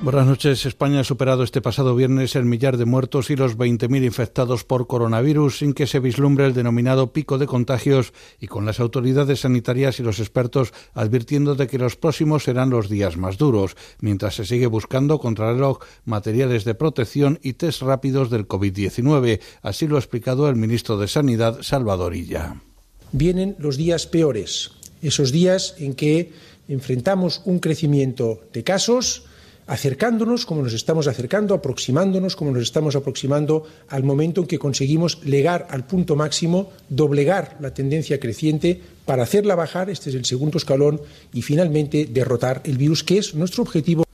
[0.00, 0.64] Buenas noches.
[0.64, 4.86] España ha superado este pasado viernes el millar de muertos y los 20.000 infectados por
[4.86, 9.98] coronavirus sin que se vislumbre el denominado pico de contagios y con las autoridades sanitarias
[9.98, 14.44] y los expertos advirtiendo de que los próximos serán los días más duros, mientras se
[14.44, 19.40] sigue buscando contrarreloj materiales de protección y test rápidos del COVID-19.
[19.62, 22.62] Así lo ha explicado el ministro de Sanidad, Salvador Illa.
[23.10, 24.70] Vienen los días peores,
[25.02, 26.30] esos días en que
[26.68, 29.24] enfrentamos un crecimiento de casos,
[29.68, 35.20] acercándonos como nos estamos acercando, aproximándonos como nos estamos aproximando al momento en que conseguimos
[35.22, 40.58] llegar al punto máximo, doblegar la tendencia creciente para hacerla bajar, este es el segundo
[40.58, 41.00] escalón,
[41.32, 44.07] y finalmente derrotar el virus, que es nuestro objetivo.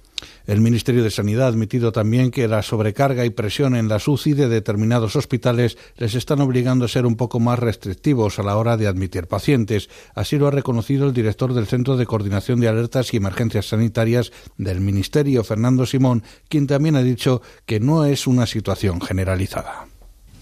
[0.46, 4.34] El Ministerio de Sanidad ha admitido también que la sobrecarga y presión en la UCI
[4.34, 8.76] de determinados hospitales les están obligando a ser un poco más restrictivos a la hora
[8.76, 9.88] de admitir pacientes.
[10.14, 14.32] Así lo ha reconocido el director del Centro de Coordinación de Alertas y Emergencias Sanitarias
[14.58, 19.93] del Ministerio, Fernando Simón, quien también ha dicho que no es una situación generalizada.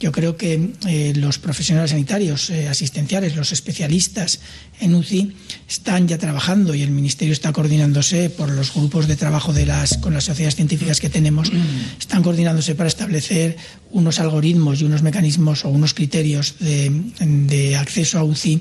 [0.03, 4.41] Yo creo que eh, los profesionales sanitarios, eh, asistenciales, los especialistas
[4.81, 5.33] en UCI
[5.69, 9.98] están ya trabajando y el Ministerio está coordinándose por los grupos de trabajo de las,
[9.98, 11.53] con las sociedades científicas que tenemos,
[12.00, 13.56] están coordinándose para establecer
[13.92, 18.61] unos algoritmos y unos mecanismos o unos criterios de, de acceso a UCI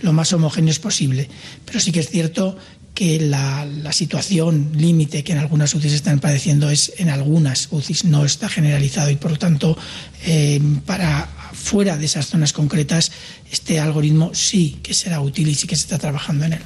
[0.00, 1.28] lo más homogéneos posible.
[1.66, 2.56] Pero sí que es cierto
[2.94, 8.24] que la, situación límite que en algunas UCIs están padeciendo es en algunas UCIs no
[8.24, 9.76] está generalizado y por lo tanto
[10.24, 13.10] eh, para fuera de esas zonas concretas
[13.50, 16.62] este algoritmo sí que será útil y sí que se está trabajando en él.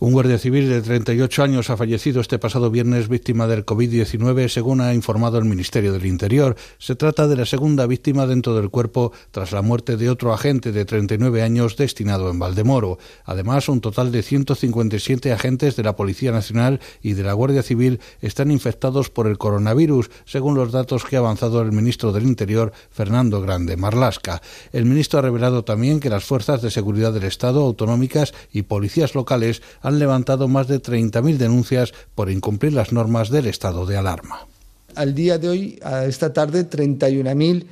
[0.00, 4.80] Un guardia civil de 38 años ha fallecido este pasado viernes víctima del COVID-19, según
[4.80, 6.54] ha informado el Ministerio del Interior.
[6.78, 10.70] Se trata de la segunda víctima dentro del cuerpo tras la muerte de otro agente
[10.70, 12.98] de 39 años destinado en Valdemoro.
[13.24, 17.98] Además, un total de 157 agentes de la Policía Nacional y de la Guardia Civil
[18.20, 22.72] están infectados por el coronavirus, según los datos que ha avanzado el ministro del Interior,
[22.92, 24.42] Fernando Grande Marlasca.
[24.72, 29.16] El ministro ha revelado también que las fuerzas de seguridad del Estado, autonómicas y policías
[29.16, 29.60] locales
[29.90, 34.46] levantado más de 30.000 denuncias por incumplir las normas del estado de alarma.
[34.94, 37.66] Al día de hoy, a esta tarde, 31.000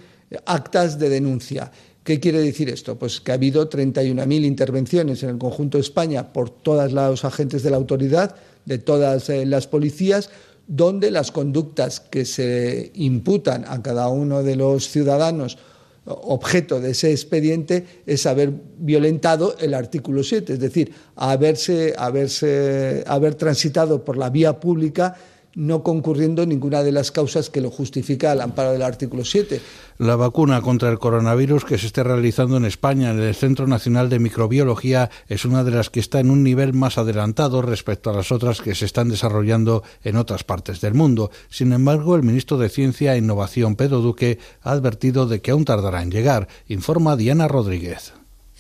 [0.44, 1.70] actas de denuncia.
[2.04, 2.96] ¿Qué quiere decir esto?
[2.96, 7.64] Pues que ha habido 31.000 intervenciones en el conjunto de España por todos los agentes
[7.64, 10.30] de la autoridad, de todas eh, las policías,
[10.68, 15.58] donde las conductas que se imputan a cada uno de los ciudadanos
[16.06, 23.34] objeto de ese expediente es haber violentado el artículo 7, es decir, haberse, haberse, haber
[23.34, 25.16] transitado por la vía pública
[25.56, 29.60] no concurriendo ninguna de las causas que lo justifica al amparo del artículo 7.
[29.98, 34.10] La vacuna contra el coronavirus que se esté realizando en España en el Centro Nacional
[34.10, 38.12] de Microbiología es una de las que está en un nivel más adelantado respecto a
[38.12, 41.30] las otras que se están desarrollando en otras partes del mundo.
[41.48, 45.64] Sin embargo, el ministro de Ciencia e Innovación, Pedro Duque, ha advertido de que aún
[45.64, 48.12] tardará en llegar, informa Diana Rodríguez.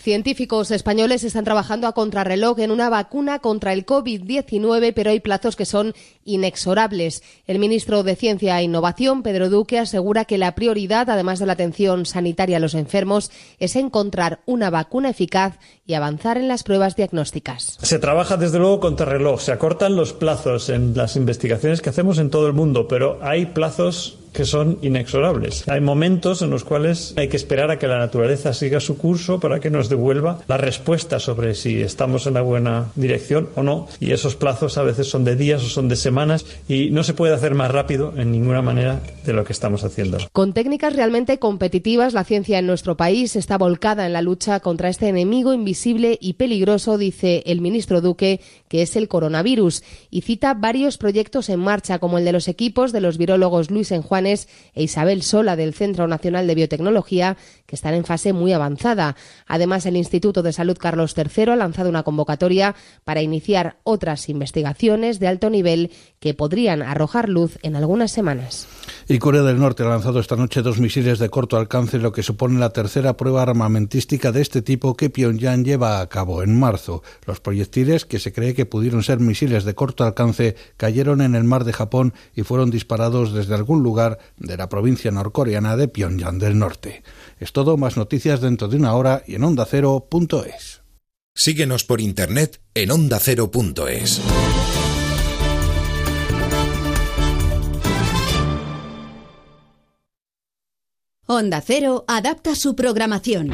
[0.06, 5.56] Científicos españoles están trabajando a contrarreloj en una vacuna contra el COVID-19, pero hay plazos
[5.56, 5.94] que son
[6.24, 7.24] inexorables.
[7.48, 11.54] El ministro de Ciencia e Innovación, Pedro Duque, asegura que la prioridad, además de la
[11.54, 16.94] atención sanitaria a los enfermos, es encontrar una vacuna eficaz y avanzar en las pruebas
[16.94, 17.76] diagnósticas.
[17.82, 22.30] Se trabaja desde luego contrarreloj, se acortan los plazos en las investigaciones que hacemos en
[22.30, 25.66] todo el mundo, pero hay plazos que son inexorables.
[25.66, 29.40] Hay momentos en los cuales hay que esperar a que la naturaleza siga su curso
[29.40, 33.88] para que nos devuelva la respuesta sobre si estamos en la buena dirección o no.
[33.98, 37.14] Y esos plazos a veces son de días o son de semanas y no se
[37.14, 40.18] puede hacer más rápido en ninguna manera de lo que estamos haciendo.
[40.32, 44.90] Con técnicas realmente competitivas, la ciencia en nuestro país está volcada en la lucha contra
[44.90, 50.52] este enemigo invisible y peligroso, dice el ministro Duque, que es el coronavirus, y cita
[50.52, 53.92] varios proyectos en marcha, como el de los equipos de los virólogos Luis
[54.26, 59.16] E Isabel Sola del Centro Nacional de Biotecnología, que están en fase muy avanzada.
[59.46, 62.74] Además, el Instituto de Salud Carlos III ha lanzado una convocatoria
[63.04, 65.90] para iniciar otras investigaciones de alto nivel
[66.20, 68.66] que podrían arrojar luz en algunas semanas.
[69.08, 72.22] Y Corea del Norte ha lanzado esta noche dos misiles de corto alcance, lo que
[72.22, 77.02] supone la tercera prueba armamentística de este tipo que Pyongyang lleva a cabo en marzo.
[77.26, 81.44] Los proyectiles, que se cree que pudieron ser misiles de corto alcance, cayeron en el
[81.44, 86.38] mar de Japón y fueron disparados desde algún lugar de la provincia norcoreana de Pyongyang
[86.38, 87.02] del Norte.
[87.38, 90.82] Es todo, más noticias dentro de una hora y en ondacero.es.
[91.34, 94.22] Síguenos por internet en ondacero.es.
[101.28, 103.50] Onda Cero adapta su programación.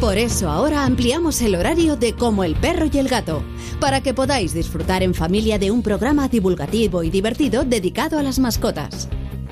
[0.00, 3.44] Por eso ahora ampliamos el horario de Como el perro y el gato,
[3.78, 8.40] para que podáis disfrutar en familia de un programa divulgativo y divertido dedicado a las
[8.40, 9.08] mascotas.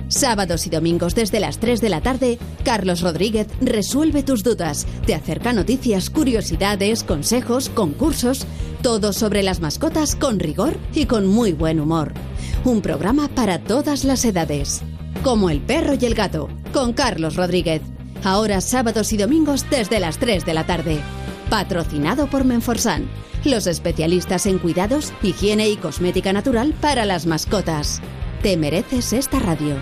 [0.08, 5.14] Sábados y domingos desde las 3 de la tarde, Carlos Rodríguez resuelve tus dudas, te
[5.14, 8.44] acerca noticias, curiosidades, consejos, concursos,
[8.82, 12.12] todo sobre las mascotas con rigor y con muy buen humor.
[12.64, 14.82] Un programa para todas las edades.
[15.22, 17.80] Como el perro y el gato, con Carlos Rodríguez.
[18.24, 20.98] Ahora sábados y domingos desde las 3 de la tarde.
[21.48, 23.08] Patrocinado por Menforsan,
[23.44, 28.00] los especialistas en cuidados, higiene y cosmética natural para las mascotas.
[28.42, 29.76] Te mereces esta radio.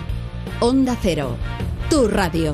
[0.59, 1.35] Onda Cero,
[1.89, 2.53] tu radio.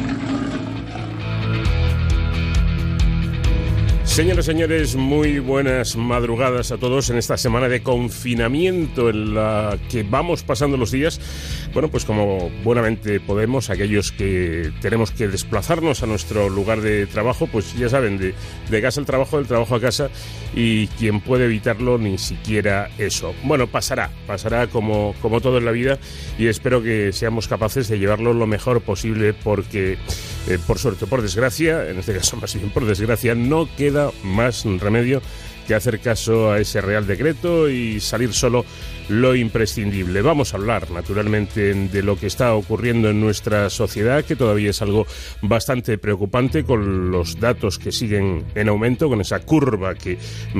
[4.11, 9.79] Señoras y señores, muy buenas madrugadas a todos en esta semana de confinamiento en la
[9.89, 11.21] que vamos pasando los días.
[11.73, 17.47] Bueno, pues como buenamente podemos, aquellos que tenemos que desplazarnos a nuestro lugar de trabajo,
[17.47, 18.35] pues ya saben, de,
[18.69, 20.09] de casa al trabajo, del trabajo a casa,
[20.53, 23.33] y quien puede evitarlo, ni siquiera eso.
[23.43, 25.99] Bueno, pasará, pasará como, como todo en la vida,
[26.37, 29.97] y espero que seamos capaces de llevarlo lo mejor posible porque
[30.47, 34.65] eh, por suerte, por desgracia, en este caso más bien por desgracia, no queda más
[34.65, 35.21] remedio
[35.67, 38.65] que hacer caso a ese Real Decreto y salir solo
[39.11, 40.21] lo imprescindible.
[40.21, 44.81] Vamos a hablar, naturalmente, de lo que está ocurriendo en nuestra sociedad, que todavía es
[44.81, 45.05] algo
[45.41, 50.17] bastante preocupante con los datos que siguen en aumento, con esa curva que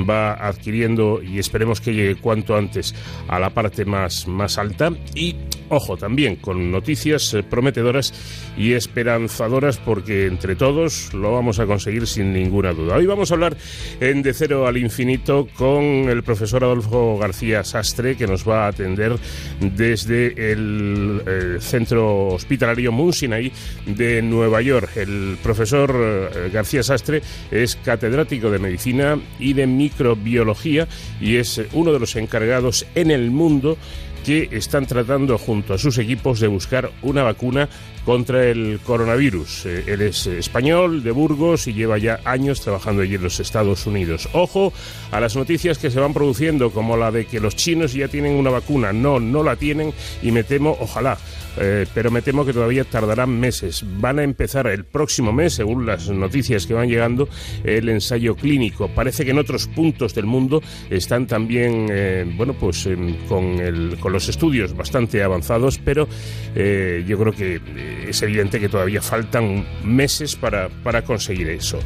[0.08, 2.94] va adquiriendo y esperemos que llegue cuanto antes
[3.28, 4.92] a la parte más, más alta.
[5.14, 5.36] Y,
[5.70, 8.12] ojo, también con noticias eh, prometedoras
[8.56, 12.96] y esperanzadoras, porque entre todos lo vamos a conseguir sin ninguna duda.
[12.96, 13.56] Hoy vamos a hablar
[14.00, 18.68] en De Cero al Infinito con el profesor Adolfo García Sastre, que nos va a
[18.68, 19.16] atender
[19.60, 23.52] desde el, eh, centro hospitalario Munsinay
[23.86, 24.96] de Nueva York.
[24.96, 30.86] El profesor eh, García Sastre es catedrático de medicina y de microbiología
[31.20, 33.76] y es uno de los encargados en el mundo
[34.24, 37.68] que están tratando junto a sus equipos de buscar una vacuna
[38.04, 39.66] contra el coronavirus.
[39.66, 43.86] Eh, él es español, de Burgos, y lleva ya años trabajando allí en los Estados
[43.86, 44.28] Unidos.
[44.32, 44.72] Ojo
[45.10, 48.34] a las noticias que se van produciendo, como la de que los chinos ya tienen
[48.34, 48.92] una vacuna.
[48.92, 49.92] No, no la tienen
[50.22, 51.18] y me temo, ojalá,
[51.58, 53.84] eh, pero me temo que todavía tardarán meses.
[54.00, 57.28] Van a empezar el próximo mes, según las noticias que van llegando,
[57.64, 58.88] el ensayo clínico.
[58.88, 62.88] Parece que en otros puntos del mundo están también, eh, bueno, pues
[63.28, 66.06] con, el, con los estudios bastante avanzados, pero
[66.54, 67.60] eh, yo creo que
[68.08, 71.78] es evidente que todavía faltan meses para, para conseguir eso.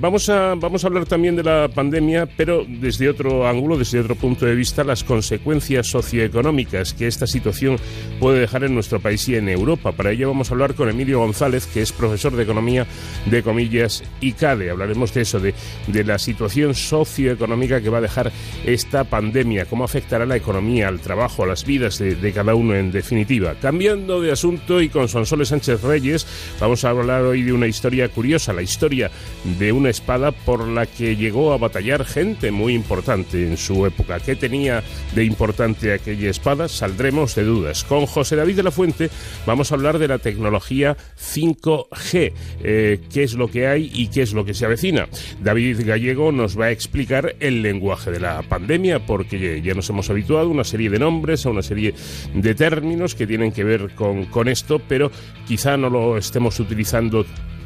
[0.00, 4.14] vamos, a, vamos a hablar también de la pandemia, pero desde otro ángulo, desde otro
[4.14, 7.76] punto de vista, las consecuencias socioeconómicas que esta situación
[8.20, 9.92] puede dejar en nuestro país y en Europa.
[9.92, 12.86] Para ello vamos a hablar con Emilio González, que es profesor de Economía
[13.26, 14.70] de Comillas y CADE.
[14.70, 15.54] Hablaremos de eso, de,
[15.86, 18.32] de la situación socioeconómica que va a dejar
[18.64, 23.54] esta pandemia, cómo afectará la economía, al trabajo, las vidas de, cada uno en definitiva.
[23.60, 26.26] Cambiando de asunto y con Sonsoles Sánchez Reyes,
[26.60, 29.10] vamos a hablar hoy de una historia curiosa, la historia
[29.58, 34.20] de una espada por la que llegó a batallar gente muy importante en su época.
[34.20, 34.82] ¿Qué tenía
[35.14, 36.68] de importante aquella espada?
[36.68, 37.82] Saldremos de dudas.
[37.82, 39.10] Con José David de la Fuente,
[39.46, 44.22] vamos a hablar de la tecnología 5G, eh, qué es lo que hay y qué
[44.22, 45.08] es lo que se avecina.
[45.42, 50.10] David Gallego nos va a explicar el lenguaje de la pandemia, porque ya nos hemos
[50.10, 51.94] habituado a una serie de nombres, a una serie
[52.34, 55.10] de términos que tienen que ver con, con esto, pero
[55.46, 57.24] quizá no lo estemos utilizando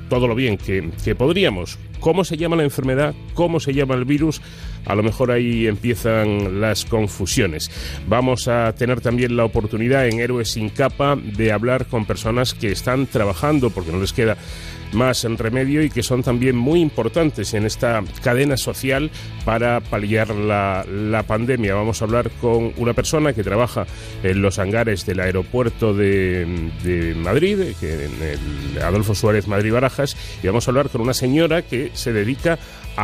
[0.09, 1.79] todo lo bien que, que podríamos.
[2.01, 3.15] ¿Cómo se llama la enfermedad?
[3.35, 4.43] ¿Cómo se llama el virus?
[4.85, 7.71] a lo mejor ahí empiezan las confusiones.
[8.09, 12.73] Vamos a tener también la oportunidad en Héroes sin capa de hablar con personas que
[12.73, 14.37] están trabajando, porque no les queda
[14.93, 19.11] más en remedio y que son también muy importantes en esta cadena social
[19.45, 20.85] para paliar la,
[21.27, 21.75] pandemia.
[21.75, 23.87] Vamos a hablar con una persona que trabaja
[24.23, 30.47] en los hangares del aeropuerto de, Madrid, que en el Adolfo Suárez Madrid Barajas, y
[30.47, 32.59] vamos a hablar con una señora que se dedica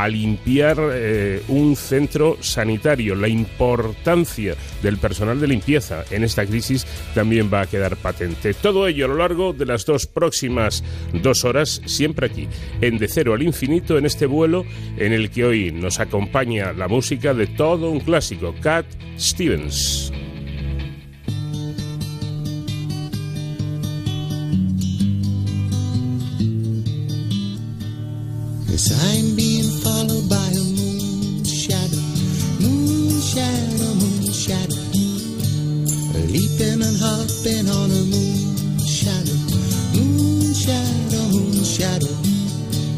[0.08, 3.14] limpiar eh, un centro sanitario.
[3.14, 8.54] La importancia del personal de limpieza en esta crisis también va a quedar patente.
[8.54, 12.48] Todo ello a lo largo de las dos próximas dos horas, siempre aquí,
[12.80, 14.64] en De Cero al Infinito, en este vuelo
[14.96, 18.86] en el que hoy nos acompaña la música de todo un clásico, Cat
[19.18, 20.12] Stevens.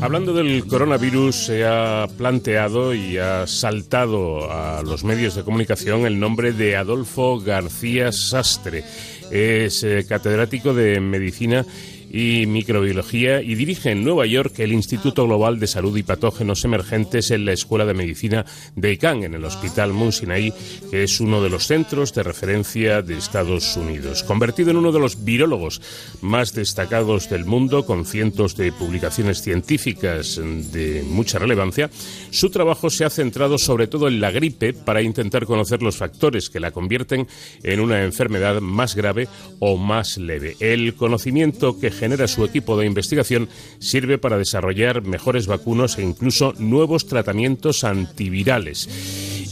[0.02, 6.19] Hablando del coronavirus, se ha planteado y ha saltado a los medios de comunicación el
[6.19, 8.83] nombre de Adolfo García Sastre.
[9.30, 11.66] Es eh, catedrático de medicina
[12.11, 17.31] y Microbiología y dirige en Nueva York el Instituto Global de Salud y Patógenos Emergentes
[17.31, 20.52] en la Escuela de Medicina de ICANN, en el Hospital Mount Sinai,
[20.90, 24.25] que es uno de los centros de referencia de Estados Unidos.
[24.25, 25.81] Convertido en uno de los virólogos
[26.21, 30.40] más destacados del mundo, con cientos de publicaciones científicas
[30.73, 31.90] de mucha relevancia,
[32.31, 36.50] su trabajo se ha centrado sobre todo en la gripe para intentar conocer los factores
[36.50, 37.29] que la convierten
[37.62, 39.29] en una enfermedad más grave
[39.61, 40.57] o más leve.
[40.59, 46.54] El conocimiento que genera su equipo de investigación sirve para desarrollar mejores vacunas e incluso
[46.59, 48.88] nuevos tratamientos antivirales.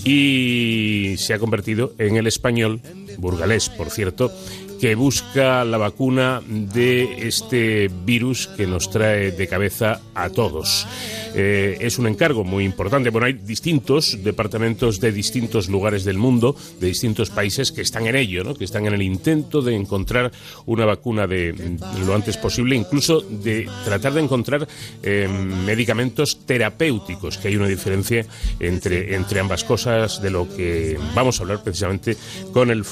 [0.04, 2.80] Y se ha convertido en el español,
[3.18, 4.32] burgalés por cierto,
[4.80, 10.86] que busca la vacuna de este virus que nos trae de cabeza a todos.
[11.34, 13.10] Eh, es un encargo muy importante.
[13.10, 18.16] Bueno, hay distintos departamentos de distintos lugares del mundo, de distintos países que están en
[18.16, 18.54] ello, ¿no?
[18.54, 20.32] que están en el intento de encontrar
[20.66, 24.66] una vacuna de, lo antes posible, incluso de tratar de encontrar
[25.02, 28.24] eh, medicamentos terapéuticos, que hay una diferencia
[28.60, 32.16] entre, entre ambas cosas de lo que vamos a hablar precisamente
[32.52, 32.84] con el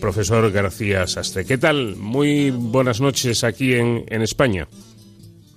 [0.00, 1.96] profesor García ¿Qué tal?
[1.96, 4.66] Muy buenas noches aquí en, en España.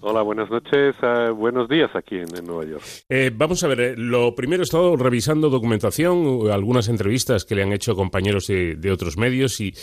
[0.03, 2.83] Hola, buenas noches, eh, buenos días aquí en, Nueva York.
[3.07, 7.61] Eh, vamos a ver, eh, lo primero he estado revisando documentación, algunas entrevistas que le
[7.61, 9.73] han hecho compañeros de, otros medios y,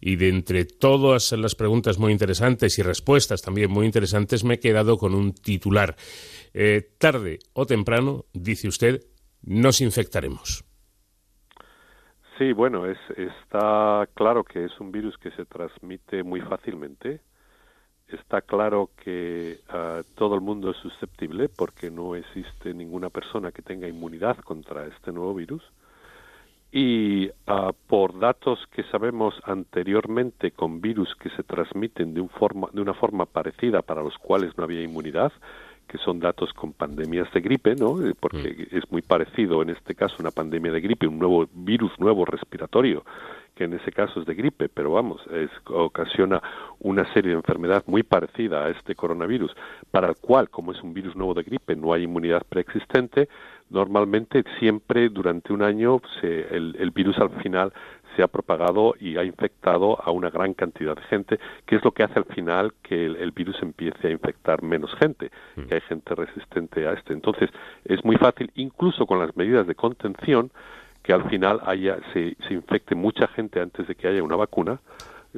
[0.00, 4.60] y, de entre todas las preguntas muy interesantes y respuestas también muy interesantes me he
[4.60, 5.94] quedado con un titular.
[6.98, 9.02] tarde o temprano, dice usted,
[9.42, 10.64] nos infectaremos.
[12.38, 17.20] Sí, bueno, es, está claro que es un virus que se transmite muy fácilmente
[18.08, 23.62] está claro que ah, todo el mundo es susceptible porque no existe ninguna persona que
[23.62, 25.62] tenga inmunidad contra este nuevo virus.
[26.72, 32.68] Y ah, por datos que sabemos anteriormente con virus que se transmiten de, un forma,
[32.72, 35.32] de una forma parecida para los cuales no había inmunidad,
[35.86, 38.04] que son datos con pandemias de gripe, ¿no?
[38.04, 38.76] Eh, porque mm.
[38.76, 43.04] es muy parecido en este caso una pandemia de gripe, un nuevo virus nuevo respiratorio
[43.56, 46.42] que en ese caso es de gripe, pero vamos, es, ocasiona
[46.78, 49.50] una serie de enfermedad muy parecida a este coronavirus,
[49.90, 53.30] para el cual, como es un virus nuevo de gripe, no hay inmunidad preexistente,
[53.70, 57.72] normalmente siempre durante un año se, el, virus al final
[58.16, 61.92] se ha propagado y ha infectado a una gran cantidad de gente, que es lo
[61.92, 65.62] que hace al final que el, virus empiece a infectar menos gente, mm.
[65.64, 67.12] que hay gente resistente a este.
[67.12, 67.50] Entonces,
[67.84, 70.50] es muy fácil, incluso con las medidas de contención,
[71.02, 74.80] que al final haya, se, se infecte mucha gente antes de que haya una vacuna.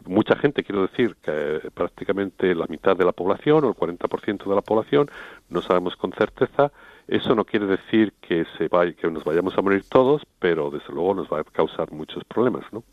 [0.06, 4.54] Mucha gente, quiero decir, que prácticamente la mitad de la población o el 40% de
[4.54, 5.11] la población,
[5.50, 6.70] no sabemos con certeza,
[7.09, 11.15] eso no quiere decir que se que nos vayamos a morir todos, pero desde luego
[11.15, 12.85] nos va a causar muchos problemas, ¿no?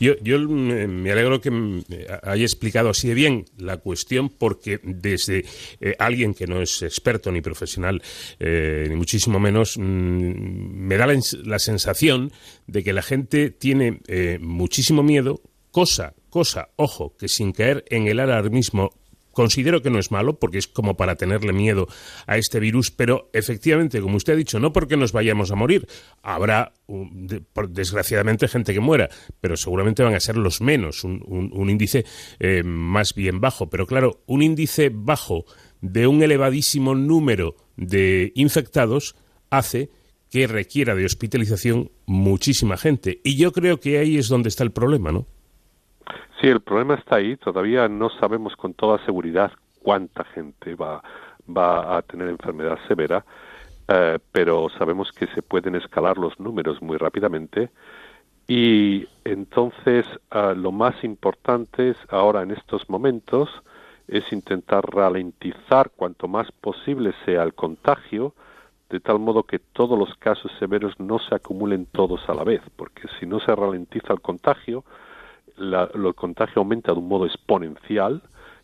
[0.00, 1.84] Yo, yo me alegro que
[2.24, 5.44] haya explicado así de bien la cuestión, porque desde
[5.80, 8.02] eh, alguien que no es experto ni profesional,
[8.40, 12.32] eh, ni muchísimo menos, mm, me da la, sensación
[12.66, 15.40] de que la gente tiene eh, muchísimo miedo,
[15.70, 18.90] cosa, cosa, ojo, que sin caer en el alarmismo
[19.32, 21.88] Considero que no es malo porque es como para tenerle miedo
[22.26, 25.86] a este virus, pero efectivamente, como usted ha dicho, no porque nos vayamos a morir.
[26.22, 26.74] Habrá,
[27.68, 29.08] desgraciadamente, gente que muera,
[29.40, 32.04] pero seguramente van a ser los menos, un, índice
[32.38, 33.70] eh, más bien bajo.
[33.70, 35.44] Pero claro, un índice bajo
[35.80, 39.16] de un elevadísimo número de infectados
[39.50, 39.90] hace
[40.30, 43.20] que requiera de hospitalización muchísima gente.
[43.22, 45.26] Y yo creo que ahí es donde está el problema, ¿no?
[46.42, 47.36] Sí, el problema está ahí.
[47.36, 51.00] Todavía no sabemos con toda seguridad cuánta gente va,
[51.48, 53.24] va a tener enfermedad severa,
[53.86, 57.70] eh, pero sabemos que se pueden escalar los números muy rápidamente.
[58.48, 63.48] Y entonces eh, lo más importante es ahora en estos momentos
[64.08, 68.34] es intentar ralentizar cuanto más posible sea el contagio,
[68.90, 72.62] de tal modo que todos los casos severos no se acumulen todos a la vez,
[72.74, 74.84] porque si no se ralentiza el contagio,
[75.56, 78.22] la, el contagio aumenta de un modo exponencial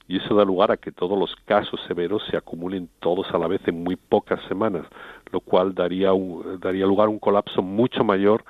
[0.08, 3.46] y eso da lugar a que todos los casos severos se acumulen todos a la
[3.46, 4.86] vez en muy pocas semanas,
[5.30, 8.42] lo cual daría, un, daría lugar a un colapso mucho mayor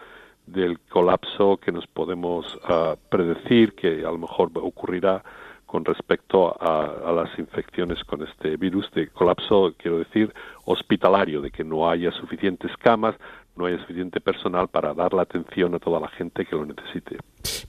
[0.46, 5.22] del colapso que nos podemos uh, predecir que a lo mejor ocurrirá
[5.66, 10.32] con respecto a, a, las infecciones con este virus de colapso, quiero decir,
[10.64, 13.14] hospitalario, de que no haya suficientes camas,
[13.58, 17.18] no haya suficiente personal para dar la atención a toda la gente que lo necesite.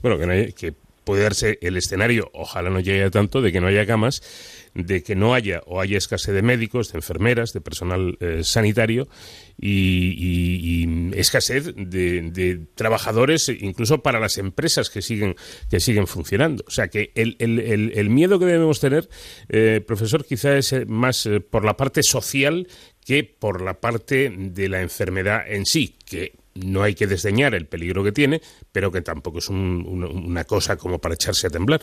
[0.00, 0.72] Bueno, que, no hay, que
[1.04, 4.22] puede darse el escenario, ojalá no llegue a tanto, de que no haya camas,
[4.74, 9.08] de que no haya o haya escasez de médicos, de enfermeras, de personal eh, sanitario
[9.58, 15.34] y, escasez de, de, trabajadores, incluso para las empresas que siguen,
[15.68, 16.64] que siguen funcionando.
[16.66, 19.08] O sea que el, el, el, el miedo que debemos tener,
[19.48, 22.68] eh, profesor, quizá es eh, más por la parte social
[23.10, 27.66] que por la parte de la enfermedad en sí, que no hay que desdeñar el
[27.66, 28.40] peligro que tiene,
[28.70, 31.80] pero que tampoco es un, una, una, cosa como para echarse a temblar.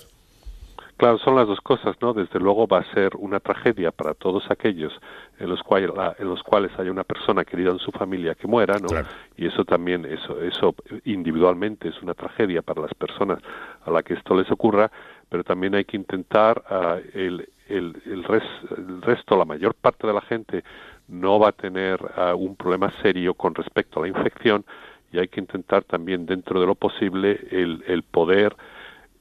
[0.96, 2.14] Claro, son las dos cosas, ¿no?
[2.14, 4.94] Desde luego va a ser una tragedia para todos aquellos
[5.38, 8.80] en los cuales, en los cuales haya una persona querida en su familia que muera,
[8.80, 8.88] ¿no?
[8.88, 9.10] Claro.
[9.36, 13.40] Y eso también, eso, eso individualmente es una tragedia para las personas
[13.84, 14.90] a las que esto les ocurra,
[15.28, 18.44] pero también hay que intentar uh, el, el, el, res,
[18.78, 20.64] el resto, la mayor parte de la gente
[21.08, 24.66] no va a tener uh, un problema serio con respecto a la infección
[25.12, 28.56] y hay que intentar también dentro de lo posible el, el poder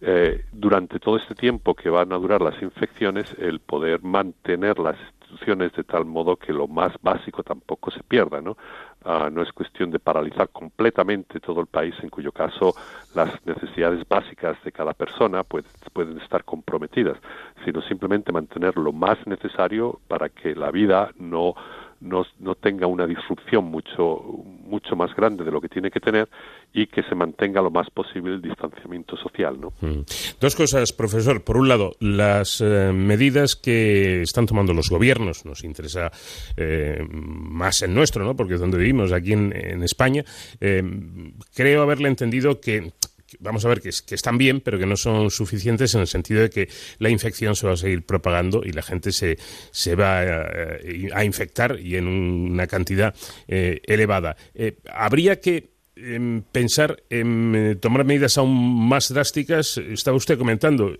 [0.00, 4.96] eh, durante todo este tiempo que van a durar las infecciones el poder mantener las
[5.26, 8.56] instituciones de tal modo que lo más básico tampoco se pierda, ¿no?
[9.04, 12.74] Uh, no es cuestión de paralizar completamente todo el país, en cuyo caso
[13.14, 17.16] las necesidades básicas de cada persona puede, pueden estar comprometidas,
[17.64, 21.54] sino simplemente mantener lo más necesario para que la vida no
[22.00, 24.22] no, no, tenga una disrupción mucho,
[24.64, 26.28] mucho más grande de lo que tiene que tener
[26.72, 29.60] y que se mantenga lo más posible el distanciamiento social.
[29.60, 29.72] ¿no?
[29.80, 30.02] Mm.
[30.40, 31.42] Dos cosas, profesor.
[31.42, 36.10] Por un lado, las eh, medidas que están tomando los gobiernos, nos interesa
[36.56, 38.36] eh, más en nuestro, ¿no?
[38.36, 40.24] porque es donde vivimos, aquí en, en España,
[40.60, 40.82] eh,
[41.54, 42.92] creo haberle entendido que
[43.40, 46.42] vamos a ver que, que, están bien, pero que no son suficientes en el sentido
[46.42, 49.38] de que la infección se va a seguir propagando y la gente se,
[49.70, 50.46] se va a,
[51.14, 53.14] a infectar y en una cantidad
[53.48, 54.36] eh, elevada.
[54.54, 59.78] Eh, habría que eh, pensar en eh, tomar medidas aún más drásticas.
[59.78, 60.94] Estaba usted comentando.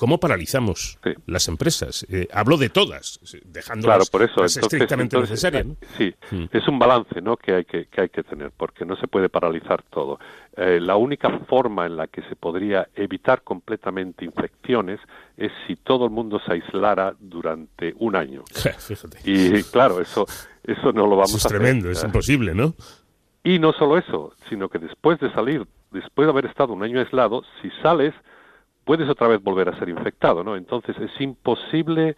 [0.00, 1.10] ¿Cómo paralizamos sí.
[1.26, 2.06] las empresas?
[2.08, 4.40] Eh, hablo de todas, dejándolas claro, por eso.
[4.40, 5.66] Las entonces, estrictamente entonces, necesarias.
[5.66, 5.76] ¿no?
[5.98, 6.44] Sí, mm.
[6.56, 7.36] es un balance ¿no?
[7.36, 10.18] que, hay que, que hay que tener, porque no se puede paralizar todo.
[10.56, 15.00] Eh, la única forma en la que se podría evitar completamente infecciones
[15.36, 18.42] es si todo el mundo se aislara durante un año.
[18.78, 19.18] Fíjate.
[19.24, 20.24] Y claro, eso,
[20.64, 21.98] eso no lo vamos eso es a tremendo, hacer.
[21.98, 22.74] es imposible, ¿no?
[23.44, 27.00] Y no solo eso, sino que después de salir, después de haber estado un año
[27.00, 28.14] aislado, si sales
[28.84, 30.56] puedes otra vez volver a ser infectado, ¿no?
[30.56, 32.16] Entonces es imposible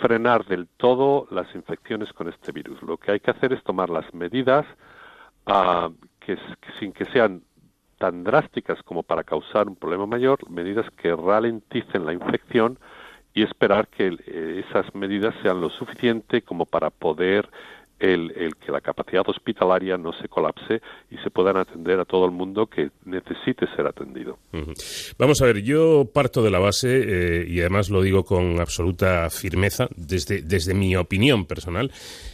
[0.00, 2.82] frenar del todo las infecciones con este virus.
[2.82, 4.66] Lo que hay que hacer es tomar las medidas
[5.46, 6.38] uh, que,
[6.78, 7.42] sin que sean
[7.98, 12.78] tan drásticas como para causar un problema mayor, medidas que ralenticen la infección
[13.32, 17.48] y esperar que eh, esas medidas sean lo suficiente como para poder
[17.98, 20.80] el, el, que la capacidad hospitalaria no se colapse
[21.10, 24.38] y se puedan atender a todo el mundo que necesite ser atendido.
[25.18, 29.30] Vamos a ver, yo parto de la base, eh, y además lo digo con absoluta
[29.30, 31.90] firmeza, desde, desde mi opinión personal,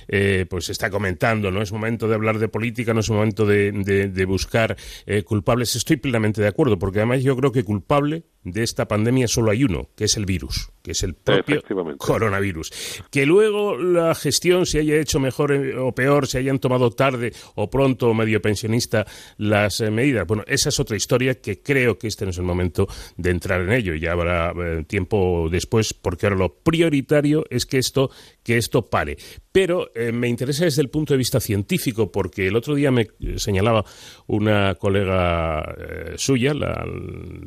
[0.08, 3.72] eh, pues está comentando, no es momento de hablar de política, no es momento de,
[3.72, 5.76] de, de buscar eh, culpables.
[5.76, 9.64] Estoy plenamente de acuerdo, porque además yo creo que culpable de esta pandemia solo hay
[9.64, 11.62] uno, que es el virus, que es el propio
[11.98, 12.72] coronavirus.
[13.10, 17.70] Que luego la gestión se haya hecho mejor o peor, se hayan tomado tarde o
[17.70, 19.06] pronto o medio pensionista
[19.38, 20.26] las eh, medidas.
[20.26, 23.60] Bueno, esa es otra historia que creo que este no es el momento de entrar
[23.60, 23.94] en ello.
[23.94, 28.10] Ya habrá eh, tiempo después, porque ahora lo prioritario es que esto,
[28.42, 29.16] que esto pare.
[29.52, 33.08] Pero eh, me interesa desde el punto de vista científico, porque el otro día me
[33.36, 33.84] señalaba
[34.26, 36.86] una colega eh, suya, la,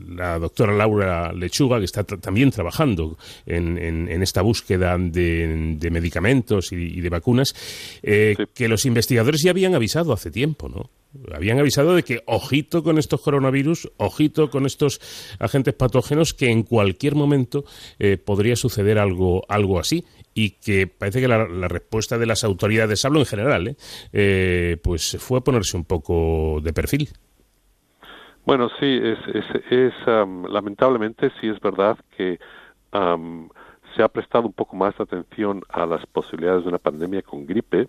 [0.10, 5.90] la, doctora Laura Lechuga, que está también trabajando en, en, en esta búsqueda de, de
[5.90, 7.56] medicamentos y, y, de vacunas,
[8.04, 8.44] eh, sí.
[8.54, 10.90] que los investigadores ya habían avisado hace tiempo, ¿no?
[11.34, 15.00] habían avisado de que ojito con estos coronavirus, ojito con estos
[15.40, 17.64] agentes patógenos, que en cualquier momento
[18.00, 22.44] eh, podría suceder algo, algo así y que parece que la, la respuesta de las
[22.44, 23.76] autoridades, hablo en general, ¿eh?
[24.12, 27.10] Eh, pues fue ponerse un poco de perfil.
[28.46, 32.40] Bueno, sí, es, es, es um, lamentablemente sí es verdad que
[32.94, 33.50] um,
[33.96, 37.46] se ha prestado un poco más de atención a las posibilidades de una pandemia con
[37.46, 37.88] gripe,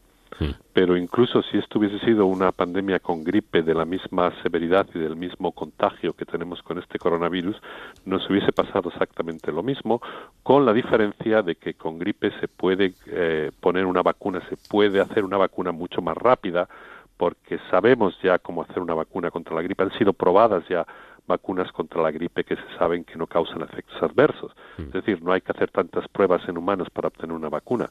[0.73, 4.99] pero incluso si esto hubiese sido una pandemia con gripe de la misma severidad y
[4.99, 7.57] del mismo contagio que tenemos con este coronavirus,
[8.05, 10.03] nos hubiese pasado exactamente lo mismo,
[10.43, 15.01] con la diferencia de que con gripe se puede eh, poner una vacuna, se puede
[15.01, 16.69] hacer una vacuna mucho más rápida,
[17.17, 20.87] porque sabemos ya cómo hacer una vacuna contra la gripe, han sido probadas ya
[21.27, 24.53] vacunas contra la gripe que se saben que no causan efectos adversos.
[24.79, 24.83] Mm.
[24.83, 27.89] Es decir, no hay que hacer tantas pruebas en humanos para obtener una vacuna.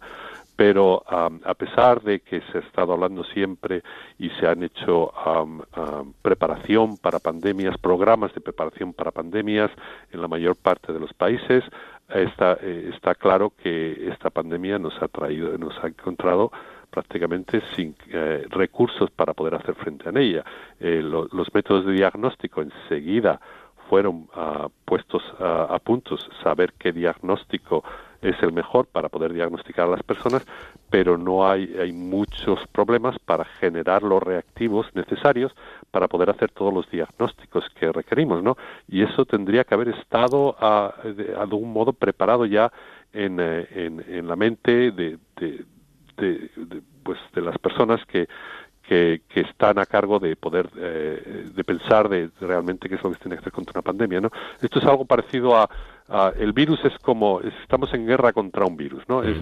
[0.55, 3.83] Pero a pesar de que se ha estado hablando siempre
[4.17, 5.11] y se han hecho
[6.21, 9.69] preparación para pandemias, programas de preparación para pandemias
[10.13, 11.65] en la mayor parte de los países,
[12.07, 16.51] está, eh, está claro que esta pandemia nos ha traído, nos ha encontrado
[16.95, 20.45] prácticamente sin eh, recursos para poder hacer frente a ella.
[20.79, 23.41] Eh, los métodos de diagnóstico enseguida
[23.89, 27.83] fueron uh, puestos uh, a puntos, saber qué diagnóstico
[28.21, 30.43] es el mejor para poder diagnosticar a las personas,
[30.89, 35.53] pero no hay, hay muchos problemas para generar los reactivos necesarios
[35.91, 38.57] para poder hacer todos los diagnósticos que requerimos, ¿no?
[38.87, 42.71] Y eso tendría que haber estado uh, de algún modo preparado ya
[43.15, 45.17] en, eh, en, la mente de,
[46.17, 46.49] de,
[47.03, 48.27] pues de las personas que,
[48.87, 53.09] que, que, están a cargo de poder eh, de pensar de, realmente qué es lo
[53.09, 54.29] que se tiene que hacer contra una pandemia no
[54.61, 55.69] esto es algo parecido a,
[56.09, 59.37] a el virus es como estamos en guerra contra un virus no es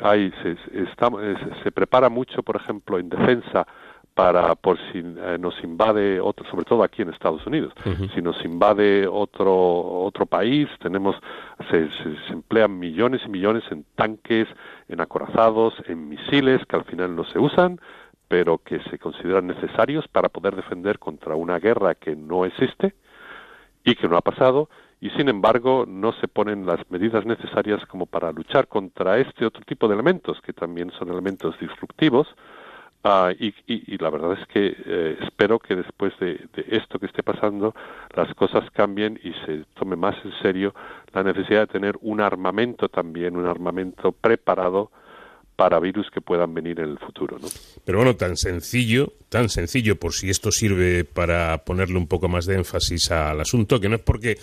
[0.00, 1.22] hay se, estamos,
[1.62, 3.66] se prepara mucho por ejemplo en defensa
[4.14, 7.72] para por si eh, nos invade otro, sobre todo aquí en Estados Unidos,
[8.14, 11.16] si nos invade otro otro país, tenemos
[11.70, 14.48] se, se, emplean millones y millones en tanques,
[14.88, 17.80] en acorazados, en misiles que al final no se usan,
[18.28, 22.94] pero que se consideran necesarios para poder defender contra una guerra que no existe
[23.84, 24.68] y que no ha pasado.
[25.00, 29.62] Y sin embargo no se ponen las medidas necesarias como para luchar contra este otro
[29.64, 32.28] tipo de elementos que también son elementos disruptivos
[33.04, 37.06] Ah, y, y, la verdad es que eh, espero que después de, de, esto que
[37.06, 37.74] esté pasando
[38.14, 40.72] las cosas cambien y se tome más en serio
[41.12, 44.92] la necesidad de tener un armamento también, un armamento preparado
[45.56, 47.38] para virus que puedan venir en el futuro.
[47.40, 47.48] ¿no?
[47.84, 52.46] Pero bueno, tan sencillo, tan sencillo, por si esto sirve para ponerle un poco más
[52.46, 54.38] de énfasis al asunto, que no es porque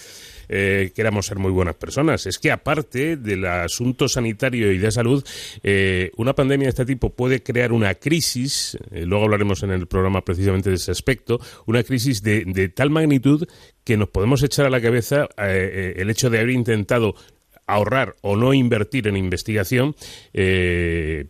[0.49, 5.23] eh, queramos ser muy buenas personas, es que aparte del asunto sanitario y de salud,
[5.63, 9.87] eh, una pandemia de este tipo puede crear una crisis, eh, luego hablaremos en el
[9.87, 13.47] programa precisamente de ese aspecto, una crisis de, de tal magnitud
[13.83, 17.15] que nos podemos echar a la cabeza el hecho de haber intentado
[17.73, 19.95] ahorrar o no invertir en investigación,
[20.33, 21.25] eh,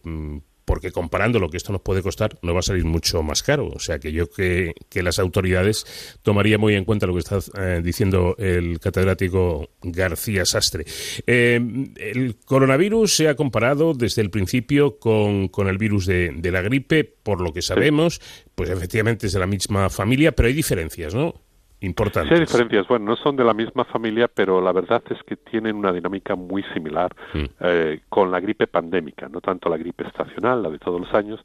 [0.70, 3.70] porque comparando lo que esto nos puede costar, no va a salir mucho más caro.
[3.70, 7.40] O sea que yo que, que las autoridades tomarían muy en cuenta lo que está
[7.58, 10.86] eh, diciendo el catedrático García Sastre.
[11.26, 11.60] Eh,
[11.96, 16.62] el coronavirus se ha comparado desde el principio con, con el virus de, de, la
[16.62, 18.22] gripe, por lo que sabemos,
[18.54, 21.49] pues efectivamente es de la misma familia, pero hay diferencias, ¿no?
[21.82, 22.30] Importantes.
[22.30, 22.88] Sí, hay diferencias.
[22.88, 26.36] Bueno, no son de la misma familia, pero la verdad es que tienen una dinámica
[26.36, 27.46] muy similar mm.
[27.62, 31.40] eh, con la gripe pandémica, no tanto la gripe estacional, la de todos los años,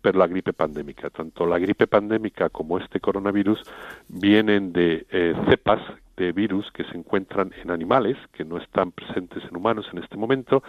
[0.00, 1.10] pero la gripe pandémica.
[1.10, 3.62] Tanto la gripe pandémica como este coronavirus
[4.08, 5.80] vienen de eh, cepas
[6.16, 10.16] de virus que se encuentran en animales, que no están presentes en humanos en este
[10.16, 10.62] momento,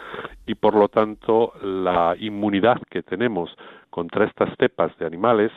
[0.45, 3.49] y por lo tanto la inmunidad que tenemos
[3.89, 5.51] contra estas cepas de animales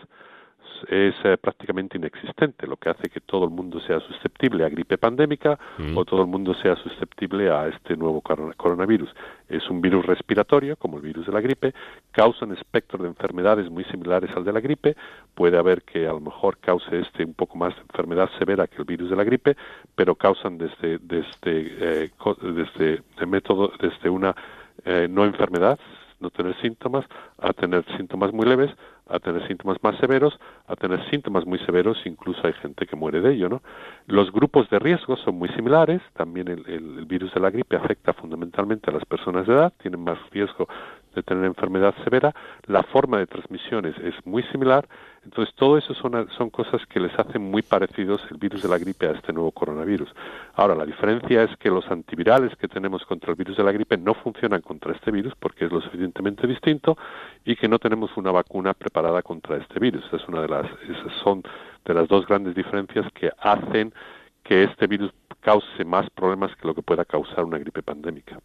[0.88, 4.98] es eh, prácticamente inexistente, lo que hace que todo el mundo sea susceptible a gripe
[4.98, 5.96] pandémica mm.
[5.96, 9.10] o todo el mundo sea susceptible a este nuevo coronavirus.
[9.48, 11.74] Es un virus respiratorio, como el virus de la gripe,
[12.10, 14.96] causa un espectro de enfermedades muy similares al de la gripe,
[15.34, 18.76] puede haber que a lo mejor cause este un poco más de enfermedad severa que
[18.78, 19.56] el virus de la gripe,
[19.94, 22.10] pero causan desde, desde, eh,
[22.42, 24.34] desde, de método, desde una
[24.84, 25.78] eh, no enfermedad,
[26.22, 27.04] no tener síntomas,
[27.38, 28.70] a tener síntomas muy leves,
[29.08, 33.20] a tener síntomas más severos, a tener síntomas muy severos, incluso hay gente que muere
[33.20, 33.62] de ello, ¿no?
[34.06, 38.12] Los grupos de riesgo son muy similares, también el, el, virus de la gripe afecta
[38.12, 40.68] fundamentalmente a las personas de edad, tienen más riesgo
[41.14, 42.34] de tener enfermedad severa,
[42.66, 44.86] la forma de transmisión es, es muy similar,
[45.24, 48.78] entonces, todo eso son, son cosas que les hacen muy parecidos el virus de la
[48.78, 50.12] gripe a este nuevo coronavirus.
[50.54, 53.96] Ahora, la diferencia es que los antivirales que tenemos contra el virus de la gripe
[53.96, 56.96] no funcionan contra este virus porque es lo suficientemente distinto
[57.44, 60.04] y que no tenemos una vacuna preparada contra este virus.
[60.12, 61.42] Es una de las, esas son
[61.84, 63.94] de las dos grandes diferencias que hacen
[64.42, 68.40] que este virus cause más problemas que lo que pueda causar una gripe pandémica.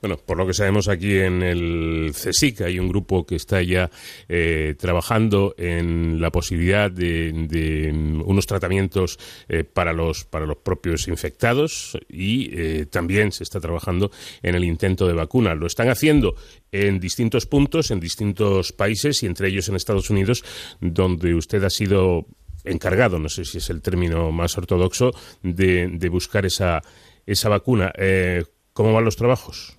[0.00, 3.90] Bueno, por lo que sabemos aquí en el CSIC hay un grupo que está ya
[4.28, 7.90] eh, trabajando en la posibilidad de,
[8.24, 14.10] unos tratamientos eh, para los para los propios infectados y eh, también se está trabajando
[14.42, 15.54] en el intento de vacuna.
[15.54, 16.34] Lo están haciendo
[16.70, 20.44] en distintos puntos, en distintos países y entre ellos en Estados Unidos,
[20.80, 22.26] donde usted ha sido
[22.64, 25.10] encargado, no sé si es el término más ortodoxo,
[25.42, 26.82] de, de buscar esa,
[27.26, 27.92] esa vacuna.
[27.96, 29.78] Eh, ¿Cómo van los trabajos?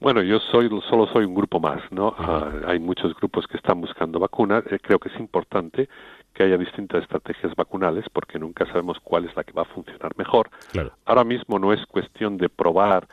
[0.00, 2.14] Bueno, yo soy solo soy un grupo más, ¿no?
[2.16, 4.64] Ah, hay muchos grupos que están buscando vacunas.
[4.70, 5.88] Eh, creo que es importante
[6.32, 10.16] que haya distintas estrategias vacunales porque nunca sabemos cuál es la que va a funcionar
[10.16, 10.50] mejor.
[11.04, 13.08] Ahora mismo no es cuestión de probar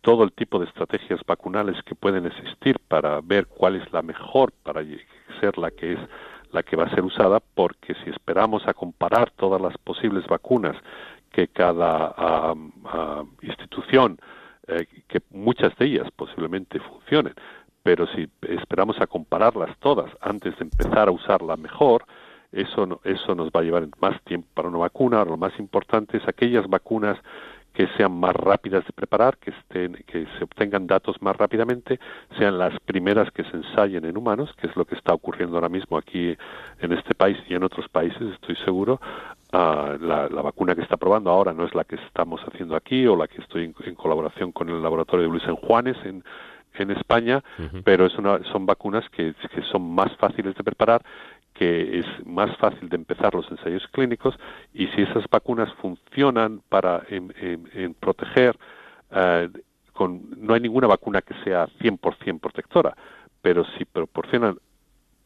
[0.00, 4.52] todo el tipo de estrategias vacunales que pueden existir para ver cuál es la mejor
[4.64, 4.82] para
[5.40, 6.00] ser la que es
[6.54, 10.76] la que va a ser usada porque si esperamos a comparar todas las posibles vacunas
[11.30, 12.54] que cada
[13.42, 14.18] institución,
[14.68, 17.34] eh, que muchas de ellas posiblemente funcionen,
[17.82, 22.06] pero si esperamos a compararlas todas antes de empezar a usarla mejor,
[22.52, 25.24] eso, eso nos va a llevar más tiempo para una vacuna.
[25.24, 27.18] Lo más importante es aquellas vacunas
[27.74, 31.98] que sean más rápidas de preparar, que, estén, que se obtengan datos más rápidamente,
[32.38, 35.68] sean las primeras que se ensayen en humanos, que es lo que está ocurriendo ahora
[35.68, 36.36] mismo aquí
[36.80, 39.00] en este país y en otros países, estoy seguro.
[39.52, 43.06] Uh, la, la, vacuna que está probando ahora no es la que estamos haciendo aquí
[43.06, 46.24] o la que estoy en, en colaboración con el laboratorio de Luis en Juanes en,
[46.74, 47.42] en España,
[47.84, 51.02] pero es una, son vacunas que, que, son más fáciles de preparar
[51.54, 54.34] que es más fácil de empezar los ensayos clínicos
[54.74, 57.32] y si esas vacunas funcionan para en,
[57.72, 58.58] en, proteger,
[59.12, 59.48] eh,
[59.92, 62.96] con, no hay ninguna vacuna que sea 100% protectora,
[63.40, 64.58] pero si proporcionan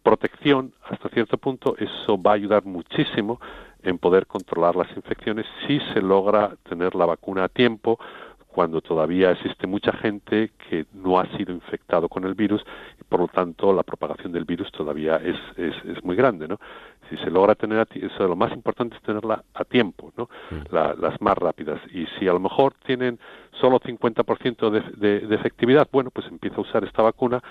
[0.02, 3.40] protección hasta cierto punto, eso va a ayudar muchísimo
[3.82, 7.98] en poder controlar las infecciones si se logra tener la vacuna a tiempo
[8.58, 12.60] cuando todavía existe mucha gente que no ha sido infectado con el virus
[13.00, 16.58] y por lo tanto la propagación del virus todavía es, es, es muy grande, ¿no?
[17.08, 20.28] Si se logra tener, a eso lo más importante es tenerla a tiempo, ¿no?
[20.50, 20.74] Mm.
[21.00, 21.80] las más rápidas.
[21.92, 23.18] Y si a lo mejor tienen
[23.60, 27.42] solo 50% de, de, de efectividad, bueno, pues empieza a usar esta vacuna.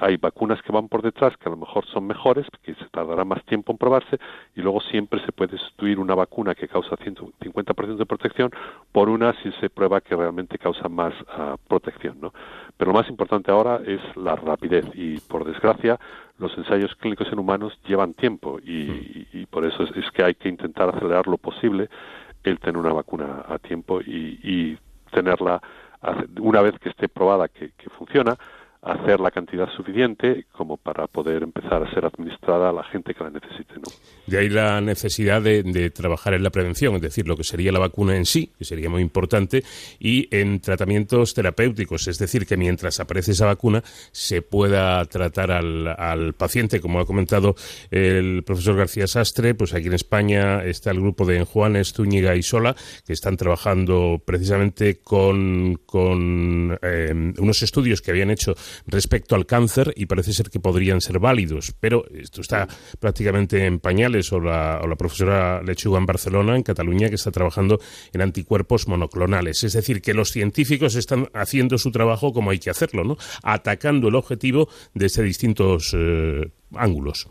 [0.00, 3.24] Hay vacunas que van por detrás que a lo mejor son mejores, que se tardará
[3.24, 4.18] más tiempo en probarse,
[4.54, 8.50] y luego siempre se puede sustituir una vacuna que causa 50% de protección
[8.92, 12.32] por una si se prueba que realmente causa más uh, protección, ¿no?
[12.76, 15.98] Pero lo más importante ahora es la rapidez y, por desgracia,
[16.38, 20.34] los ensayos clínicos en humanos llevan tiempo y, y, por eso es, es, que hay
[20.34, 21.88] que intentar acelerar lo posible
[22.42, 24.78] el tener una vacuna a tiempo y, y
[25.10, 25.62] tenerla
[26.40, 28.36] una vez que esté probada que, que funciona
[28.84, 33.24] hacer la cantidad suficiente como para poder empezar a ser administrada a la gente que
[33.24, 33.74] la necesite.
[33.76, 33.90] ¿no?
[34.26, 37.72] De ahí la necesidad de, de, trabajar en la prevención, es decir, lo que sería
[37.72, 39.64] la vacuna en sí, que sería muy importante,
[39.98, 45.88] y en tratamientos terapéuticos, es decir, que mientras aparece esa vacuna se pueda tratar al,
[45.88, 47.54] al paciente, como ha comentado
[47.90, 52.42] el profesor García Sastre, pues aquí en España está el grupo de Juanes, Zúñiga y
[52.42, 58.54] Sola, que están trabajando precisamente con, con eh, unos estudios que habían hecho
[58.86, 62.66] respecto al cáncer y parece ser que podrían ser válidos, pero esto está
[63.00, 67.78] prácticamente en pañales o la, profesora Lechuga en Barcelona, en Cataluña, que está trabajando
[68.12, 69.64] en anticuerpos monoclonales.
[69.64, 73.16] Es decir, que los científicos están haciendo su trabajo como hay que hacerlo, ¿no?
[73.42, 77.28] Atacando el objetivo desde distintos eh, ángulos.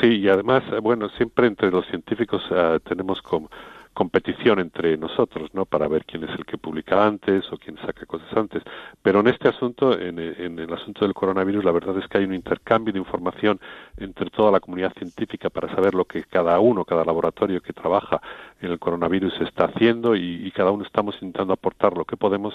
[0.00, 3.50] Sí, y además, eh, bueno, siempre entre los científicos uh, tenemos como
[3.96, 5.64] competición entre nosotros, ¿no?
[5.64, 8.62] Para ver quién es el que publica antes o quién saca cosas antes.
[9.00, 12.24] Pero en este asunto, en, en, el asunto del coronavirus, la verdad es que hay
[12.24, 13.58] un intercambio de información
[13.96, 18.20] entre toda la comunidad científica para saber lo que cada uno, cada laboratorio que trabaja
[18.60, 22.54] en el coronavirus está haciendo y, cada uno estamos intentando aportar lo que podemos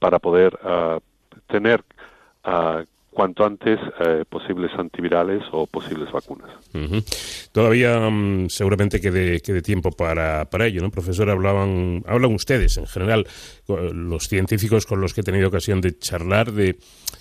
[0.00, 1.00] para poder uh,
[1.46, 1.84] tener
[2.44, 6.50] uh, cuanto antes eh, posibles antivirales o posibles vacunas.
[6.72, 7.50] Uh -huh.
[7.52, 10.90] Todavía um, seguramente quede, quede tiempo para, para ello, ¿no?
[10.90, 13.26] Profesor, hablaban, hablan ustedes en general,
[13.66, 16.76] los científicos con los que he tenido ocasión de charlar, de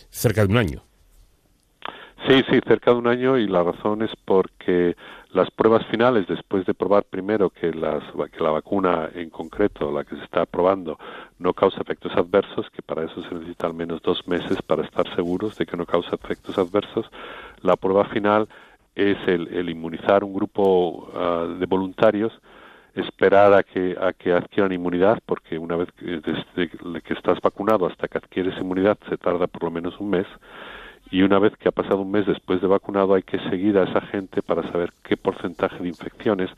[0.10, 0.84] cerca de un año.
[2.28, 4.96] Sí, sí, cerca de un año y la razón es porque
[5.32, 8.04] las pruebas finales, después de probar primero que, las,
[8.40, 10.98] la vacuna en concreto, la que se está probando,
[11.38, 15.08] no causa efectos adversos, que para eso se necesita al menos dos meses para estar
[15.16, 17.10] seguros de que no causa efectos adversos,
[17.62, 18.48] la prueba final
[18.96, 22.34] es el, el inmunizar un grupo uh, de voluntarios,
[22.96, 27.86] esperar a que, a que adquieran inmunidad, porque una vez que, desde que estás vacunado
[27.86, 30.28] hasta que adquieres inmunidad se tarda por lo menos un mes,
[31.12, 33.84] y una vez que ha pasado un mes después de vacunado hay que seguir a
[33.84, 36.50] esa gente para saber qué porcentaje de infecciones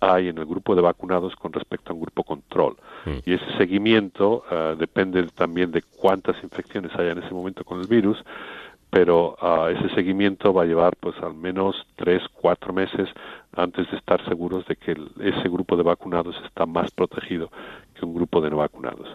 [0.00, 2.76] hay en el grupo de vacunados con respecto a un grupo control.
[3.04, 3.18] Mm.
[3.26, 7.88] Y ese seguimiento uh, depende también de cuántas infecciones haya en ese momento con el
[7.88, 8.22] virus,
[8.90, 13.08] pero uh, ese seguimiento va a llevar pues al menos tres, cuatro meses
[13.56, 17.50] antes de estar seguros de que el, ese grupo de vacunados está más protegido
[17.98, 19.08] que un grupo de no vacunados.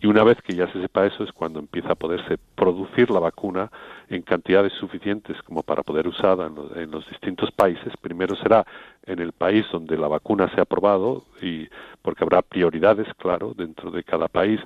[0.00, 3.20] Y una vez que ya se sepa eso es cuando empieza a poderse producir la
[3.20, 3.70] vacuna
[4.08, 7.92] en cantidades suficientes como para poder usarla en, en los distintos países.
[8.00, 8.66] Primero será
[9.04, 11.68] en el país donde la vacuna se ha aprobado y
[12.02, 14.60] porque habrá prioridades, claro, dentro de cada país.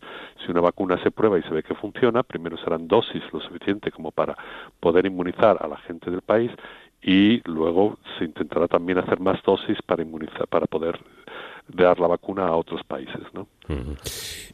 [0.45, 3.91] Si una vacuna se prueba y se ve que funciona, primero serán dosis lo suficiente
[3.91, 4.37] como para
[4.81, 6.51] poder inmunizar a la gente del país
[7.03, 10.99] y luego se intentará también hacer más dosis para inmunizar, para poder
[11.75, 13.47] dar la vacuna a otros países, ¿no?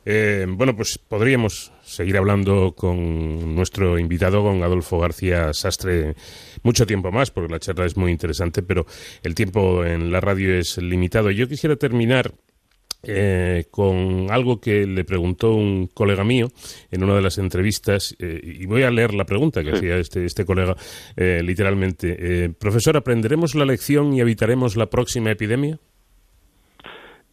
[0.04, 6.14] eh, bueno, pues podríamos seguir hablando con nuestro invitado, con Adolfo García Sastre,
[6.62, 8.86] mucho tiempo más, porque la charla es muy interesante, pero
[9.22, 11.30] el tiempo en la radio es limitado.
[11.30, 12.32] Yo quisiera terminar
[13.08, 16.48] eh, con algo que le preguntó un colega mío
[16.90, 20.24] en una de las entrevistas, eh, y voy a leer la pregunta que hacía este,
[20.24, 20.76] este colega
[21.16, 22.50] eh, literalmente.
[22.58, 25.78] Profesor, ¿aprenderemos la lección y evitaremos la próxima epidemia?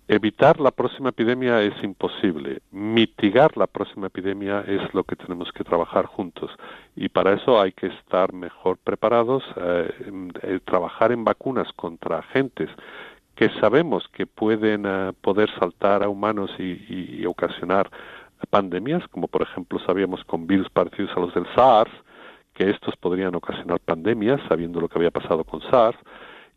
[0.08, 2.62] Evitar la próxima epidemia es imposible.
[2.72, 6.52] Mitigar la próxima epidemia es lo que tenemos que trabajar juntos.
[6.96, 12.70] Y para eso hay que estar mejor preparados, eh, trabajar en vacunas contra agentes
[13.36, 17.90] que sabemos que pueden uh, poder saltar a humanos y, y, y, ocasionar
[18.50, 21.92] pandemias, como por ejemplo sabíamos con virus parecidos a los del SARS,
[22.54, 25.98] que estos podrían ocasionar pandemias, sabiendo lo que había pasado con SARS,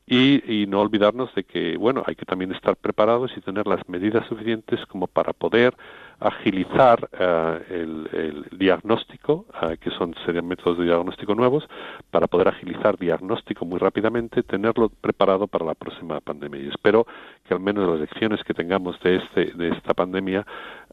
[0.06, 3.88] y, y, no olvidarnos de que, bueno, hay que también estar preparados y tener las
[3.88, 5.74] medidas suficientes como para poder
[6.20, 11.68] agilizar uh, el, el, diagnóstico, uh, que son serían métodos de diagnóstico nuevos,
[12.10, 16.60] para poder agilizar diagnóstico muy rápidamente, tenerlo preparado para la próxima pandemia.
[16.60, 17.06] Y espero
[17.46, 20.46] que al menos las lecciones que tengamos de, este, de esta pandemia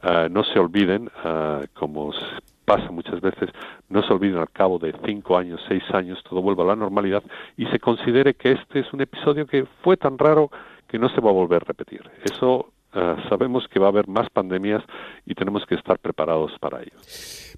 [0.03, 1.09] uh, no se olviden,
[1.73, 2.11] como
[2.65, 3.49] pasa muchas veces,
[3.89, 7.23] no se olviden al cabo de cinco años, seis años, todo vuelva a la normalidad
[7.57, 10.49] y se considere que este es un episodio que fue tan raro
[10.87, 12.01] que no se va a volver a repetir.
[12.23, 14.83] Eso Uh, sabemos que va a haber más pandemias
[15.25, 16.91] y tenemos que estar preparados para ello.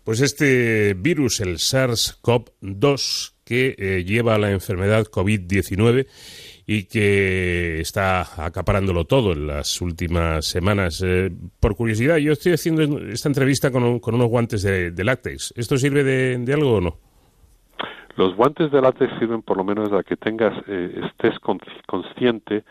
[0.06, 6.08] Pues este virus, el SARS-CoV-2, que eh, lleva a la enfermedad COVID-19
[6.67, 11.04] y que está acaparándolo todo en las últimas semanas.
[11.06, 15.54] Eh, por curiosidad, yo estoy haciendo esta entrevista con, con unos guantes de, de, látex.
[15.56, 16.97] ¿Esto sirve de, de, algo o no?
[18.17, 21.38] Los guantes de látex sirven por lo menos a que tengas, eh, estés
[21.86, 22.63] consciente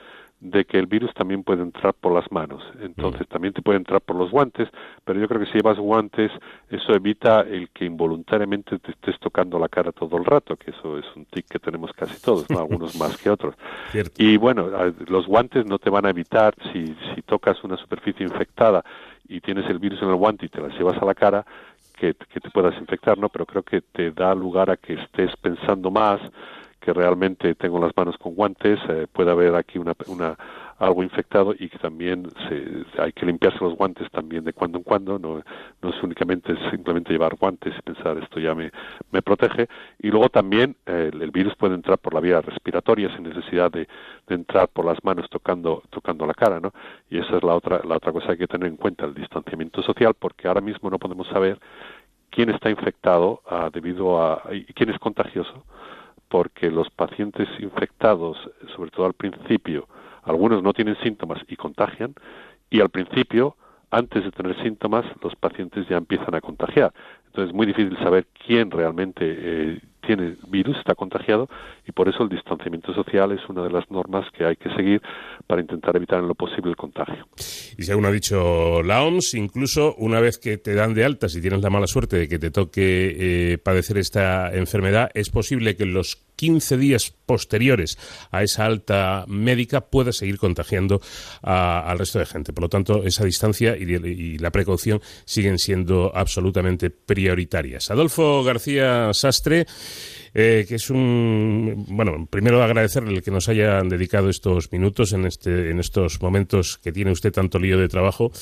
[0.45, 2.63] de que el virus también puede entrar por las manos.
[2.79, 3.33] Entonces, mm.
[3.33, 4.69] también te puede entrar por los guantes,
[5.03, 6.31] pero yo creo que si llevas guantes,
[6.69, 10.99] eso evita el que involuntariamente te estés tocando la cara todo el rato, que eso
[10.99, 12.59] es un tic que tenemos casi todos, ¿no?
[12.59, 13.55] algunos más que otros.
[13.91, 14.13] Cierto.
[14.19, 14.69] Y bueno,
[15.07, 18.85] los guantes no te van a evitar, si, si tocas una superficie infectada
[19.27, 21.47] y tienes el virus en el guante y te las llevas a la cara,
[21.97, 23.31] que, que te puedas infectar, ¿no?
[23.31, 26.21] Pero creo que te da lugar a que estés pensando más,
[26.85, 30.37] que realmente tengo las manos con guantes, eh, puede haber aquí una, una,
[30.79, 34.85] algo infectado y que también se, hay que limpiarse los guantes también de cuando en
[34.85, 35.43] cuando, no,
[35.81, 38.71] no es únicamente simplemente llevar guantes y pensar esto ya me,
[39.13, 39.67] me protege.
[39.99, 43.89] Y luego también eh, el, virus puede entrar por la vía respiratoria sin necesidad de,
[44.29, 46.73] entrar por las manos tocando, tocando la cara, ¿no?
[47.09, 49.15] Y esa es la otra, la otra cosa que hay que tener en cuenta, el
[49.15, 51.59] distanciamiento social, porque ahora mismo no podemos saber
[52.29, 55.65] quién está infectado uh, debido a y quién es contagioso
[56.35, 58.37] porque los pacientes infectados,
[58.75, 59.87] sobre todo al principio,
[60.25, 62.13] algunos no tienen síntomas y contagian,
[62.71, 63.55] y al principio,
[63.93, 66.93] antes de tener síntomas, los pacientes ya empiezan a contagiar.
[67.27, 71.49] Entonces es muy difícil saber quién realmente eh, tiene virus, está contagiado,
[71.87, 75.03] y por eso el distanciamiento social es una de las normas que hay que seguir
[75.47, 77.27] para intentar evitar en lo posible el contagio.
[77.77, 81.41] Y según ha dicho la OMS, incluso una vez que te dan de alta, si
[81.41, 85.87] tienes la mala suerte de que te toque eh, padecer esta enfermedad, es posible que
[85.87, 87.99] los 15 días posteriores
[88.31, 91.01] a esa alta médica pueda seguir contagiando
[91.43, 92.53] al resto de gente.
[92.53, 97.91] Por lo tanto, esa distancia y, y la precaución siguen siendo absolutamente prioritarias.
[97.91, 99.67] Adolfo García Sastre
[100.37, 105.71] eh, que es un bueno primero agradecerle que nos haya dedicado estos minutos en este
[105.71, 108.33] en estos momentos que tiene usted tanto lío de trabajo.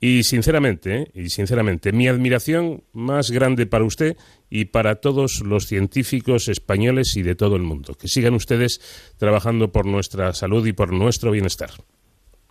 [0.00, 4.16] Y sinceramente y sinceramente mi admiración más grande para usted
[4.48, 7.94] y para todos los científicos españoles y de todo el mundo.
[8.00, 8.80] Que sigan ustedes
[9.18, 11.70] trabajando por nuestra salud y por nuestro bienestar.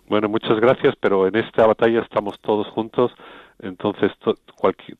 [0.08, 3.10] Bueno muchas gracias pero en esta batalla estamos todos juntos
[3.60, 4.34] entonces, to,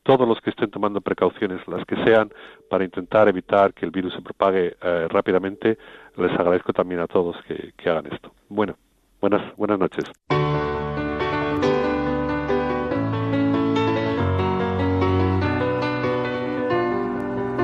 [0.03, 2.31] todos los que estén tomando precauciones, las que sean,
[2.69, 5.77] para intentar evitar que el virus se propague eh, rápidamente,
[6.15, 8.31] les agradezco también a todos que, que hagan esto.
[8.49, 8.75] Bueno.
[9.19, 10.03] Buenas, buenas noches.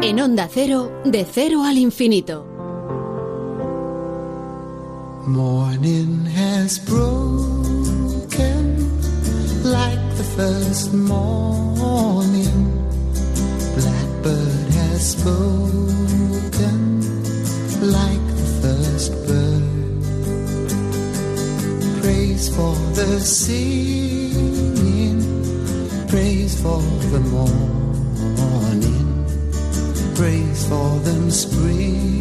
[0.02, 2.46] En Onda Cero, de cero al infinito.
[5.28, 7.30] Morning has broken
[9.64, 10.03] like the
[10.36, 12.72] first morning.
[13.76, 16.78] Blackbird has spoken
[17.80, 19.64] like the first bird.
[22.02, 25.20] Praise for the singing,
[26.08, 26.82] praise for
[27.14, 29.08] the morning,
[30.16, 32.14] praise for them springing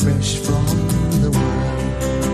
[0.00, 0.89] fresh from.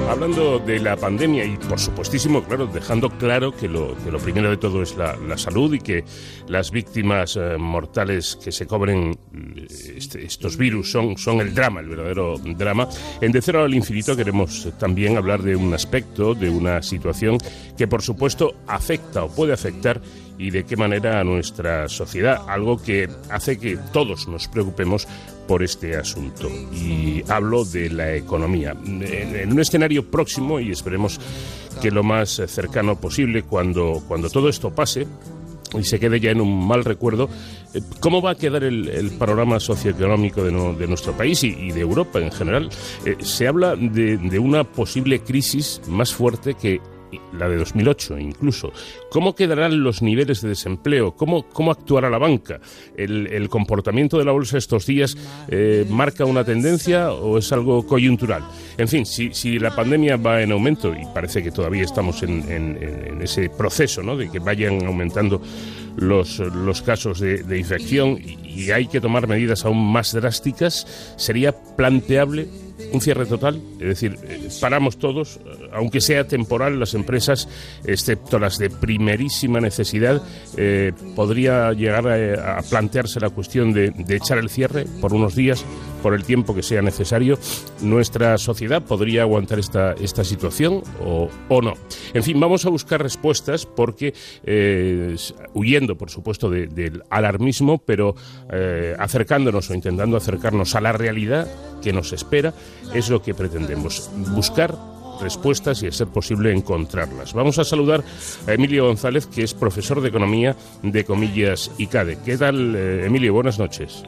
[0.08, 4.48] Hablando de la pandemia y por supuestísimo, claro, dejando claro que lo, que lo primero
[4.48, 6.04] de todo es la, salud y que
[6.48, 11.80] las víctimas eh, mortales que se cobren eh, este- estos virus son, son el drama,
[11.80, 12.88] el verdadero drama.
[13.20, 17.36] En De Cero al Infinito queremos también hablar de un aspecto, de una situación
[17.76, 20.00] que por supuesto afecta o puede afectar
[20.38, 25.08] y de qué manera a nuestra sociedad, algo que hace que todos nos preocupemos
[25.46, 26.50] por este asunto.
[26.72, 28.76] Y hablo de la economía.
[28.84, 31.18] En, un escenario próximo, y esperemos
[31.80, 35.06] que lo más cercano posible, cuando, cuando todo esto pase,
[35.74, 37.28] y se quede ya en un mal recuerdo,
[37.74, 41.80] eh, ¿cómo va a quedar el, panorama socioeconómico de, de nuestro país y, y de
[41.80, 42.70] Europa en general?
[43.04, 46.80] Eh, se habla de, de una posible crisis más fuerte que
[47.32, 48.72] la de 2008 incluso.
[49.10, 51.12] ¿Cómo quedarán los niveles de desempleo?
[51.12, 52.60] ¿Cómo, cómo actuará la banca?
[52.96, 55.16] ¿El, comportamiento de la bolsa estos días
[55.48, 58.42] eh, marca una tendencia o es algo coyuntural?
[58.76, 62.50] En fin, si, si la pandemia va en aumento, y parece que todavía estamos en,
[62.50, 64.16] en- ese proceso, ¿no?
[64.16, 65.40] de que vayan aumentando
[65.96, 68.18] los, los casos de, de infección
[68.56, 70.86] y hay que tomar medidas aún más drásticas,
[71.16, 72.48] ¿sería planteable
[72.92, 73.60] un cierre total?
[73.80, 77.48] Es decir, eh, paramos todos, eh, aunque sea temporal, las empresas,
[77.84, 80.22] excepto las de primerísima necesidad,
[80.56, 85.64] eh, podría llegar a, plantearse la cuestión de echar el cierre por unos días,
[86.06, 87.36] por el tiempo que sea necesario.
[87.82, 91.72] ¿Nuestra sociedad podría aguantar esta, esta situación o, o no?
[92.14, 95.16] En fin, vamos a buscar respuestas porque, eh,
[95.52, 98.14] huyendo, por supuesto, de- del alarmismo, pero
[98.52, 101.48] eh, acercándonos o intentando acercarnos a la realidad
[101.82, 102.54] que nos espera,
[102.94, 104.08] es lo que pretendemos.
[104.28, 104.76] Buscar
[105.20, 107.32] respuestas y, a ser posible, encontrarlas.
[107.34, 108.04] Vamos a saludar
[108.46, 110.54] a Emilio González, que es profesor de Economía
[110.84, 112.18] de Comillas y CADE.
[112.24, 113.32] ¿Qué tal, eh, Emilio?
[113.32, 114.04] Buenas noches.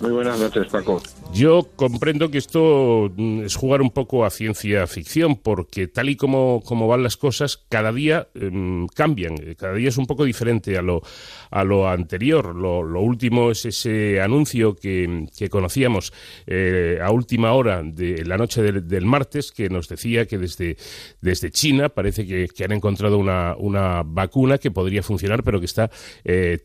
[0.00, 1.02] Muy buenas noches, Paco.
[1.34, 6.16] Yo comprendo que esto mm, es jugar un poco a ciencia ficción, porque tal y
[6.16, 10.24] como, como van las cosas, cada día em, cambian, eh, cada día es un poco
[10.24, 11.02] diferente a lo,
[11.50, 12.54] a lo anterior.
[12.54, 16.12] Lo, último es ese anuncio que, que conocíamos
[16.46, 20.76] eh, a última hora de la noche del, martes, que nos decía que desde,
[21.20, 25.66] desde China parece que, que han encontrado una, una vacuna que podría funcionar, pero que
[25.66, 25.90] está
[26.24, 26.58] eh,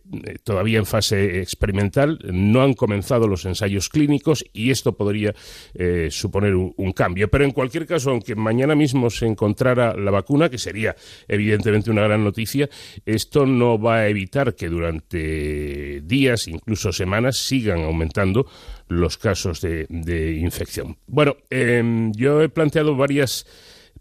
[0.43, 2.19] todavía en fase experimental.
[2.23, 5.33] No han comenzado los ensayos clínicos y esto podría
[5.73, 7.29] eh, suponer un, cambio.
[7.29, 10.95] Pero en cualquier caso, aunque mañana mismo se encontrara la vacuna, que sería
[11.27, 12.69] evidentemente una gran noticia,
[13.05, 18.45] esto no va a evitar que durante días, incluso semanas, sigan aumentando
[18.87, 20.97] los casos de, de infección.
[21.07, 23.45] Bueno, em, yo he planteado varias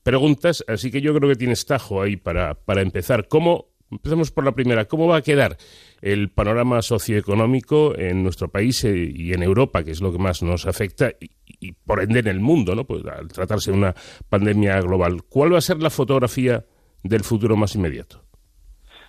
[0.02, 3.28] preguntas, así que yo creo que tienes tajo ahí para, para empezar.
[3.28, 5.56] ¿Cómo, empezamos por la primera, cómo va a quedar
[6.00, 10.42] el panorama socioeconómico en nuestro país eh, y en Europa, que es lo que más
[10.42, 11.12] nos afecta,
[11.60, 12.84] y, por ende en el mundo, ¿no?
[12.84, 13.94] Pues al tratarse de una
[14.28, 15.22] pandemia global.
[15.28, 16.64] ¿Cuál va a ser la fotografía
[17.04, 18.22] del futuro más inmediato?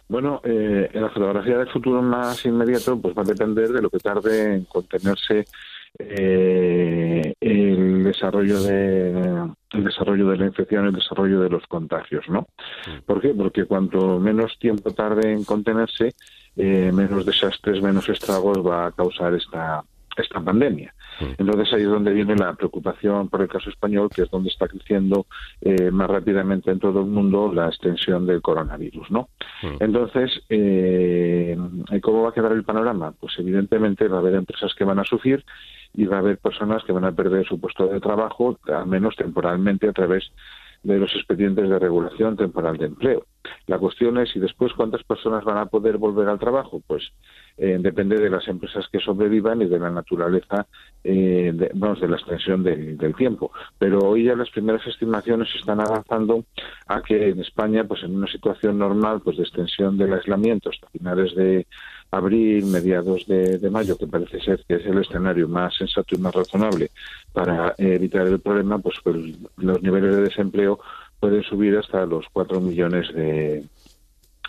[0.07, 3.99] Bueno, eh, la fotografía del futuro más inmediato pues va a depender de lo que
[3.99, 5.45] tarde en contenerse
[5.99, 12.47] eh, el desarrollo de el desarrollo de la infección, el desarrollo de los contagios, ¿no?
[13.05, 13.33] ¿Por qué?
[13.33, 16.13] Porque cuanto menos tiempo tarde en contenerse,
[16.55, 19.83] eh, menos desastres, menos estragos va a causar esta
[20.17, 20.93] esta pandemia.
[21.37, 24.67] Entonces ahí es donde viene la preocupación por el caso español, que es donde está
[24.67, 25.25] creciendo
[25.61, 29.29] eh, más rápidamente en todo el mundo la extensión del coronavirus, ¿no?
[29.79, 31.57] Entonces, eh,
[32.01, 33.13] ¿cómo va a quedar el panorama?
[33.19, 35.43] Pues evidentemente va a haber empresas que van a sufrir
[35.93, 39.15] y va a haber personas que van a perder su puesto de trabajo, al menos
[39.15, 40.31] temporalmente, a través
[40.83, 43.25] de los expedientes de regulación temporal de empleo.
[43.67, 46.81] La cuestión es, ¿y después cuántas personas van a poder volver al trabajo?
[46.85, 47.11] Pues
[47.57, 50.67] eh, depende de las empresas que sobrevivan y de la naturaleza,
[51.03, 53.51] eh, de, la extensión del, del tiempo.
[53.77, 56.45] Pero hoy ya las primeras estimaciones están avanzando
[56.87, 60.89] a que en España, pues en una situación normal, pues de extensión del aislamiento hasta
[60.89, 61.65] finales de,
[62.13, 66.19] abril, mediados de, de mayo, que parece ser que es el escenario más sensato y
[66.19, 66.91] más razonable
[67.31, 69.17] para eh, evitar el problema, pues, pues
[69.57, 70.79] los niveles de desempleo
[71.19, 73.63] pueden subir hasta los 4 millones de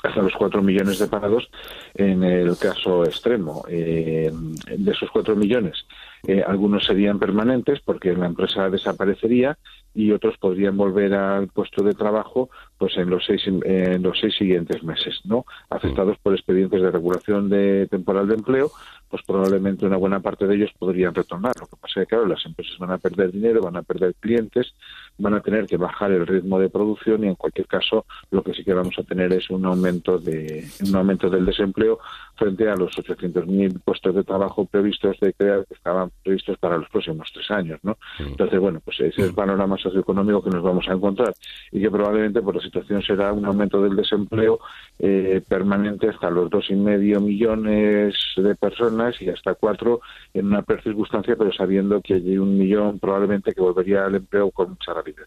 [0.03, 1.49] hasta los 4 millones de parados
[1.95, 3.65] en el caso extremo.
[3.69, 4.31] Eh,
[4.77, 5.87] de esos 4 millones,
[6.27, 9.59] eh, algunos serían permanentes porque la empresa desaparecería
[9.95, 14.35] y otros podrían volver al puesto de trabajo pues en los seis en los seis
[14.37, 18.73] siguientes meses no afectados por expedientes de regulación de temporal de empleo
[19.09, 21.53] pues probablemente una buena parte de ellos podrían retornar.
[21.61, 24.15] Lo que pasa es que claro las empresas van a perder dinero van a perder
[24.19, 24.75] clientes
[25.19, 28.53] van a tener que bajar el ritmo de producción y en cualquier caso lo que
[28.55, 32.01] sí que vamos a tener es un aumento de un aumento del desempleo
[32.37, 36.89] frente a los 800.000 puestos de trabajo previstos de crear que estaban previstos para los
[36.89, 40.87] próximos tres años no entonces bueno pues ese es el panorama socioeconómico que nos vamos
[40.89, 41.35] a encontrar
[41.71, 44.61] y que probablemente por la situación será un aumento del desempleo
[44.99, 50.01] eh, permanente hasta los dos y medio millones de personas y hasta cuatro
[50.33, 54.71] en una circunstancia, pero sabiendo que hay un millón probablemente que volvería al empleo con
[54.71, 55.27] mucha rapidez.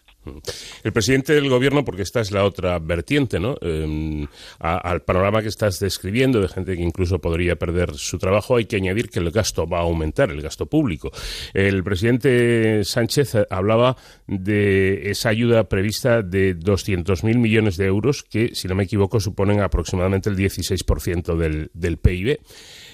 [0.84, 3.56] El presidente del gobierno, porque esta es la otra vertiente, ¿no?
[3.60, 4.26] Eh,
[4.58, 8.66] a, al panorama que estás describiendo de gente que incluso podría perder su trabajo, hay
[8.66, 10.77] que añadir que el gasto va a aumentar, el gasto público.
[11.54, 18.68] El presidente Sánchez hablaba de esa ayuda prevista de 200.000 millones de euros, que, si
[18.68, 21.36] no me equivoco, suponen aproximadamente el 16%
[21.72, 22.38] del, PIB.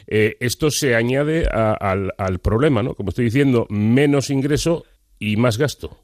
[0.07, 2.95] Eh, esto se añade al, al problema, ¿no?
[2.95, 4.85] Como estoy diciendo, menos ingreso
[5.19, 6.04] y más gasto.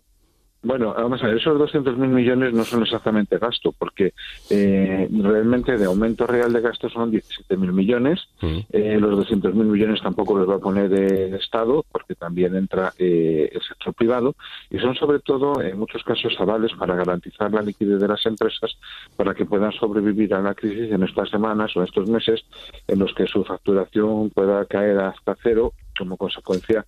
[0.63, 4.13] Bueno, vamos a ver, esos 200.000 millones no son exactamente gasto, porque
[4.51, 8.29] eh, realmente de aumento real de gasto son 17.000 millones.
[8.43, 13.49] Eh, los 200.000 millones tampoco los va a poner el Estado, porque también entra eh,
[13.51, 14.35] el sector privado.
[14.69, 18.77] Y son sobre todo, en muchos casos, avales para garantizar la liquidez de las empresas
[19.17, 22.45] para que puedan sobrevivir a la crisis en estas semanas o estos meses
[22.87, 26.85] en los que su facturación pueda caer hasta cero como consecuencia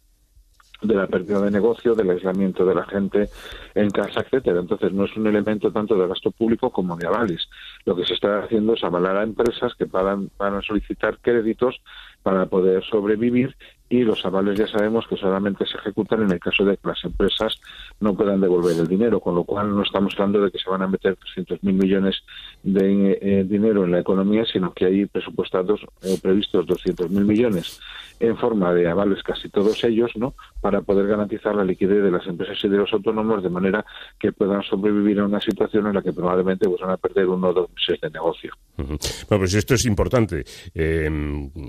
[0.82, 3.28] de la pérdida de negocio, del aislamiento de la gente
[3.74, 4.60] en casa, etcétera.
[4.60, 7.48] Entonces no es un elemento tanto de gasto público como de avales.
[7.84, 11.80] Lo que se está haciendo es avalar a empresas que van, van a solicitar créditos
[12.22, 13.56] para poder sobrevivir
[13.92, 17.04] y los avales ya sabemos que solamente se ejecutan en el caso de que las
[17.04, 17.60] empresas
[18.00, 20.80] no puedan devolver el dinero, con lo cual no estamos hablando de que se van
[20.80, 22.22] a meter 300.000 millones
[22.62, 27.80] de eh, dinero en la economía, sino que hay presupuestados eh, previstos 200.000 millones
[28.18, 30.34] en forma de avales casi todos ellos, ¿no?
[30.60, 33.84] Para poder garantizar la liquidez de las empresas y de los autónomos de manera
[34.18, 37.48] que puedan sobrevivir a una situación en la que probablemente pues, van a perder uno
[37.48, 38.52] o dos meses de negocio.
[38.76, 38.96] Bueno,
[39.28, 40.44] pues esto es importante.
[40.72, 41.10] Eh,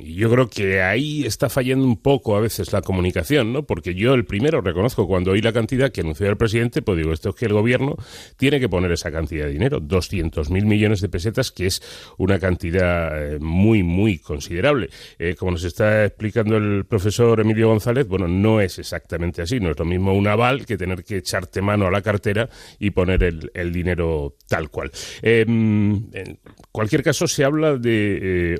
[0.05, 3.63] yo creo que ahí está fallando un poco a veces la comunicación, ¿no?
[3.63, 7.13] Porque yo el primero reconozco cuando oí la cantidad que anunció el presidente, pues digo,
[7.13, 7.95] esto es que el gobierno
[8.37, 11.81] tiene que poner esa cantidad de dinero, 200.000 millones de pesetas, que es
[12.17, 14.89] una cantidad eh, muy, muy considerable.
[15.19, 19.71] Eh, como nos está explicando el profesor Emilio González, bueno, no es exactamente así, no
[19.71, 23.23] es lo mismo un aval que tener que echarte mano a la cartera y poner
[23.23, 24.91] el, dinero tal cual.
[25.21, 26.39] Eh, en
[26.71, 28.57] cualquier caso, se habla de, eh,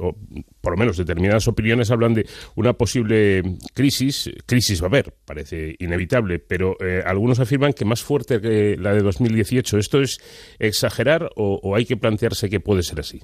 [0.63, 3.43] por lo menos determinadas opiniones hablan de una posible
[3.73, 4.31] crisis.
[4.45, 8.93] Crisis va a haber, parece inevitable, pero eh, algunos afirman que más fuerte que la
[8.93, 9.77] de 2018.
[9.77, 13.21] ¿Esto es exagerar o, hay que plantearse que puede ser así?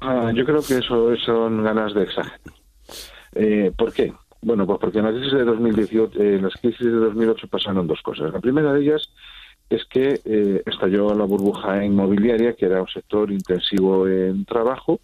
[0.00, 2.40] Ah, yo creo que eso son ganas de exagerar.
[3.34, 4.12] Eh, ¿Por qué?
[4.40, 7.88] Bueno, pues porque en la crisis de 2018, eh, en las crisis de 2008 pasaron
[7.88, 8.32] dos cosas.
[8.32, 9.02] La primera de ellas
[9.68, 15.00] es que eh, estalló la burbuja inmobiliaria, que era un sector intensivo en trabajo,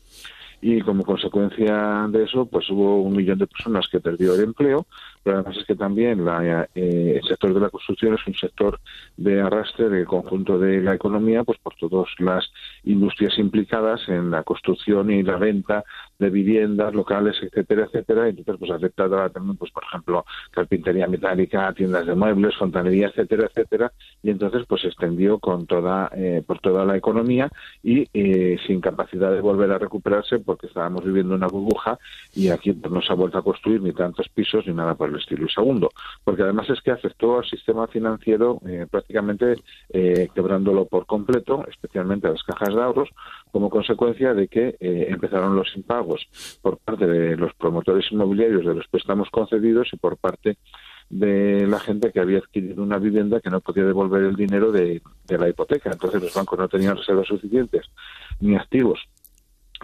[0.67, 4.87] y como consecuencia de eso, pues hubo un millón de personas que perdió el empleo,
[5.23, 8.81] pero además es que también la, eh, el sector de la construcción es un sector
[9.19, 12.51] de arrastre del conjunto de la economía, pues por todas las
[12.85, 15.85] industrias implicadas en la construcción y la venta
[16.19, 18.29] de viviendas locales, etcétera, etcétera.
[18.29, 23.93] Entonces, pues afectada también, pues por ejemplo, carpintería metálica, tiendas de muebles, fontanería, etcétera, etcétera.
[24.23, 27.51] Y entonces, pues se extendió con toda, eh, por toda la economía
[27.83, 31.99] y eh, sin capacidad de volver a recuperarse porque estábamos viviendo una burbuja
[32.35, 35.09] y aquí pues, no se ha vuelto a construir ni tantos pisos ni nada por
[35.09, 35.49] el estilo.
[35.49, 35.91] Segundo,
[36.23, 39.57] porque además es que afectó al sistema financiero eh, prácticamente
[39.91, 43.11] eh, quebrándolo por completo, especialmente a las cajas de ahorros,
[43.55, 46.27] como consecuencia de que eh, empezaron los impagos
[46.61, 50.59] por parte de los promotores inmobiliarios de los préstamos concedidos y por parte
[51.09, 55.01] de la gente que había adquirido una vivienda que no podía devolver el dinero de,
[55.29, 55.93] de la hipoteca.
[55.93, 57.87] Entonces los bancos no tenían reservas suficientes
[58.41, 58.99] ni activos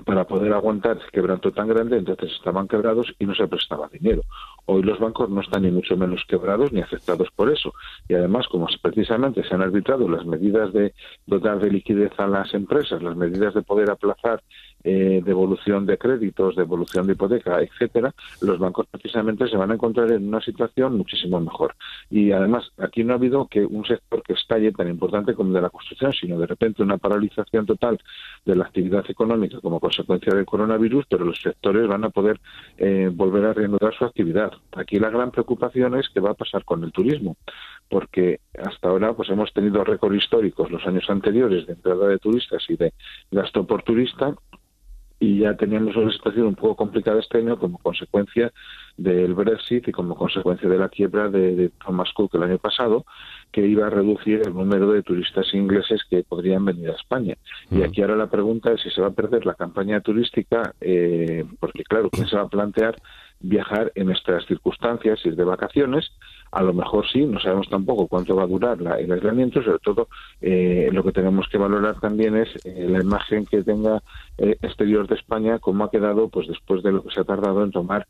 [0.04, 4.22] para poder aguantar ese quebranto tan grande, entonces estaban quebrados y no se prestaba dinero.
[4.66, 7.72] Hoy los bancos no están ni mucho menos quebrados ni afectados por eso.
[8.08, 10.94] Y además, como precisamente se han arbitrado las medidas de
[11.26, 14.42] dotar de liquidez a las empresas, las medidas de poder aplazar
[14.82, 20.10] eh, devolución de créditos, devolución de hipoteca, etcétera, los bancos precisamente se van a encontrar
[20.12, 21.74] en una situación muchísimo mejor.
[22.08, 25.54] Y además, aquí no ha habido que un sector que estalle tan importante como el
[25.54, 27.98] de la construcción, sino de repente una paralización total
[28.44, 32.40] de la actividad económica como consecuencia del coronavirus, pero los sectores van a poder
[32.78, 34.52] eh, volver a reanudar su actividad.
[34.72, 37.36] Aquí la gran preocupación es qué va a pasar con el turismo,
[37.88, 42.64] porque hasta ahora pues hemos tenido récords históricos los años anteriores de entrada de turistas
[42.68, 42.92] y de
[43.30, 44.34] gasto por turista
[45.22, 48.50] y ya teníamos una situación un poco complicada este año como consecuencia
[48.96, 53.04] del Brexit y como consecuencia de la quiebra de, Thomas Cook el año pasado,
[53.52, 57.36] que iba a reducir el número de turistas ingleses que podrían venir a España.
[57.70, 57.82] Y mm.
[57.82, 61.84] aquí ahora la pregunta es si se va a perder la campaña turística, eh, porque
[61.84, 62.96] claro, ¿quién se va a plantear
[63.40, 66.12] viajar en estas circunstancias, ir de vacaciones?
[66.52, 69.78] A lo mejor sí, no sabemos tampoco cuánto va a durar la, el aislamiento, sobre
[69.78, 70.08] todo
[70.40, 74.02] eh, lo que tenemos que valorar también es eh, la imagen que tenga
[74.36, 77.62] eh, exterior de España, cómo ha quedado pues después de lo que se ha tardado
[77.62, 78.06] en tomar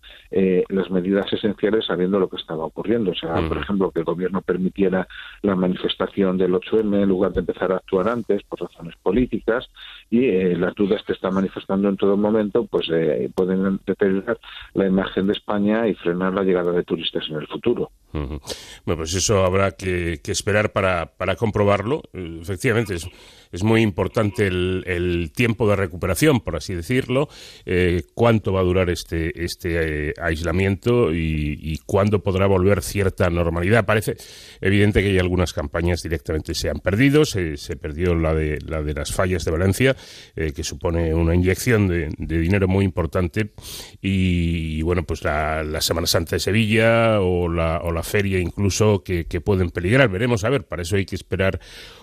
[0.68, 3.10] las medidas esenciales sabiendo lo que estaba ocurriendo.
[3.10, 5.06] O sea, por ejemplo, que el gobierno permitiera
[5.42, 9.68] la manifestación del 8M en lugar de empezar a actuar antes por razones políticas
[10.08, 12.88] y las dudas que está manifestando en todo momento pues
[13.34, 14.38] pueden deteriorar
[14.74, 17.90] la imagen de España y frenar la llegada de turistas en el futuro.
[18.12, 18.42] Bueno,
[18.84, 22.02] pues eso habrá que, esperar para, para comprobarlo.
[22.12, 23.06] Efectivamente, es,
[23.52, 27.28] es muy importante el, tiempo de recuperación, por así decirlo,
[27.66, 33.84] eh, cuánto va a durar este, este eh, aislamiento y, cuándo podrá volver cierta normalidad.
[33.84, 34.16] Parece
[34.60, 37.24] evidente que hay algunas campañas directamente se han perdido.
[37.24, 39.96] Se, perdió la de, la de las fallas de Valencia,
[40.36, 43.52] eh, que supone una inyección de, dinero muy importante.
[44.00, 49.40] Y, bueno, pues la, Semana Santa de Sevilla la, o la feria incluso que, que
[49.40, 50.08] pueden peligrar.
[50.08, 51.60] Veremos, a ver, para eso hay que esperar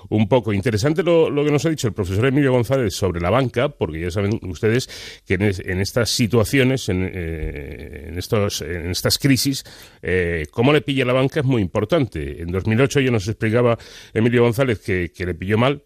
[0.10, 0.54] un poco.
[0.54, 4.00] Interesante lo, lo que nos ha dicho el profesor Emilio González sobre la banca, porque
[4.00, 4.89] ya saben ustedes
[5.26, 9.64] que en, estas situaciones, en, eh, en, estos, en estas crisis,
[10.02, 12.41] eh, cómo le pilla la banca es muy importante.
[12.41, 13.78] En 2008 ya nos explicaba
[14.14, 15.84] Emilio González que, que le pilló mal,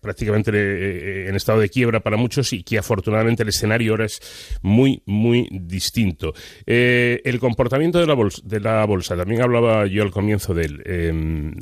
[0.00, 4.20] prácticamente eh, en estado de quiebra para muchos y que afortunadamente el escenario ahora es
[4.62, 6.34] muy, muy distinto.
[6.66, 10.64] Eh, el comportamiento de la, bolsa, de la bolsa, también hablaba yo al comienzo de
[10.64, 11.54] él, em,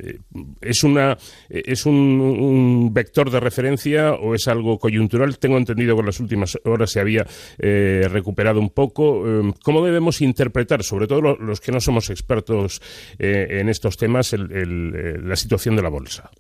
[0.61, 1.17] ¿es, una,
[1.49, 5.39] es un, vector de referencia o es algo coyuntural?
[5.39, 7.27] Tengo entendido que en las últimas horas se había
[7.59, 9.27] eh, recuperado un poco.
[9.27, 12.81] Em, ¿Cómo debemos interpretar, sobre todo los que no somos expertos
[13.19, 16.31] en estos temas, la situación de la bolsa?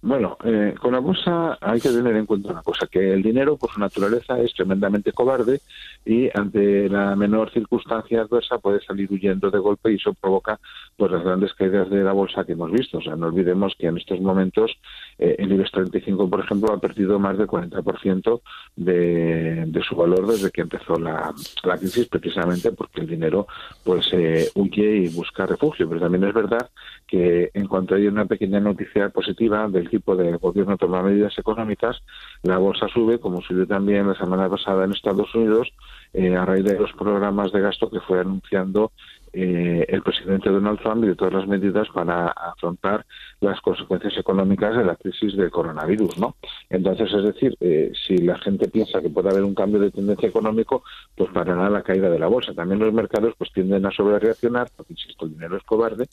[0.00, 3.56] Bueno, eh, con la bolsa hay que tener en cuenta una cosa, que el dinero
[3.56, 5.60] por su naturaleza es tremendamente cobarde
[6.04, 10.60] y ante la menor circunstancia adversa puede salir huyendo de golpe y eso provoca
[10.96, 12.98] pues las grandes caídas de la bolsa que hemos visto.
[12.98, 14.70] O sea, no olvidemos que en estos momentos
[15.18, 18.40] eh, el IBEX 35, por ejemplo, ha perdido más del 40%
[18.76, 23.46] de, de su valor desde que empezó la, la crisis, precisamente porque el dinero
[23.84, 25.88] pues eh, huye y busca refugio.
[25.88, 26.70] Pero también es verdad
[27.06, 31.96] que en cuanto hay una pequeña noticia positiva del tipo de gobierno toma medidas económicas,
[32.42, 35.68] la bolsa sube, como subió también la semana pasada en Estados Unidos,
[36.12, 38.92] eh, a raíz de los programas de gasto que fue anunciando
[39.32, 43.06] eh, el presidente Donald Trump y de todas las medidas para afrontar
[43.40, 46.36] las consecuencias económicas de la crisis del coronavirus, ¿no?
[46.70, 50.28] Entonces, es decir, eh, si la gente piensa que puede haber un cambio de tendencia
[50.28, 50.82] económico,
[51.16, 52.54] pues parará la caída de la bolsa.
[52.54, 56.08] También los mercados pues tienden a sobrereaccionar, porque insisto, el dinero es cobarde,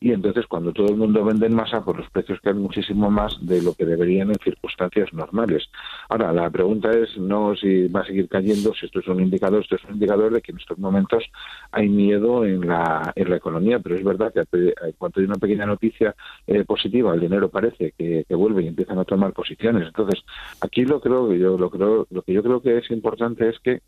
[0.00, 3.36] y entonces cuando todo el mundo vende en masa, pues los precios caen muchísimo más
[3.42, 5.68] de lo que deberían en circunstancias normales.
[6.08, 9.62] Ahora, la pregunta es no si va a seguir cayendo, si esto es un indicador,
[9.62, 11.24] esto es un indicador de que en estos momentos
[11.70, 15.36] hay miedo en la, en la economía, pero es verdad que en cuanto hay una
[15.36, 16.14] pequeña noticia
[16.46, 19.86] eh, positiva, el dinero parece que, vuelve y empiezan a tomar posiciones.
[19.86, 20.24] Entonces,
[20.62, 23.58] aquí lo creo que yo lo creo, lo que yo creo que es importante es
[23.58, 23.82] que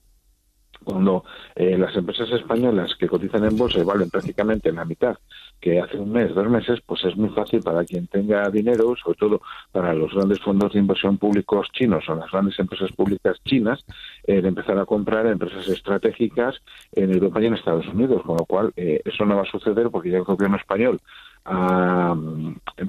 [0.82, 1.24] cuando
[1.54, 5.16] eh, las empresas españolas que cotizan en bolsa valen prácticamente la mitad
[5.62, 9.16] que hace un mes, dos meses, pues es muy fácil para quien tenga dinero, sobre
[9.16, 13.84] todo para los grandes fondos de inversión públicos chinos o las grandes empresas públicas chinas,
[14.26, 16.56] eh, empezar a comprar empresas estratégicas
[16.92, 19.88] en Europa y en Estados Unidos, con lo cual eh, eso no va a suceder
[19.90, 20.98] porque ya el gobierno español
[21.44, 22.14] ha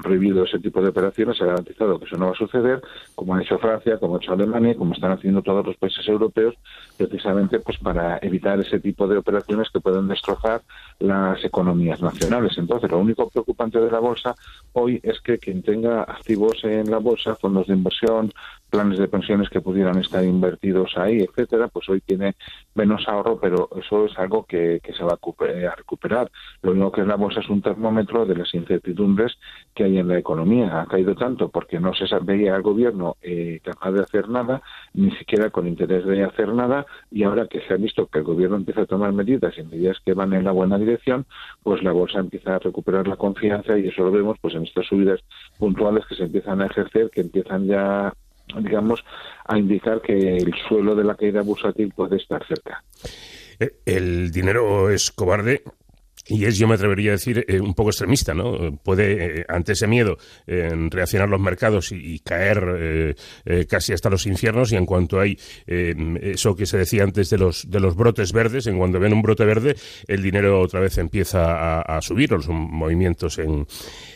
[0.01, 2.82] prohibido ese tipo de operaciones, ha garantizado que eso no va a suceder,
[3.16, 6.56] como ha hecho Francia, como ha hecho Alemania, como están haciendo todos los países europeos,
[6.97, 10.62] precisamente pues para evitar ese tipo de operaciones que pueden destrozar
[10.99, 12.58] las economías nacionales.
[12.58, 14.36] Entonces, lo único preocupante de la bolsa
[14.74, 18.32] hoy es que quien tenga activos en la bolsa, fondos de inversión,
[18.70, 22.36] planes de pensiones que pudieran estar invertidos ahí, etcétera, pues hoy tiene
[22.74, 26.32] menos ahorro, pero eso es algo que, se va a recuperar.
[26.62, 29.33] Lo único que es la bolsa es un termómetro de las incertidumbres
[29.73, 30.81] que hay en la economía.
[30.81, 34.61] Ha caído tanto porque no se veía al gobierno eh, capaz de hacer nada,
[34.93, 38.25] ni siquiera con interés de hacer nada, y ahora que se ha visto que el
[38.25, 41.25] gobierno empieza a tomar medidas y medidas que van en la buena dirección,
[41.63, 44.85] pues la bolsa empieza a recuperar la confianza y eso lo vemos pues en estas
[44.85, 45.21] subidas
[45.57, 48.13] puntuales que se empiezan a ejercer, que empiezan ya
[48.59, 49.03] digamos,
[49.45, 52.83] a indicar que el suelo de la caída bursátil puede estar cerca.
[53.59, 55.63] Eh, El dinero es cobarde
[56.26, 58.78] y es, yo me atrevería a decir, eh, un poco extremista, ¿no?
[58.78, 60.17] Puede, eh, ante ese miedo,
[60.47, 64.71] eh, reaccionar los mercados y, y caer eh, eh, casi hasta los infiernos.
[64.71, 68.67] Y en cuanto hay eso que se decía antes de los, de los brotes verdes,
[68.67, 69.76] en cuanto ven un brote verde,
[70.07, 73.67] el dinero otra vez empieza a, a subir, los movimientos en,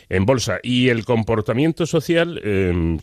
[0.08, 0.60] en bolsa.
[0.62, 2.40] Y el comportamiento social,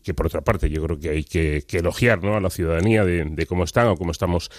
[0.03, 2.35] que por otra parte yo creo que hay que, elogiar ¿no?
[2.35, 4.49] a la ciudadanía de cómo están o cómo estamos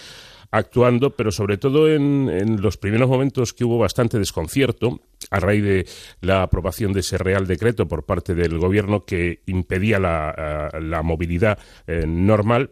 [0.51, 5.85] actuando, pero sobre todo en, los primeros momentos que hubo bastante desconcierto a raíz de
[6.21, 11.59] la aprobación de ese Real Decreto por parte del Gobierno que impedía la, la movilidad
[11.87, 12.71] eh, normal.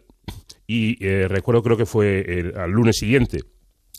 [0.66, 3.42] Y eh, recuerdo, creo que fue el, al lunes siguiente,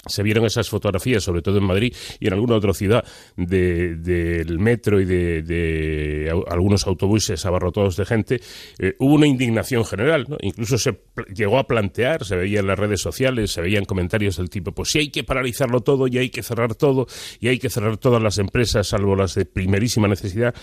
[0.08, 3.03] se vieron esas fotografías, sobre todo en Madrid y en alguna otra ciudad,
[3.36, 8.41] del de, metro y de, algunos autobuses abarrotados de gente,
[8.80, 10.26] eh, hubo una indignación general.
[10.28, 10.38] ¿no?
[10.41, 10.99] Incluso se
[11.34, 14.89] llegó a plantear, se veía en las redes sociales, se veían comentarios del tipo, pues
[14.89, 17.08] si hay que paralizarlo todo y hay que cerrar todo
[17.39, 20.53] y hay que cerrar todas las empresas, salvo las de primerísima necesidad,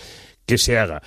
[0.45, 1.01] que se haga.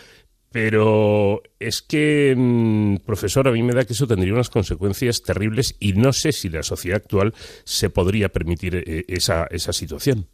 [0.51, 5.77] Pero es que, mmm, profesor, a mí me da que eso tendría unas consecuencias terribles
[5.79, 7.33] y no sé si la sociedad actual
[7.65, 10.27] se podría permitir eh, esa, esa situación.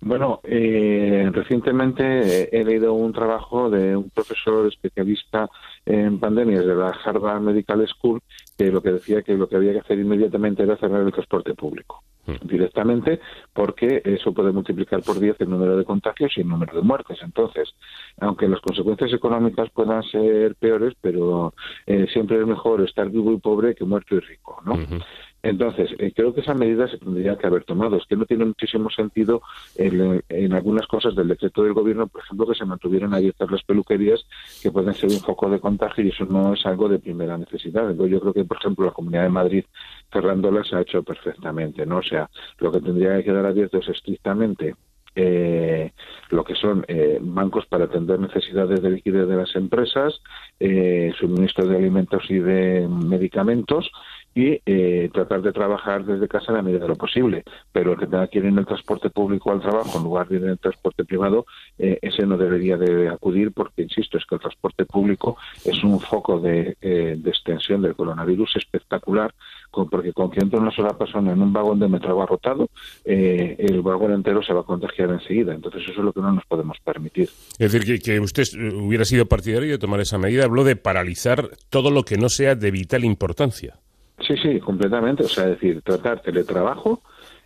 [0.00, 5.48] Bueno, eh, recientemente he leído un trabajo de un profesor especialista
[5.86, 8.20] en pandemias de la Harvard Medical School
[8.58, 11.54] que lo que decía que lo que había que hacer inmediatamente era cerrar el transporte
[11.54, 12.02] público
[12.42, 13.20] directamente
[13.52, 17.18] porque eso puede multiplicar por 10 el número de contagios y el número de muertes.
[17.22, 17.74] Entonces,
[18.20, 21.54] aunque las consecuencias económicas puedan ser peores, pero
[21.86, 24.74] eh, siempre es mejor estar vivo y pobre que muerto y rico, ¿no?
[24.74, 25.04] Uh -huh.
[25.44, 27.96] Entonces, eh, creo que esa medida se tendría que haber tomado.
[27.96, 29.42] Es que no tiene muchísimo sentido
[29.76, 33.62] en, en, algunas cosas del decreto del gobierno, por ejemplo, que se mantuvieran abiertas las
[33.62, 34.24] peluquerías,
[34.62, 37.90] que pueden ser un foco de contagio y eso no es algo de primera necesidad.
[37.90, 39.64] Entonces, yo creo que, por ejemplo, la Comunidad de Madrid
[40.10, 41.98] cerrándolas ha hecho perfectamente, ¿no?
[41.98, 44.74] O sea, lo que tendría que quedar abierto es estrictamente
[45.14, 45.92] eh,
[46.30, 50.20] lo que son eh, bancos para atender necesidades de liquidez de las empresas,
[50.60, 53.90] eh, suministro de alimentos y de medicamentos
[54.34, 57.44] y eh, tratar de trabajar desde casa en la medida de lo posible.
[57.72, 60.36] Pero el que tenga que ir en el transporte público al trabajo en lugar de
[60.36, 61.46] ir en el transporte privado,
[61.78, 66.00] eh, ese no debería de acudir porque, insisto, es que el transporte público es un
[66.00, 69.32] foco de, eh, de extensión del coronavirus espectacular
[69.74, 72.68] con, porque con que entre una sola persona en un vagón de metro abarrotado,
[73.04, 75.52] eh, el vagón entero se va a contagiar enseguida.
[75.52, 77.28] Entonces eso es lo que no nos podemos permitir.
[77.58, 78.44] Es decir, que, que usted
[78.74, 80.44] hubiera sido partidario de tomar esa medida.
[80.44, 83.78] Habló de paralizar todo lo que no sea de vital importancia.
[84.26, 85.24] Sí, sí, completamente.
[85.24, 87.02] O sea, es decir, tratar teletrabajo,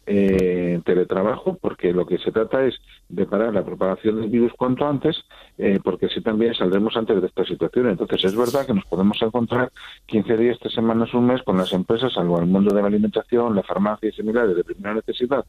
[0.06, 2.74] eh, teletrabajo, porque lo que se trata es
[3.08, 5.16] de parar la propagación del virus cuanto antes,
[5.58, 7.90] eh, porque así también saldremos antes de esta situación.
[7.90, 9.72] Entonces, es verdad que nos podemos encontrar
[10.06, 13.56] 15 días, 3 semanas, un mes con las empresas, salvo el mundo de la alimentación,
[13.56, 15.44] la farmacia y similares de primera necesidad,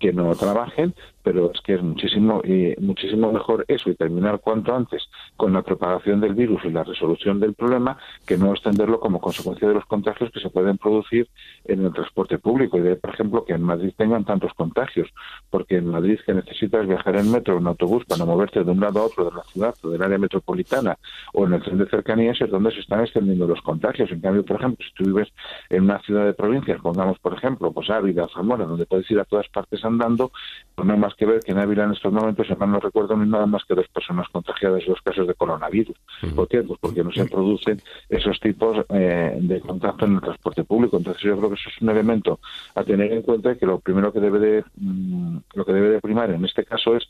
[0.00, 4.74] que no trabajen, pero es que es muchísimo, eh, muchísimo mejor eso y terminar cuanto
[4.74, 7.96] antes con la propagación del virus y la resolución del problema
[8.26, 11.28] que no extenderlo como consecuencia de los contagios que se pueden producir
[11.64, 12.78] en el transporte público.
[12.78, 15.08] Y de, por ejemplo, que en Madrid tengan tantos contagios,
[15.50, 18.80] porque en Madrid que necesitas viajar en metro o en autobús para moverte de un
[18.80, 20.98] lado a otro de la ciudad o del área metropolitana
[21.32, 24.10] o en el tren de cercanías es donde se están extendiendo los contagios.
[24.10, 25.28] En cambio, por ejemplo, si tú vives
[25.70, 29.24] en una ciudad de provincias, pongamos, por ejemplo, pues Ávila, Zamora, donde puedes ir a
[29.24, 30.32] todas partes andando,
[30.74, 33.16] pues no hay más que ver que en Ávila en estos momentos, si no recuerdo,
[33.16, 35.96] ni nada más que dos personas contagiadas los casos de coronavirus.
[36.34, 36.62] ¿Por qué?
[36.62, 40.96] Pues porque no se producen esos tipos eh, de contacto en el transporte público.
[40.96, 42.40] Entonces yo creo que eso es un elemento
[42.74, 46.00] a tener en cuenta que lo primero que debe de, mmm, lo que debe de
[46.00, 47.08] primar en este caso es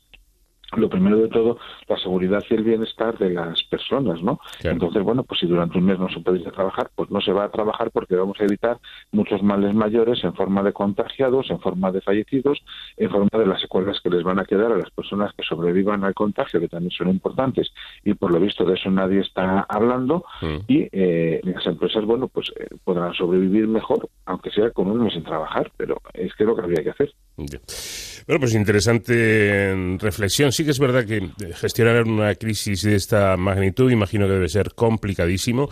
[0.77, 1.59] lo primero de todo,
[1.89, 4.39] la seguridad y el bienestar de las personas, ¿no?
[4.61, 4.75] Claro.
[4.75, 7.21] Entonces, bueno, pues si durante un mes no se puede ir a trabajar, pues no
[7.21, 8.79] se va a trabajar porque vamos a evitar
[9.11, 12.63] muchos males mayores en forma de contagiados, en forma de fallecidos,
[12.97, 16.05] en forma de las secuelas que les van a quedar a las personas que sobrevivan
[16.05, 17.73] al contagio, que también son importantes,
[18.05, 20.57] y por lo visto de eso nadie está hablando, mm.
[20.69, 25.13] y eh, las empresas, bueno, pues eh, podrán sobrevivir mejor, aunque sea con un mes
[25.13, 27.13] sin trabajar, pero es que es lo que habría que hacer.
[27.37, 30.53] Bueno, pues interesante reflexión.
[30.53, 34.49] Sí, que es verdad que eh, gestionar una crisis de esta magnitud imagino que debe
[34.49, 35.69] ser complicadísimo,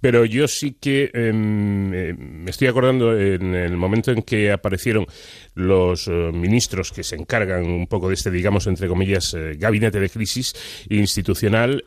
[0.00, 5.06] pero yo sí que em, eh, me estoy acordando en el momento en que aparecieron
[5.54, 10.10] los eh, ministros que se encargan un poco de este, digamos, entre comillas, gabinete de
[10.10, 10.54] crisis
[10.90, 11.84] institucional,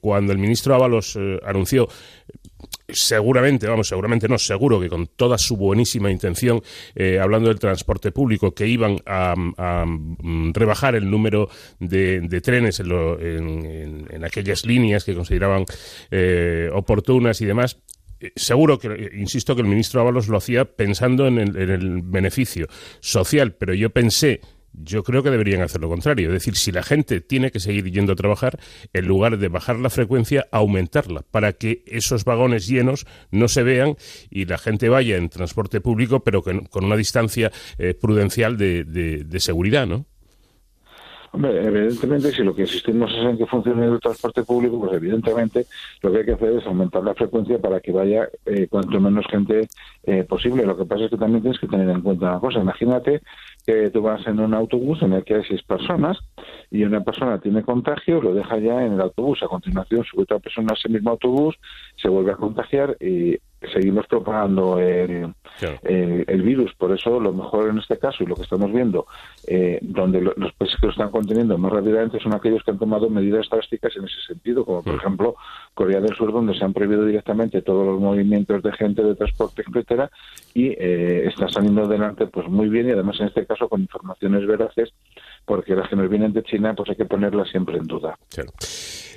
[0.00, 1.88] cuando el ministro Ábalos anunció
[2.88, 6.62] seguramente, vamos, seguramente no, seguro que con toda su buenísima intención,
[6.94, 9.34] eh, hablando del transporte público, que iban a,
[10.52, 11.48] rebajar el número
[11.78, 15.64] de, trenes en, lo- en- aquellas líneas que consideraban
[16.10, 17.78] eh, oportunas y demás.
[18.20, 22.66] eh, Seguro que, insisto, que el ministro Ábalos lo hacía pensando en el beneficio
[23.00, 24.40] social, pero yo pensé
[24.72, 26.28] yo creo que deberían hacer lo contrario.
[26.28, 28.58] Es decir, si la gente tiene que seguir yendo a trabajar,
[28.92, 33.96] en lugar de bajar la frecuencia, aumentarla, para que esos vagones llenos no se vean
[34.30, 39.24] y la gente vaya en transporte público, pero con una distancia eh, prudencial de, de-
[39.24, 40.06] de seguridad, ¿no?
[41.32, 45.64] Hombre, evidentemente, si lo que insistimos es en que funcione el transporte público, pues evidentemente
[46.02, 49.24] lo que hay que hacer es aumentar la frecuencia para que vaya eh, cuanto menos
[49.30, 49.68] gente
[50.02, 50.66] eh, posible.
[50.66, 52.58] Lo que pasa es que también tienes que tener en cuenta una cosa.
[52.58, 53.22] Imagínate
[53.64, 56.18] que tú vas en un autobús en el que hay seis personas
[56.68, 59.40] y una persona tiene contagio, lo deja ya en el autobús.
[59.44, 61.54] A continuación sube otra persona a ese mismo autobús,
[61.94, 63.38] se vuelve a contagiar y
[63.72, 65.32] seguimos propagando el,
[65.82, 66.72] el, el virus.
[66.74, 69.06] Por eso, lo mejor en este caso y lo que estamos viendo,
[69.46, 72.78] eh, donde lo- los países que lo están conteniendo más rápidamente son aquellos que han
[72.78, 75.34] tomado medidas drásticas en ese sentido, como por ejemplo
[75.74, 79.62] Corea del Sur, donde se han prohibido directamente todos los movimientos de gente, de transporte,
[79.66, 80.10] etcétera,
[80.54, 84.46] y eh, está saliendo adelante pues muy bien y además en este caso con informaciones
[84.46, 84.90] veraces,
[85.44, 88.16] porque las que nos vienen de China pues hay que ponerlas siempre en duda.
[88.30, 88.50] Claro.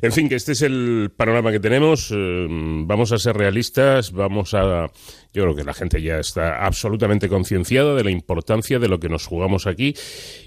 [0.04, 2.12] En fin, que este es el panorama que tenemos.
[2.12, 4.91] eh, vamos a ser realistas, vamos a...
[5.34, 9.09] Yo creo que la gente ya está absolutamente concienciada de la importancia de lo que
[9.09, 9.95] nos jugamos aquí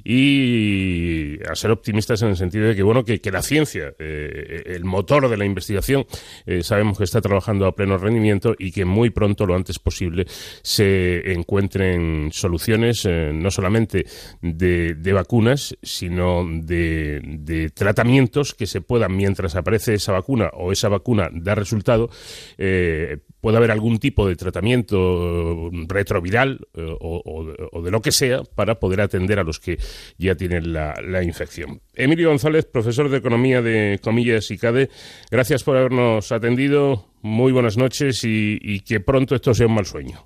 [0.04, 4.84] y a ser optimistas en el sentido de que, bueno, que, la ciencia, eh, el
[4.84, 6.06] motor de la investigación,
[6.46, 10.26] eh, sabemos que está trabajando a pleno rendimiento y que muy pronto, lo antes posible,
[10.62, 14.06] se encuentren soluciones eh, no solamente
[14.40, 20.88] de, vacunas, sino de, de tratamientos que se puedan, mientras aparece esa vacuna o esa
[20.88, 22.08] vacuna da resultado,
[22.56, 28.00] puede haber algún tipo de tratamiento eh, retroviral eh, o, o de- o de lo
[28.00, 29.78] que sea para poder atender a los que
[30.18, 31.80] ya tienen la, la infección.
[31.94, 34.88] Emilio González, profesor de Economía de Comillas y CADE,
[35.30, 37.06] gracias por habernos atendido.
[37.22, 40.24] Muy buenas noches y, y que pronto esto sea un mal sueño.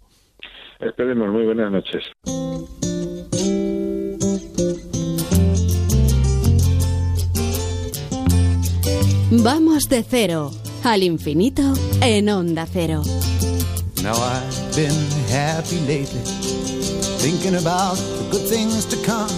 [0.80, 2.02] Esperemos, muy buenas noches.
[9.30, 10.50] Vamos de cero
[10.84, 11.62] al infinito
[12.02, 13.02] en Onda Cero.
[14.02, 14.96] Now I've been
[15.28, 16.24] happy lately,
[17.20, 19.30] thinking about the good things to come.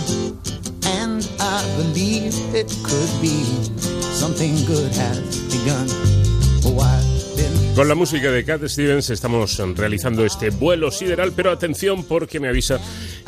[1.02, 3.42] And I believe it could be
[4.14, 5.88] something good has begun.
[6.64, 7.01] Oh, I've been
[7.74, 12.48] Con la música de Cat Stevens estamos realizando este vuelo sideral, pero atención porque me
[12.48, 12.78] avisa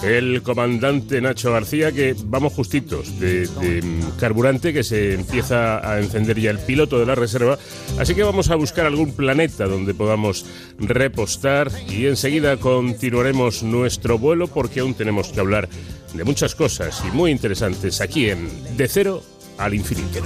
[0.02, 3.82] el comandante Nacho García que vamos justitos de, de,
[4.20, 7.58] carburante, que se empieza a encender ya el piloto de la reserva,
[7.98, 10.44] así que vamos a buscar algún planeta donde podamos
[10.78, 15.70] repostar y enseguida continuaremos nuestro vuelo porque aún tenemos que hablar
[16.12, 19.22] de muchas cosas y muy interesantes aquí en De Cero
[19.56, 20.20] al Infinito.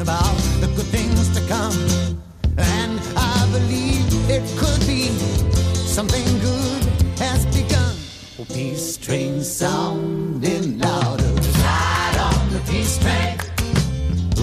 [9.08, 11.32] Train sounding louder.
[11.64, 13.38] Ride on the peace train.
[14.38, 14.42] Ooh,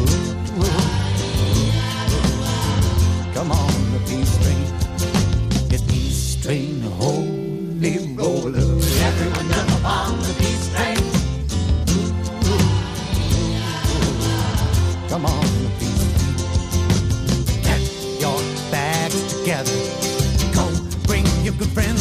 [0.57, 0.81] ooh.
[3.35, 4.65] Come on, the peace train.
[5.69, 8.71] Yes, peace train, holy roller.
[9.09, 10.97] Everyone jump on the peace train.
[15.09, 16.37] Come on, the peace train.
[17.67, 17.81] Get
[18.19, 18.39] your
[18.71, 19.77] bags together.
[20.55, 20.63] Go
[21.05, 21.94] bring your good friends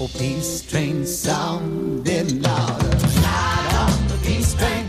[0.00, 2.86] Oh, peace train sounding louder.
[2.86, 4.88] Ride on the peace train.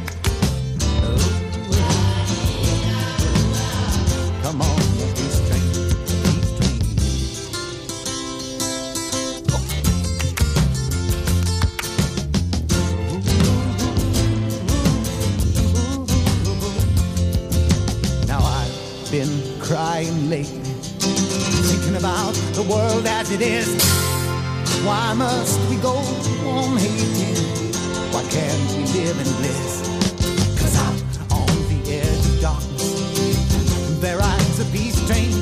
[4.43, 5.65] Come on, the peace train.
[6.21, 6.79] Peace train.
[18.27, 20.73] Now I've been crying lately,
[21.65, 23.98] thinking about the world as it is.
[24.85, 27.35] Why must we go on hating
[28.13, 29.81] Why can't we live in bliss?
[30.59, 35.33] Cause out on the edge of darkness, there rides a peace train.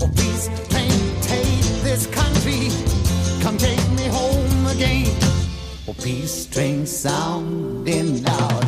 [0.00, 2.70] Oh, peace train, take this country.
[3.42, 5.14] Come take me home again.
[5.88, 8.67] Oh, peace train sounding louder.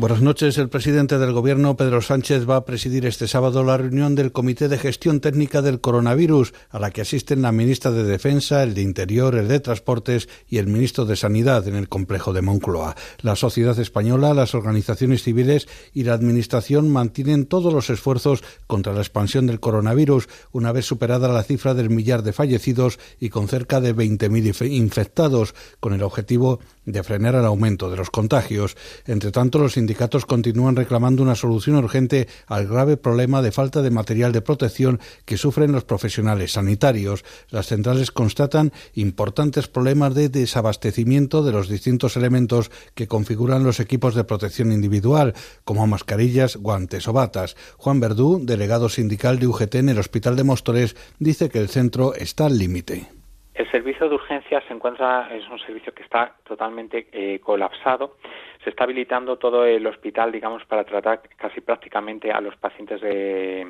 [0.00, 0.56] Buenas noches.
[0.56, 4.66] El presidente del Gobierno, Pedro Sánchez, va a presidir este sábado la reunión del Comité
[4.66, 8.80] de Gestión Técnica del Coronavirus, a la que asisten la ministra de Defensa, el de
[8.80, 12.96] Interior, el de Transportes y el ministro de Sanidad en el complejo de Moncloa.
[13.20, 19.00] La sociedad española, las organizaciones civiles y la Administración mantienen todos los esfuerzos contra la
[19.00, 23.82] expansión del coronavirus, una vez superada la cifra del millar de fallecidos y con cerca
[23.82, 28.78] de 20.000 infectados, con el objetivo de frenar el aumento de los contagios.
[29.06, 33.90] Entre tanto, los sindicatos continúan reclamando una solución urgente al grave problema de falta de
[33.90, 37.24] material de protección que sufren los profesionales sanitarios.
[37.50, 44.14] Las centrales constatan importantes problemas de desabastecimiento de los distintos elementos que configuran los equipos
[44.14, 45.34] de protección individual,
[45.64, 47.56] como mascarillas, guantes o batas.
[47.76, 52.14] Juan Verdú, delegado sindical de UGT en el Hospital de Móstoles, dice que el centro
[52.14, 53.08] está al límite.
[53.54, 58.16] El servicio de urgencias se encuentra, es un servicio que está totalmente eh, colapsado.
[58.64, 63.66] Se está habilitando todo el hospital, digamos, para tratar casi prácticamente a los pacientes de,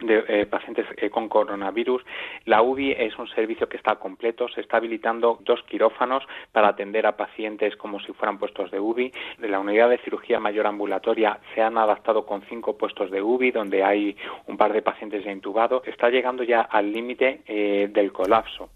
[0.00, 2.02] de eh, pacientes eh, con coronavirus.
[2.44, 4.48] La UBI es un servicio que está completo.
[4.48, 9.12] Se está habilitando dos quirófanos para atender a pacientes como si fueran puestos de UBI.
[9.38, 13.50] De la unidad de cirugía mayor ambulatoria se han adaptado con cinco puestos de UBI,
[13.50, 15.86] donde hay un par de pacientes ya intubados.
[15.86, 18.70] Está llegando ya al límite eh, del colapso.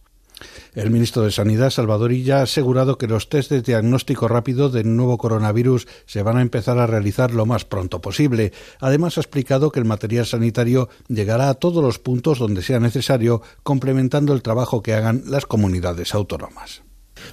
[0.74, 4.94] El ministro de Sanidad, Salvador Illa, ha asegurado que los test de diagnóstico rápido del
[4.94, 8.52] nuevo coronavirus se van a empezar a realizar lo más pronto posible.
[8.80, 13.42] Además, ha explicado que el material sanitario llegará a todos los puntos donde sea necesario,
[13.62, 16.87] complementando el trabajo que hagan las comunidades autónomas.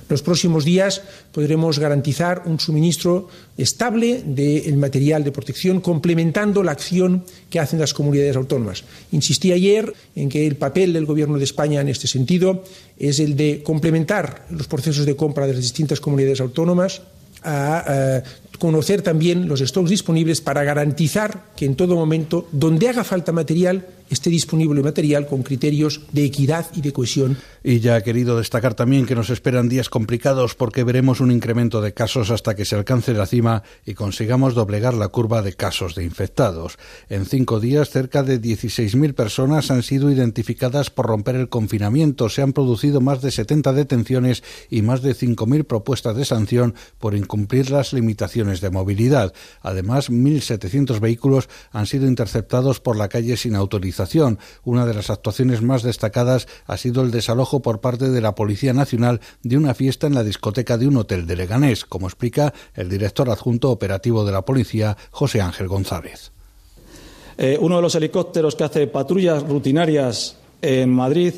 [0.09, 3.27] Los próximos días podremos garantizar un suministro
[3.57, 8.83] estable del material de protección, complementando la acción que hacen las comunidades autónomas.
[9.11, 12.63] Insistí ayer en que el papel del Gobierno de España en este sentido
[12.97, 17.01] es el de complementar los procesos de compra de las distintas comunidades autónomas
[17.43, 18.23] a,
[18.57, 23.87] conocer también los stocks disponibles para garantizar que en todo momento, donde haga falta material,
[24.09, 27.37] esté disponible material con criterios de equidad y de cohesión.
[27.63, 31.81] Y ya ha querido destacar también que nos esperan días complicados porque veremos un incremento
[31.81, 35.95] de casos hasta que se alcance la cima y consigamos doblegar la curva de casos
[35.95, 36.77] de infectados.
[37.09, 42.29] En cinco días, cerca de 16.000 personas han sido identificadas por romper el confinamiento.
[42.29, 47.15] Se han producido más de 70 detenciones y más de 5.000 propuestas de sanción por
[47.15, 49.33] incumplir las limitaciones de movilidad.
[49.61, 54.39] Además, 1.700 vehículos han sido interceptados por la calle sin autorización.
[54.63, 58.73] Una de las actuaciones más destacadas ha sido el desalojo por parte de la Policía
[58.73, 62.89] Nacional de una fiesta en la discoteca de un hotel de Leganés, como explica el
[62.89, 66.31] director adjunto operativo de la policía, José Ángel González.
[67.37, 71.33] Eh, uno de los helicópteros que hace patrullas rutinarias en Madrid,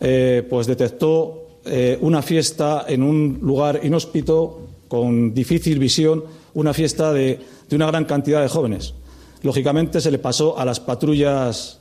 [0.00, 6.24] eh, pues detectó eh, una fiesta en un lugar inhóspito con difícil visión
[6.54, 8.94] una fiesta de, una gran cantidad de jóvenes.
[9.42, 11.78] Lógicamente se le pasó a las patrullas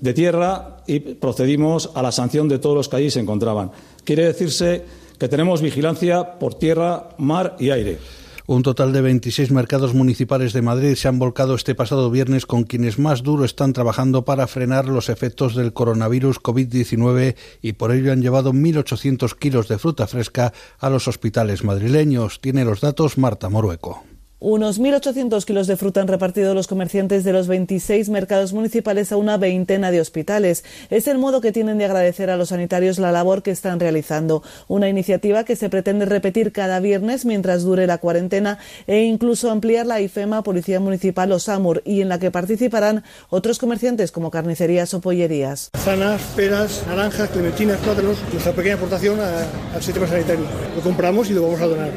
[0.00, 3.72] de tierra y procedimos a la sanción de todos los que allí se encontraban.
[4.04, 4.84] Quiere decirse
[5.18, 7.98] que tenemos vigilancia por tierra, mar y aire.
[8.46, 12.64] Un total de 26 mercados municipales de Madrid se han volcado este pasado viernes con
[12.64, 18.12] quienes más duro están trabajando para frenar los efectos del coronavirus COVID-19 y por ello
[18.12, 22.38] han llevado 1.800 kilos de fruta fresca a los hospitales madrileños.
[22.42, 24.04] Tiene los datos Marta Morueco.
[24.40, 29.16] Unos 1.800 kilos de fruta han repartido los comerciantes de los 26 mercados municipales a
[29.16, 30.64] una veintena de hospitales.
[30.90, 34.42] Es el modo que tienen de agradecer a los sanitarios la labor que están realizando.
[34.66, 38.58] Una iniciativa que se pretende repetir cada viernes mientras dure la cuarentena
[38.88, 43.60] e incluso ampliar la IFEMA, Policía Municipal o SAMUR, y en la que participarán otros
[43.60, 45.70] comerciantes como carnicerías o pollerías.
[45.78, 50.44] Zanas, peras, naranjas, clementinas, plátanos, nuestra pequeña aportación al sistema sanitario.
[50.74, 51.92] Lo compramos y lo vamos a donar.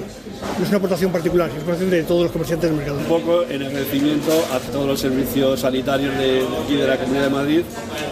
[0.57, 4.31] No es una aportación particular, es una aportación de todos los Un poco en agradecimiento
[4.53, 7.61] a todos los servicios sanitarios de, aquí de la Comunidad de Madrid,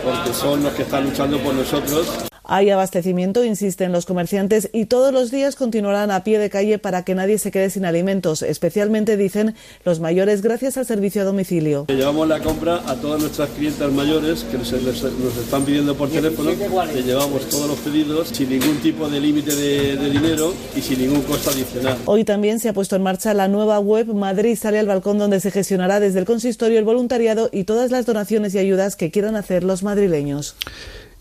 [0.03, 2.07] porque son los que están luchando por nosotros.
[2.47, 7.03] Hay abastecimiento, insisten los comerciantes, y todos los días continuarán a pie de calle para
[7.03, 11.85] que nadie se quede sin alimentos, especialmente, dicen, los mayores gracias al servicio a domicilio.
[11.87, 16.51] Llevamos la compra a todas nuestras clientas mayores que nos, nos están pidiendo por teléfono,
[16.51, 20.99] le llevamos todos los pedidos sin ningún tipo de límite de, de dinero y sin
[20.99, 21.97] ningún costo adicional.
[22.05, 25.39] Hoy también se ha puesto en marcha la nueva web Madrid sale al balcón donde
[25.39, 29.35] se gestionará desde el consistorio el voluntariado y todas las donaciones y ayudas que quieran
[29.35, 30.55] hacer los madrileños.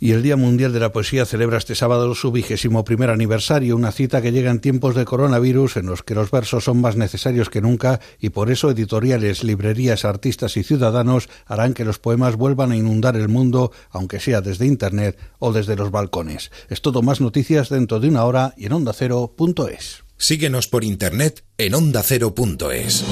[0.04, 3.90] Y el Día Mundial de la Poesía celebra este sábado su vigésimo primer aniversario, una
[3.90, 7.48] cita que llega en tiempos de coronavirus en los que los versos son más necesarios
[7.48, 12.72] que nunca y por eso editoriales, librerías, artistas y ciudadanos harán que los poemas vuelvan
[12.72, 16.50] a inundar el mundo, aunque sea desde Internet o desde los balcones.
[16.68, 20.04] Es todo más noticias dentro de una hora y en ondacero.es.
[20.18, 23.06] Síguenos por Internet en ondacero.es.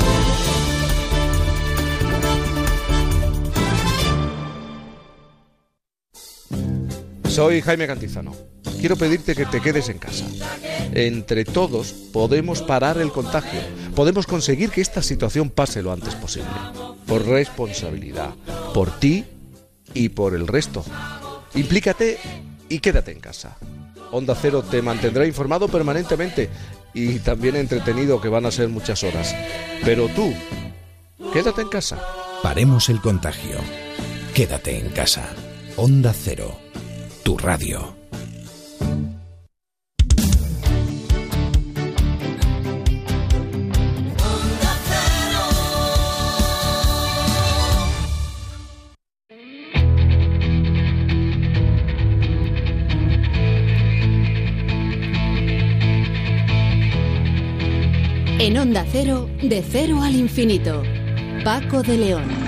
[7.32, 8.36] Soy Jaime Cantizano.
[8.78, 10.26] Quiero pedirte que te quedes en casa.
[10.92, 13.58] Entre todos podemos parar el contagio.
[13.94, 16.50] Podemos conseguir que esta situación pase lo antes posible.
[17.06, 18.34] Por responsabilidad.
[18.74, 19.24] Por ti
[19.94, 20.84] y por el resto.
[21.54, 22.18] Implícate
[22.68, 23.56] y quédate en casa.
[24.10, 26.50] Onda Cero te mantendrá informado permanentemente
[26.92, 29.34] y también entretenido que van a ser muchas horas.
[29.82, 30.34] Pero tú,
[31.32, 31.98] quédate en casa.
[32.42, 33.56] Paremos el contagio.
[34.34, 35.30] Quédate en casa.
[35.78, 36.61] Onda Cero
[37.22, 37.94] tu radio.
[58.38, 60.82] En Onda Cero, de cero al infinito.
[61.44, 62.41] Paco de León.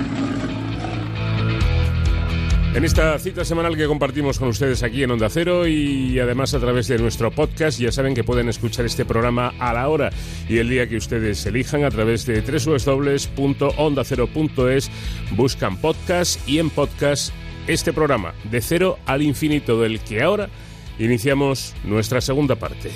[2.75, 6.59] En esta cita semanal que compartimos con ustedes aquí en Onda Cero y además a
[6.59, 10.11] través de nuestro podcast, ya saben que pueden escuchar este programa a la hora
[10.49, 14.91] y el día que ustedes elijan a través de www.ondacero.es,
[15.37, 17.33] buscan podcast y en podcast
[17.69, 20.51] este programa de cero al infinito del que ahora
[20.99, 22.91] iniciamos nuestra segunda parte.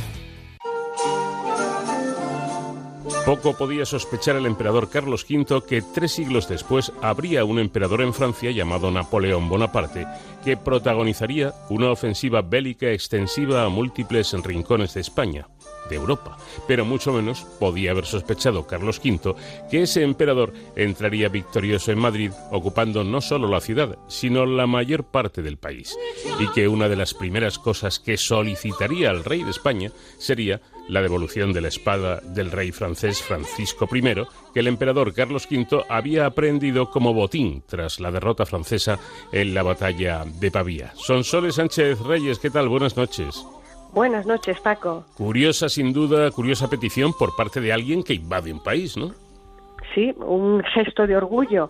[3.29, 8.15] Poco podía sospechar el emperador Carlos V que tres siglos después habría un emperador en
[8.15, 10.07] Francia llamado Napoleón Bonaparte
[10.43, 15.47] que protagonizaría una ofensiva bélica extensiva a múltiples rincones de España,
[15.91, 19.35] de Europa, pero mucho menos podía haber sospechado Carlos V
[19.71, 25.05] que ese emperador entraría victorioso en Madrid, ocupando no solo la ciudad, sino la mayor
[25.05, 25.95] parte del país,
[26.41, 31.03] y que una de las primeras cosas que solicitaría al rey de España sería la
[31.03, 34.03] devolución de la espada del rey francés Francisco I,
[34.53, 38.99] que el emperador Carlos V había aprendido como botín tras la derrota francesa
[39.33, 40.93] en la batalla de Pavía.
[40.95, 42.69] Sonsoles Sánchez Reyes, ¿qué tal?
[42.69, 43.45] Buenas noches.
[43.93, 45.05] Buenas noches, Paco.
[45.17, 49.13] Curiosa, sin duda, curiosa petición por parte de alguien que invade un país, ¿no?
[49.95, 51.69] Sí, un gesto de orgullo,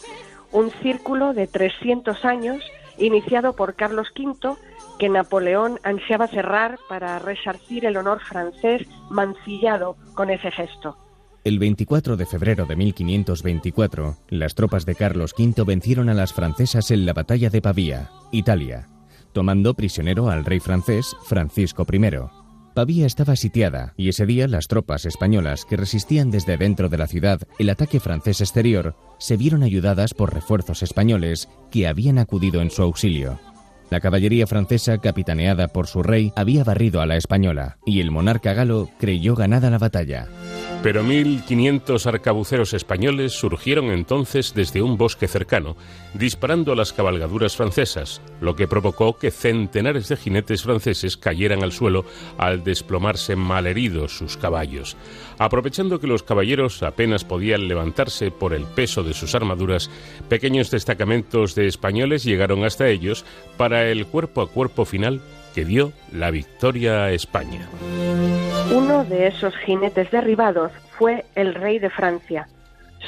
[0.51, 2.63] un círculo de 300 años
[2.99, 4.57] iniciado por Carlos V
[4.99, 10.97] que Napoleón ansiaba cerrar para resarcir el honor francés mancillado con ese gesto.
[11.45, 16.91] El 24 de febrero de 1524, las tropas de Carlos V vencieron a las francesas
[16.91, 18.89] en la batalla de Pavía, Italia,
[19.33, 22.38] tomando prisionero al rey francés Francisco I.
[22.79, 27.09] Pavía estaba sitiada y ese día las tropas españolas que resistían desde dentro de la
[27.09, 32.71] ciudad el ataque francés exterior se vieron ayudadas por refuerzos españoles que habían acudido en
[32.71, 33.41] su auxilio.
[33.91, 38.53] La caballería francesa, capitaneada por su rey, había barrido a la española, y el monarca
[38.55, 40.29] galo creyó ganada la batalla.
[40.81, 45.77] Pero 1.500 arcabuceros españoles surgieron entonces desde un bosque cercano,
[46.15, 51.73] disparando a las cabalgaduras francesas, lo que provocó que centenares de jinetes franceses cayeran al
[51.73, 52.05] suelo
[52.39, 54.97] al desplomarse malheridos sus caballos.
[55.39, 59.91] Aprovechando que los caballeros apenas podían levantarse por el peso de sus armaduras,
[60.29, 63.25] pequeños destacamentos de españoles llegaron hasta ellos
[63.57, 65.21] para el cuerpo a cuerpo final
[65.65, 67.69] dio la victoria a España.
[68.75, 72.49] Uno de esos jinetes derribados fue el rey de Francia,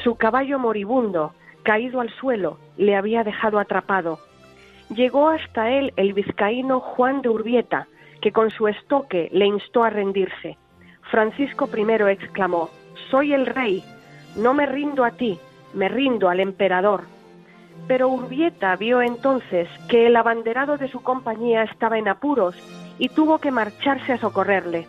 [0.04, 4.20] Su caballo moribundo, caído al suelo, le había dejado atrapado.
[4.94, 7.88] Llegó hasta él el vizcaíno Juan de Urbieta,
[8.20, 10.56] que con su estoque le instó a rendirse.
[11.10, 12.70] Francisco I exclamó,
[13.10, 13.84] Soy el rey,
[14.36, 15.38] no me rindo a ti,
[15.74, 17.02] me rindo al emperador.
[17.86, 22.54] Pero Urbieta vio entonces que el abanderado de su compañía estaba en apuros
[22.98, 24.86] y tuvo que marcharse a socorrerle.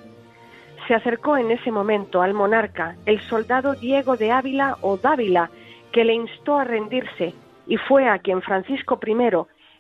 [0.87, 5.49] Se acercó en ese momento al monarca el soldado Diego de Ávila o Dávila,
[5.91, 7.33] que le instó a rendirse
[7.67, 9.15] y fue a quien Francisco I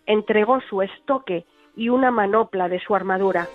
[0.05, 3.47] entregó su estoque y una manopla de su armadura.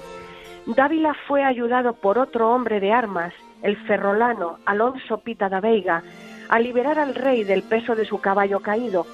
[0.66, 6.02] Dávila fue ayudado por otro hombre de armas, el ferrolano Alonso Pita da Veiga,
[6.48, 9.06] a liberar al rey del peso de su caballo caído.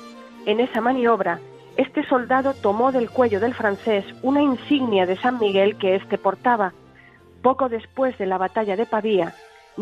[0.47, 1.41] En esa maniobra,
[1.77, 6.73] este soldado tomó del cuello del francés una insignia de San Miguel que éste portaba.
[7.43, 9.35] Poco después de la batalla de Pavía,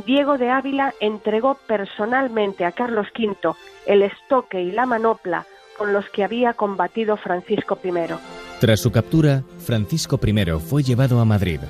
[0.06, 3.54] Diego de Ávila entregó personalmente a Carlos V
[3.86, 5.46] el estoque y la manopla
[5.76, 7.90] con los que había combatido Francisco I.
[8.60, 11.60] Tras su captura, Francisco I fue llevado a Madrid.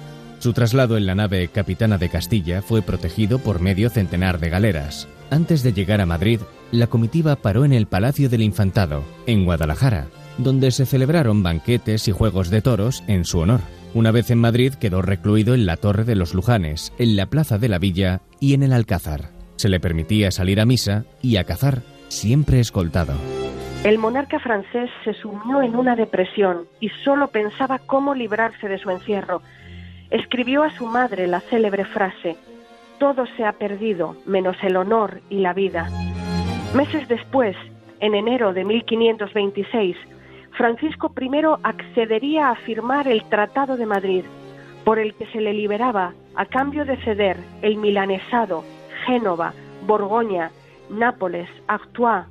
[0.41, 5.09] Su traslado en la nave Capitana de Castilla fue protegido por medio centenar de galeras.
[5.31, 6.40] Antes de llegar a Madrid,
[6.73, 10.09] la comitiva paró en el Palacio del Infantado, en Guadalajara,
[10.39, 13.61] donde se celebraron banquetes y juegos de toros en su honor.
[13.94, 17.59] Una vez en Madrid quedó recluido en la Torre de los Lujanes, en la Plaza
[17.59, 19.31] de la Villa y en el Alcázar.
[19.55, 23.15] Se le permitía salir a misa y a cazar, siempre escoltado.
[23.85, 28.90] El monarca francés se sumió en una depresión y solo pensaba cómo librarse de su
[28.90, 29.43] encierro.
[30.11, 32.36] Escribió a su madre la célebre frase,
[33.01, 35.89] Todo se ha perdido, menos el honor y la vida.
[36.74, 37.56] Meses después,
[37.98, 39.97] en enero de 1526,
[40.52, 41.31] Francisco I
[41.62, 44.24] accedería a firmar el Tratado de Madrid,
[44.85, 48.64] por el que se le liberaba, a cambio de ceder el milanesado,
[49.06, 49.55] Génova,
[49.86, 50.51] Borgoña,
[50.90, 52.27] Nápoles, Artois,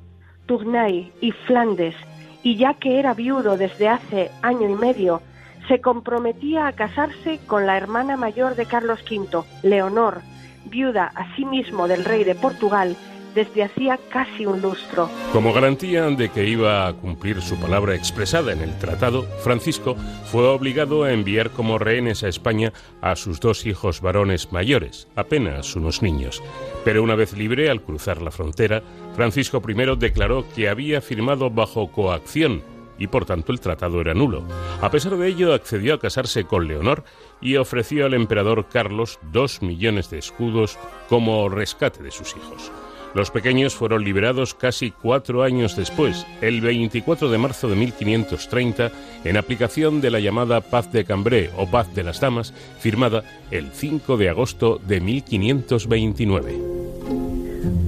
[0.46, 1.96] Tournai y Flandes,
[2.44, 5.20] y ya que era viudo desde hace año y medio,
[5.66, 10.20] se comprometía a casarse con la hermana mayor de Carlos V, Leonor,
[10.66, 12.96] viuda asimismo del rey de Portugal
[13.34, 15.08] desde hacía casi un lustro.
[15.32, 20.48] Como garantía de que iba a cumplir su palabra expresada en el tratado, Francisco fue
[20.48, 26.02] obligado a enviar como rehenes a España a sus dos hijos varones mayores, apenas unos
[26.02, 26.42] niños.
[26.84, 28.82] Pero una vez libre, al cruzar la frontera,
[29.14, 32.62] Francisco I declaró que había firmado bajo coacción
[33.00, 34.44] y por tanto el tratado era nulo.
[34.80, 37.02] A pesar de ello, accedió a casarse con Leonor
[37.40, 40.78] y ofreció al emperador Carlos dos millones de escudos
[41.08, 42.70] como rescate de sus hijos.
[43.12, 48.92] Los pequeños fueron liberados casi cuatro años después, el 24 de marzo de 1530,
[49.24, 53.72] en aplicación de la llamada Paz de Cambrai o Paz de las Damas, firmada el
[53.72, 56.56] 5 de agosto de 1529.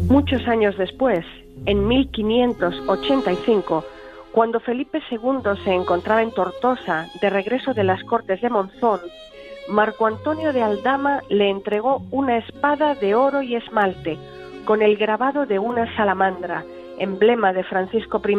[0.09, 1.25] Muchos años después,
[1.67, 3.85] en 1585,
[4.33, 9.01] cuando Felipe II se encontraba en Tortosa, de regreso de las Cortes de Monzón,
[9.69, 14.19] Marco Antonio de Aldama le entregó una espada de oro y esmalte,
[14.65, 16.65] con el grabado de una salamandra,
[16.99, 18.39] emblema de Francisco I,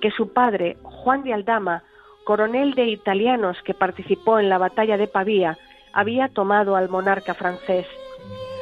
[0.00, 1.82] que su padre, Juan de Aldama,
[2.24, 5.58] coronel de italianos que participó en la batalla de Pavía,
[5.92, 7.86] había tomado al monarca francés.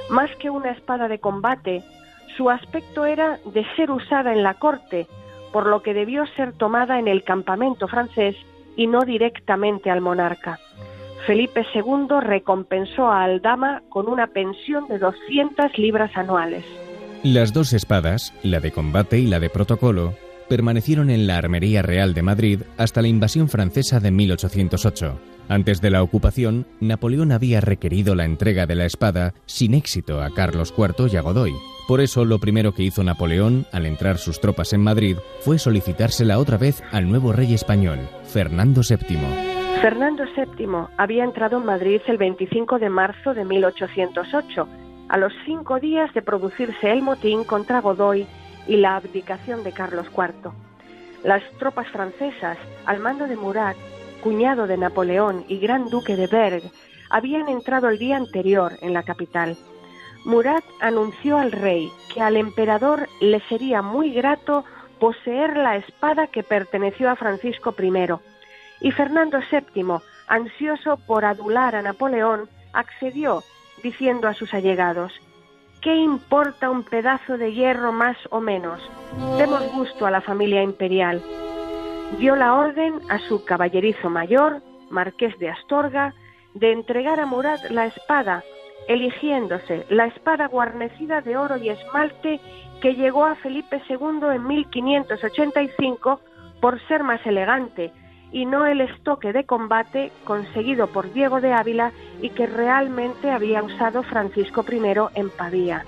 [0.08, 1.82] Más que una espada de combate,
[2.36, 5.06] su aspecto era de ser usada en la corte,
[5.58, 8.36] por lo que debió ser tomada en el campamento francés
[8.76, 10.60] y no directamente al monarca.
[11.26, 16.64] Felipe II recompensó a Aldama con una pensión de 200 libras anuales.
[17.24, 20.14] Las dos espadas, la de combate y la de protocolo,
[20.48, 25.18] permanecieron en la Armería Real de Madrid hasta la invasión francesa de 1808.
[25.48, 30.30] Antes de la ocupación, Napoleón había requerido la entrega de la espada sin éxito a
[30.30, 31.54] Carlos IV y a Godoy.
[31.86, 36.38] Por eso, lo primero que hizo Napoleón al entrar sus tropas en Madrid fue solicitársela
[36.38, 39.18] otra vez al nuevo rey español, Fernando VII.
[39.80, 40.66] Fernando VII
[40.98, 44.68] había entrado en Madrid el 25 de marzo de 1808,
[45.08, 48.26] a los cinco días de producirse el motín contra Godoy
[48.68, 50.52] y la abdicación de Carlos IV.
[51.24, 53.76] Las tropas francesas, al mando de Murat,
[54.22, 56.62] cuñado de Napoleón y gran duque de Berg,
[57.10, 59.56] habían entrado el día anterior en la capital.
[60.24, 64.64] Murat anunció al rey que al emperador le sería muy grato
[65.00, 67.92] poseer la espada que perteneció a Francisco I
[68.80, 73.42] y Fernando VII, ansioso por adular a Napoleón, accedió,
[73.82, 75.12] diciendo a sus allegados,
[75.80, 78.80] ¿qué importa un pedazo de hierro más o menos?
[79.36, 81.22] Demos gusto a la familia imperial.
[82.18, 86.14] Dio la orden a su caballerizo mayor, marqués de Astorga,
[86.54, 88.42] de entregar a Murat la espada,
[88.88, 92.40] eligiéndose la espada guarnecida de oro y esmalte
[92.80, 96.20] que llegó a Felipe II en 1585
[96.60, 97.92] por ser más elegante
[98.32, 103.62] y no el estoque de combate conseguido por Diego de Ávila y que realmente había
[103.62, 104.80] usado Francisco I
[105.14, 105.84] en Pavía.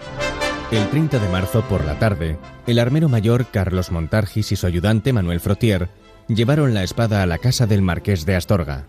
[0.70, 5.12] El 30 de marzo por la tarde, el armero mayor Carlos Montargis y su ayudante
[5.12, 5.88] Manuel Frotier
[6.28, 8.84] llevaron la espada a la casa del marqués de Astorga.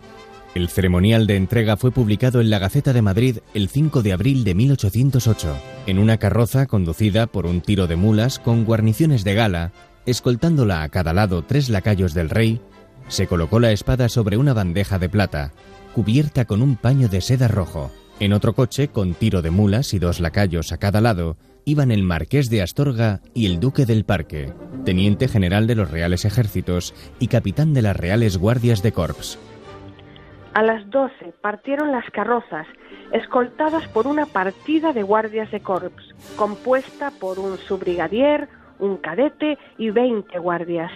[0.54, 4.44] El ceremonial de entrega fue publicado en la Gaceta de Madrid el 5 de abril
[4.44, 5.56] de 1808,
[5.86, 9.72] en una carroza conducida por un tiro de mulas con guarniciones de gala,
[10.04, 12.60] escoltándola a cada lado tres lacayos del rey,
[13.12, 15.52] se colocó la espada sobre una bandeja de plata,
[15.94, 17.90] cubierta con un paño de seda rojo.
[18.20, 21.36] En otro coche, con tiro de mulas y dos lacayos a cada lado,
[21.66, 24.54] iban el marqués de Astorga y el duque del Parque,
[24.86, 29.38] teniente general de los Reales Ejércitos y capitán de las Reales Guardias de Corps.
[30.54, 32.66] A las 12 partieron las carrozas,
[33.12, 38.48] escoltadas por una partida de guardias de corps, compuesta por un subbrigadier,
[38.82, 40.90] un cadete y 20 guardias.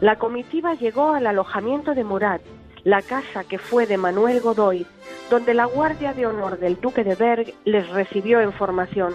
[0.00, 2.40] La comitiva llegó al alojamiento de Murat,
[2.84, 4.86] la casa que fue de Manuel Godoy,
[5.30, 9.14] donde la Guardia de Honor del Duque de Berg les recibió en formación.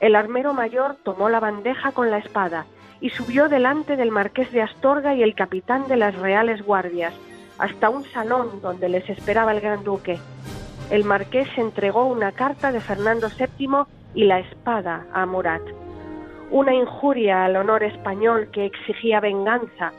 [0.00, 2.64] El armero mayor tomó la bandeja con la espada
[3.00, 7.12] y subió delante del marqués de Astorga y el capitán de las Reales Guardias,
[7.58, 10.18] hasta un salón donde les esperaba el gran duque.
[10.90, 13.84] El marqués entregó una carta de Fernando VII
[14.14, 15.62] y la espada a Murat.
[16.50, 19.92] Una injuria al honor español que exigía venganza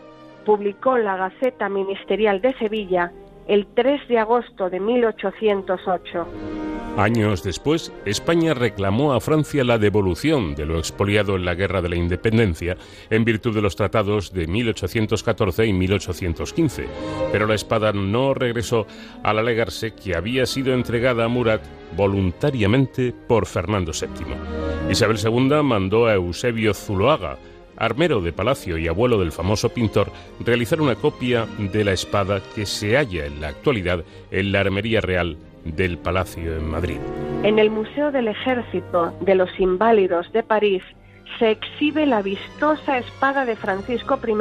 [0.45, 3.11] publicó la Gaceta Ministerial de Sevilla
[3.47, 6.27] el 3 de agosto de 1808.
[6.97, 11.89] Años después, España reclamó a Francia la devolución de lo expoliado en la Guerra de
[11.89, 12.77] la Independencia
[13.09, 16.88] en virtud de los tratados de 1814 y 1815,
[17.34, 18.88] pero la espada no regresó
[19.23, 21.61] al alegarse que había sido entregada a Murat
[21.97, 24.89] voluntariamente por Fernando VII.
[24.89, 27.38] Isabel II mandó a Eusebio Zuloaga,
[27.77, 32.65] armero de palacio y abuelo del famoso pintor, realizar una copia de la espada que
[32.65, 36.97] se halla en la actualidad en la Armería Real del Palacio en Madrid.
[37.43, 40.84] En el Museo del Ejército de los Inválidos de París
[41.39, 44.35] se exhibe la vistosa espada de Francisco I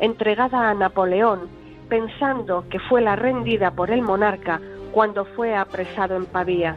[0.00, 1.48] entregada a Napoleón,
[1.88, 4.60] pensando que fue la rendida por el monarca
[4.92, 6.76] cuando fue apresado en Pavía.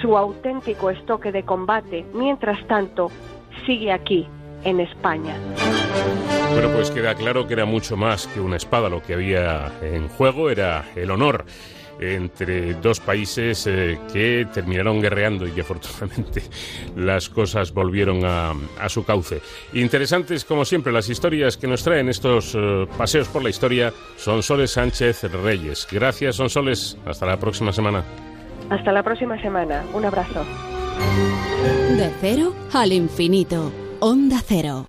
[0.00, 3.10] Su auténtico estoque de combate, mientras tanto,
[3.66, 4.28] sigue aquí,
[4.64, 5.36] en España.
[6.52, 10.08] Bueno, pues queda claro que era mucho más que una espada, lo que había en
[10.08, 11.44] juego era el honor
[12.00, 16.42] entre dos países eh, que terminaron guerreando y que afortunadamente
[16.96, 18.54] las cosas volvieron a,
[18.88, 19.40] su cauce.
[19.72, 24.42] Interesantes como siempre las historias que nos traen estos eh, paseos por la historia son
[24.42, 25.86] Soles Sánchez Reyes.
[25.90, 26.96] Gracias, Son Soles.
[27.04, 28.04] Hasta la próxima semana.
[28.70, 29.84] Hasta la próxima semana.
[29.92, 30.44] Un abrazo.
[31.96, 33.87] De cero al infinito.
[34.00, 34.86] Onda Cero.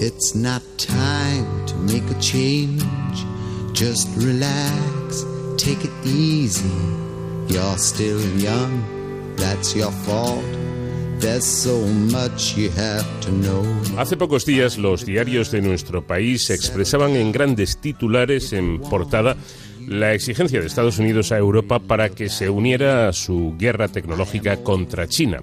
[0.00, 2.82] It's not time to make a change.
[3.72, 5.24] Just relax,
[5.56, 6.68] take it easy.
[7.48, 10.57] You're still young, that's your fault.
[13.96, 19.36] Hace pocos días los diarios de nuestro país expresaban en grandes titulares en portada
[19.88, 24.58] la exigencia de Estados Unidos a Europa para que se uniera a su guerra tecnológica
[24.58, 25.42] contra China.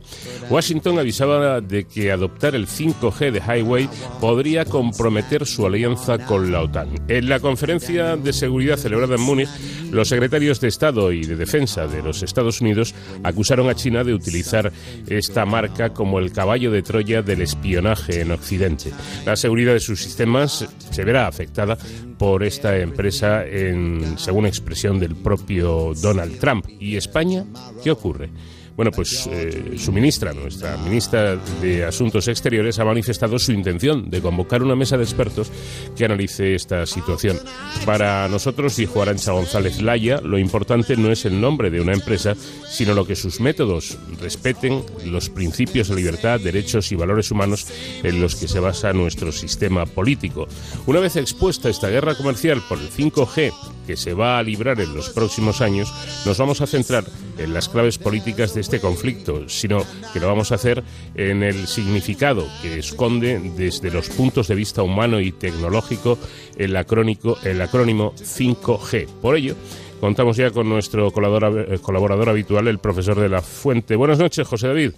[0.50, 3.90] Washington avisaba de que adoptar el 5G de Highway
[4.22, 6.90] podría comprometer su alianza con la OTAN.
[7.08, 9.50] En la conferencia de seguridad celebrada en Múnich,
[9.92, 12.94] los secretarios de Estado y de Defensa de los Estados Unidos
[13.24, 14.72] acusaron a China de utilizar
[15.08, 18.92] esta marca como el caballo de Troya del espionaje en Occidente.
[19.26, 21.78] La seguridad de sus sistemas se verá afectada
[22.18, 26.66] por esta empresa en según expresión del propio Donald Trump.
[26.80, 27.46] ¿Y España?
[27.84, 28.30] ¿Qué ocurre?
[28.76, 34.22] Bueno, pues eh, su ministra, nuestra ministra de Asuntos Exteriores, ha manifestado su intención de
[34.22, 35.50] convocar una mesa de expertos
[35.96, 37.40] que analice esta situación.
[37.86, 42.36] Para nosotros, dijo Arancha González Laya, lo importante no es el nombre de una empresa,
[42.70, 47.68] sino lo que sus métodos respeten los principios de libertad, derechos y valores humanos
[48.04, 50.48] en los que se basa nuestro sistema político.
[50.86, 53.54] Una vez expuesta esta guerra comercial por el 5G
[53.88, 55.94] que se va a librar en los próximos años,
[56.26, 57.06] nos vamos a centrar
[57.38, 60.84] en las claves políticas de este conflicto, sino que lo vamos a hacer
[61.14, 66.18] en el significado que esconde desde los puntos de vista humano y tecnológico
[66.58, 69.06] el, acrónico, el acrónimo 5G.
[69.22, 69.54] Por ello,
[70.00, 73.96] contamos ya con nuestro colaborador, colaborador habitual, el profesor de la Fuente.
[73.96, 74.94] Buenas noches, José David.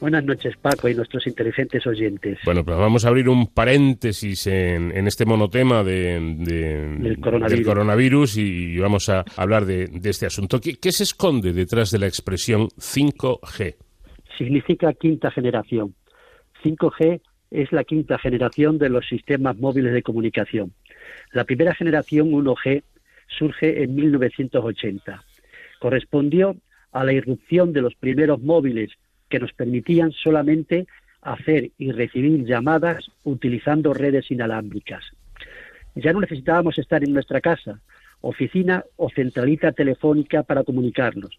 [0.00, 2.38] Buenas noches, Paco, y nuestros inteligentes oyentes.
[2.44, 7.56] Bueno, pues vamos a abrir un paréntesis en, en este monotema de, de- Del coronavirus.
[7.58, 10.60] del coronavirus y vamos a hablar de, de este asunto.
[10.60, 13.74] ¿Qué, qué se esconde detrás de la expresión 5G?
[14.38, 15.94] Significa quinta generación.
[16.62, 17.20] 5G
[17.50, 20.74] es la quinta generación de los sistemas móviles de comunicación.
[21.32, 22.84] La primera generación, 1G,
[23.36, 25.24] surge en 1980.
[25.80, 26.54] Correspondió
[26.92, 28.90] a la irrupción de los primeros móviles
[29.28, 30.86] que nos permitían solamente
[31.22, 35.04] hacer y recibir llamadas utilizando redes inalámbricas.
[35.94, 37.80] Ya no necesitábamos estar en nuestra casa,
[38.20, 41.38] oficina o centralita telefónica para comunicarnos.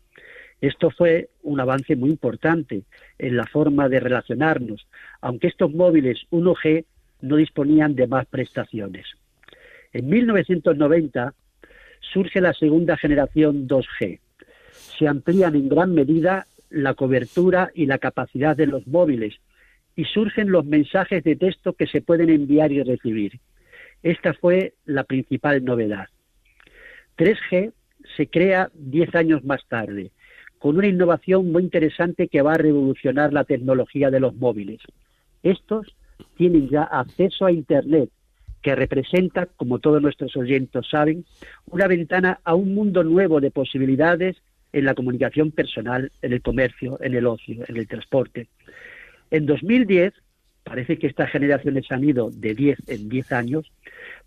[0.61, 2.83] Esto fue un avance muy importante
[3.17, 4.87] en la forma de relacionarnos,
[5.21, 6.85] aunque estos móviles 1G
[7.21, 9.05] no disponían de más prestaciones.
[9.93, 11.33] En 1990
[12.01, 14.19] surge la segunda generación 2G.
[14.71, 19.35] Se amplían en gran medida la cobertura y la capacidad de los móviles
[19.95, 23.39] y surgen los mensajes de texto que se pueden enviar y recibir.
[24.01, 26.07] Esta fue la principal novedad.
[27.17, 27.73] 3G
[28.15, 30.11] se crea 10 años más tarde,
[30.57, 34.79] con una innovación muy interesante que va a revolucionar la tecnología de los móviles.
[35.43, 35.95] Estos
[36.37, 38.09] tienen ya acceso a Internet,
[38.61, 41.25] que representa, como todos nuestros oyentes saben,
[41.67, 44.37] una ventana a un mundo nuevo de posibilidades
[44.73, 48.47] en la comunicación personal, en el comercio, en el ocio, en el transporte.
[49.31, 50.13] En 2010,
[50.63, 53.71] parece que estas generaciones han ido de 10 en 10 años,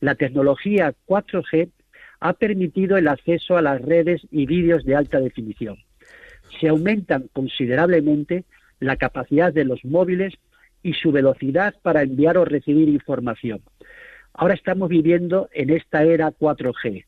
[0.00, 1.70] la tecnología 4G
[2.20, 5.78] ha permitido el acceso a las redes y vídeos de alta definición.
[6.60, 8.44] Se aumentan considerablemente
[8.80, 10.34] la capacidad de los móviles
[10.82, 13.62] y su velocidad para enviar o recibir información.
[14.34, 17.04] Ahora estamos viviendo en esta era 4G.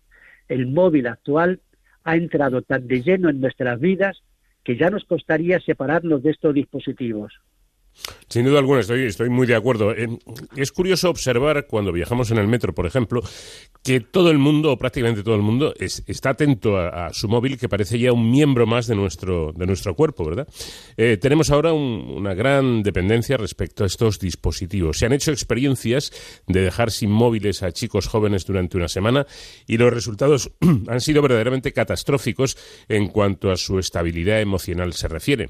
[0.48, 1.60] El móvil actual
[2.04, 4.22] ha entrado tan de lleno en nuestras vidas
[4.62, 7.40] que ya nos costaría separarnos de estos dispositivos.
[8.28, 9.92] Sin duda alguna, estoy, estoy muy de acuerdo.
[9.92, 10.08] Eh,
[10.56, 13.22] Es curioso observar cuando viajamos en el metro, por ejemplo,
[13.82, 17.28] que todo el mundo, o prácticamente todo el mundo, es- está atento a, a su
[17.28, 20.48] móvil, que parece ya un miembro más de nuestro, de nuestro cuerpo, ¿verdad?
[20.96, 24.98] Eh, tenemos ahora un- una gran dependencia respecto a estos dispositivos.
[24.98, 26.12] Se han hecho experiencias
[26.46, 29.26] de dejar sin móviles a chicos jóvenes durante una semana
[29.66, 30.50] y los resultados
[30.88, 32.56] han sido verdaderamente catastróficos
[32.88, 35.48] en cuanto a su estabilidad emocional se refiere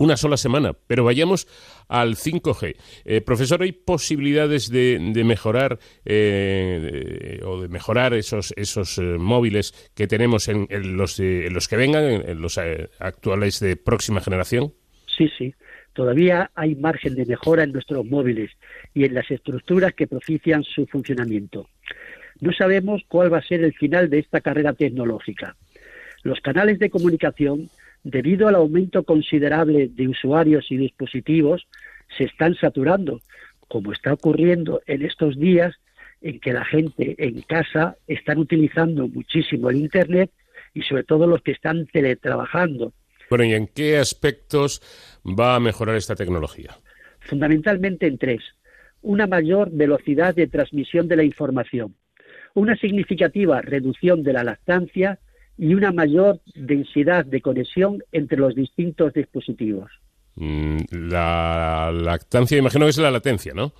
[0.00, 1.46] una sola semana, pero vayamos
[1.86, 2.74] al 5G.
[3.04, 10.06] Eh, profesor, ¿hay posibilidades de, mejorar eh, o de mejorar esos, esos eh, móviles que
[10.06, 10.66] tenemos en,
[10.96, 14.72] los, en los que vengan, en, en los eh, actuales de próxima generación?
[15.06, 15.54] Sí, sí.
[15.92, 18.50] Todavía hay margen de mejora en nuestros móviles
[18.94, 21.68] y en las estructuras que propician su funcionamiento.
[22.40, 25.56] No sabemos cuál va a ser el final de esta carrera tecnológica.
[26.22, 27.68] Los canales de comunicación,
[28.04, 31.66] debido al aumento considerable de usuarios y dispositivos,
[32.16, 33.20] se están saturando,
[33.68, 35.74] como está ocurriendo en estos días
[36.20, 40.30] en que la gente en casa están utilizando muchísimo el Internet
[40.74, 42.92] y sobre todo los que están teletrabajando.
[43.30, 44.82] Bueno, ¿y en qué aspectos
[45.24, 46.76] va a mejorar esta tecnología?
[47.20, 48.40] fundamentalmente en tres.
[49.02, 51.94] Una mayor velocidad de transmisión de la información,
[52.54, 55.18] una significativa reducción de la lactancia
[55.62, 59.90] y una mayor densidad de conexión entre los distintos dispositivos.
[60.36, 63.72] Mm, La lactancia, imagino que es la latencia, ¿no?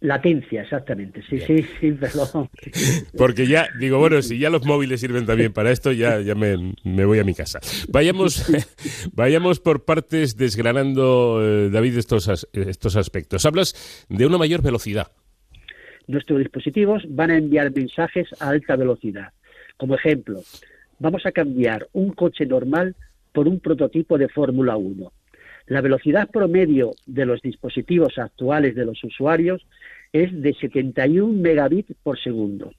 [0.00, 1.22] Latencia, exactamente.
[1.28, 2.48] Sí, sí, sí, perdón.
[3.16, 6.74] Porque ya, digo, bueno, si ya los móviles sirven también para esto, ya, ya me,
[6.84, 7.58] me voy a mi casa.
[7.88, 8.46] Vayamos,
[9.12, 13.44] vayamos por partes desgranando, eh, David, estos, as- estos aspectos.
[13.44, 15.08] Hablas de una mayor velocidad.
[16.06, 19.32] Nuestros dispositivos van a enviar mensajes a alta velocidad.
[19.78, 20.42] Como ejemplo,
[20.98, 22.96] vamos a cambiar un coche normal
[23.32, 25.12] por un prototipo de Fórmula 1.
[25.68, 29.64] La velocidad promedio de los dispositivos actuales de los usuarios
[30.12, 32.72] es de 71 megabits por segundo.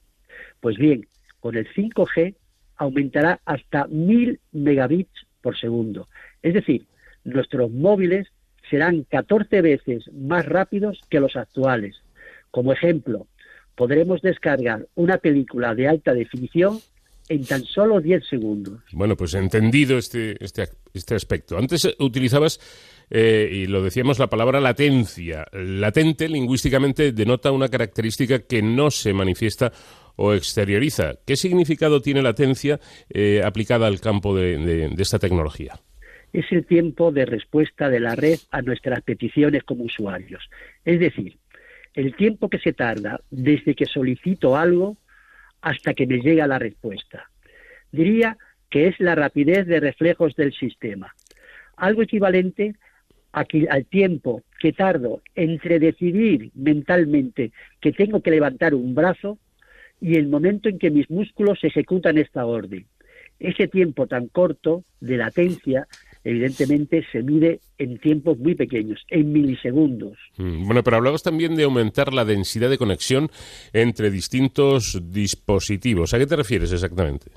[0.60, 1.06] Pues bien,
[1.40, 2.34] con el 5G
[2.76, 6.06] aumentará hasta 1000 megabits por segundo.
[6.42, 6.84] Es decir,
[7.24, 8.28] nuestros móviles
[8.68, 11.96] serán 14 veces más rápidos que los actuales.
[12.50, 13.26] Como ejemplo,
[13.80, 16.80] podremos descargar una película de alta definición
[17.30, 18.78] en tan solo 10 segundos.
[18.92, 21.56] Bueno, pues entendido este, este, este aspecto.
[21.56, 22.60] Antes eh, utilizabas,
[23.08, 25.46] eh, y lo decíamos, la palabra latencia.
[25.54, 29.72] Latente lingüísticamente denota una característica que no se manifiesta
[30.16, 31.14] o exterioriza.
[31.24, 32.78] ¿Qué significado tiene latencia
[33.08, 35.80] eh, aplicada al campo de, de- de esta tecnología?
[36.32, 40.40] es el tiempo de respuesta de la red a nuestras peticiones como usuarios.
[40.84, 41.36] Es decir,
[42.00, 44.96] el tiempo que se tarda desde que solicito algo
[45.60, 47.28] hasta que me llega la respuesta.
[47.92, 48.38] Diría
[48.70, 51.14] que es la rapidez de reflejos del sistema,
[51.76, 52.74] algo equivalente
[53.32, 59.38] al tiempo que tardo entre decidir mentalmente que tengo que levantar un brazo
[60.00, 62.86] y el momento en que mis músculos ejecutan esta orden.
[63.38, 65.86] Ese tiempo tan corto de latencia
[66.24, 70.18] evidentemente se mide en tiempos muy pequeños, en milisegundos.
[70.36, 73.28] Mm, Bueno, pero hablabas también de aumentar la densidad de conexión
[73.72, 76.14] entre distintos dispositivos.
[76.14, 77.30] ¿A qué te refieres exactamente?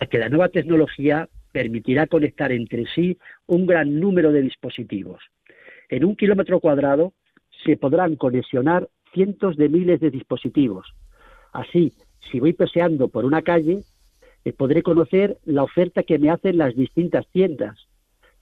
[0.00, 5.20] A que la nueva tecnología permitirá conectar entre sí un gran número de dispositivos.
[5.88, 7.12] En un kilómetro cuadrado
[7.64, 10.86] se podrán conexionar cientos de miles de dispositivos.
[11.52, 11.92] Así,
[12.30, 13.80] si voy paseando por una calle,
[14.44, 17.76] eh, podré conocer la oferta que me hacen las distintas tiendas,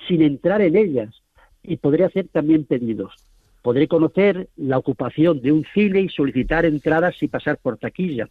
[0.06, 1.22] sin entrar en ellas,
[1.62, 3.14] y podré hacer también pedidos.
[3.62, 8.28] Podré conocer la ocupación de un cine y solicitar entradas y pasar por taquilla,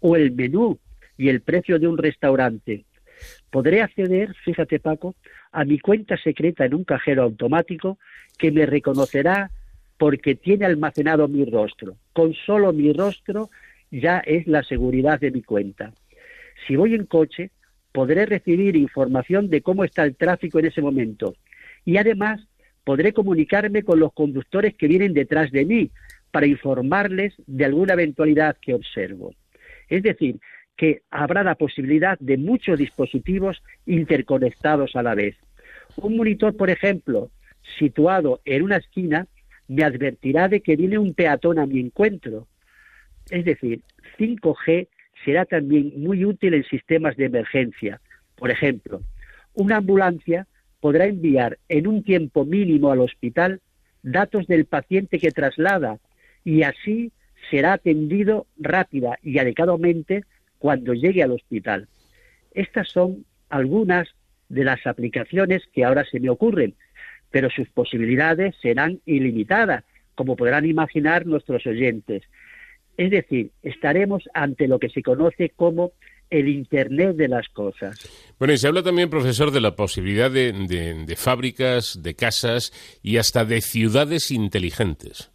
[0.00, 0.78] o el menú
[1.16, 2.84] y el precio de un restaurante.
[3.50, 5.14] Podré acceder, fíjate Paco,
[5.52, 7.98] a mi cuenta secreta en un cajero automático
[8.38, 9.50] que me reconocerá
[9.98, 11.96] porque tiene almacenado mi rostro.
[12.12, 13.50] Con solo mi rostro
[13.90, 15.92] ya es la seguridad de mi cuenta.
[16.66, 17.50] Si voy en coche,
[17.92, 21.34] podré recibir información de cómo está el tráfico en ese momento
[21.84, 22.40] y además
[22.84, 25.90] podré comunicarme con los conductores que vienen detrás de mí
[26.30, 29.34] para informarles de alguna eventualidad que observo.
[29.88, 30.40] Es decir,
[30.76, 35.36] que habrá la posibilidad de muchos dispositivos interconectados a la vez.
[35.96, 37.30] Un monitor, por ejemplo,
[37.78, 39.26] situado en una esquina,
[39.68, 42.48] me advertirá de que viene un peatón a mi encuentro.
[43.30, 43.82] Es decir,
[44.18, 44.88] 5G
[45.24, 48.00] será también muy útil en sistemas de emergencia.
[48.36, 49.02] Por ejemplo,
[49.54, 50.46] una ambulancia
[50.80, 53.60] podrá enviar en un tiempo mínimo al hospital
[54.02, 55.98] datos del paciente que traslada
[56.44, 57.12] y así
[57.50, 60.24] será atendido rápida y adecuadamente
[60.58, 61.88] cuando llegue al hospital.
[62.52, 64.08] Estas son algunas
[64.48, 66.74] de las aplicaciones que ahora se me ocurren,
[67.30, 69.84] pero sus posibilidades serán ilimitadas,
[70.14, 72.22] como podrán imaginar nuestros oyentes.
[72.96, 75.92] Es decir, estaremos ante lo que se conoce como
[76.30, 77.98] el Internet de las cosas.
[78.38, 82.72] Bueno, y se habla también, profesor, de la posibilidad de, de- de fábricas, de casas
[83.02, 85.30] y hasta de ciudades inteligentes.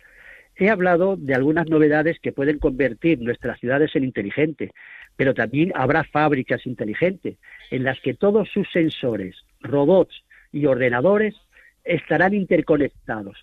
[0.55, 4.71] He hablado de algunas novedades que pueden convertir nuestras ciudades en inteligentes,
[5.15, 7.37] pero también habrá fábricas inteligentes
[7.69, 11.35] en las que todos sus sensores, robots y ordenadores
[11.83, 13.37] estarán interconectados.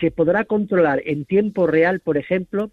[0.00, 2.70] Se podrá controlar en tiempo real, por ejemplo,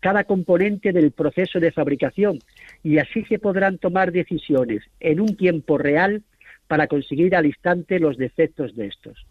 [0.00, 2.38] cada componente del proceso de fabricación
[2.82, 6.22] y así se podrán tomar decisiones en un tiempo real
[6.68, 9.26] para conseguir al instante los defectos de estos.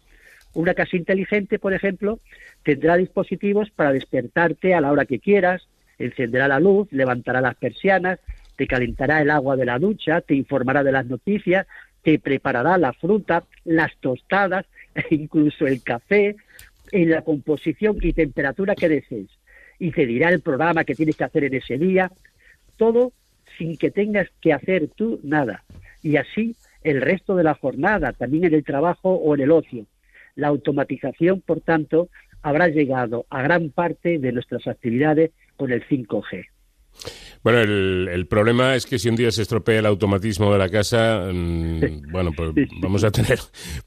[0.54, 2.18] Una casa inteligente, por ejemplo,
[2.62, 5.68] tendrá dispositivos para despertarte a la hora que quieras,
[5.98, 8.20] encenderá la luz, levantará las persianas,
[8.56, 11.66] te calentará el agua de la ducha, te informará de las noticias,
[12.02, 14.64] te preparará la fruta, las tostadas
[14.94, 16.36] e incluso el café
[16.92, 19.28] en la composición y temperatura que desees.
[19.78, 22.10] Y te dirá el programa que tienes que hacer en ese día,
[22.76, 23.12] todo
[23.58, 25.64] sin que tengas que hacer tú nada.
[26.02, 29.86] Y así el resto de la jornada, también en el trabajo o en el ocio.
[30.36, 32.08] La automatización, por tanto,
[32.42, 36.46] habrá llegado a gran parte de nuestras actividades con el 5G.
[37.42, 40.68] Bueno, el, el problema es que si un día se estropea el automatismo de la
[40.68, 41.80] casa, mm,
[42.10, 43.38] bueno, pues vamos a tener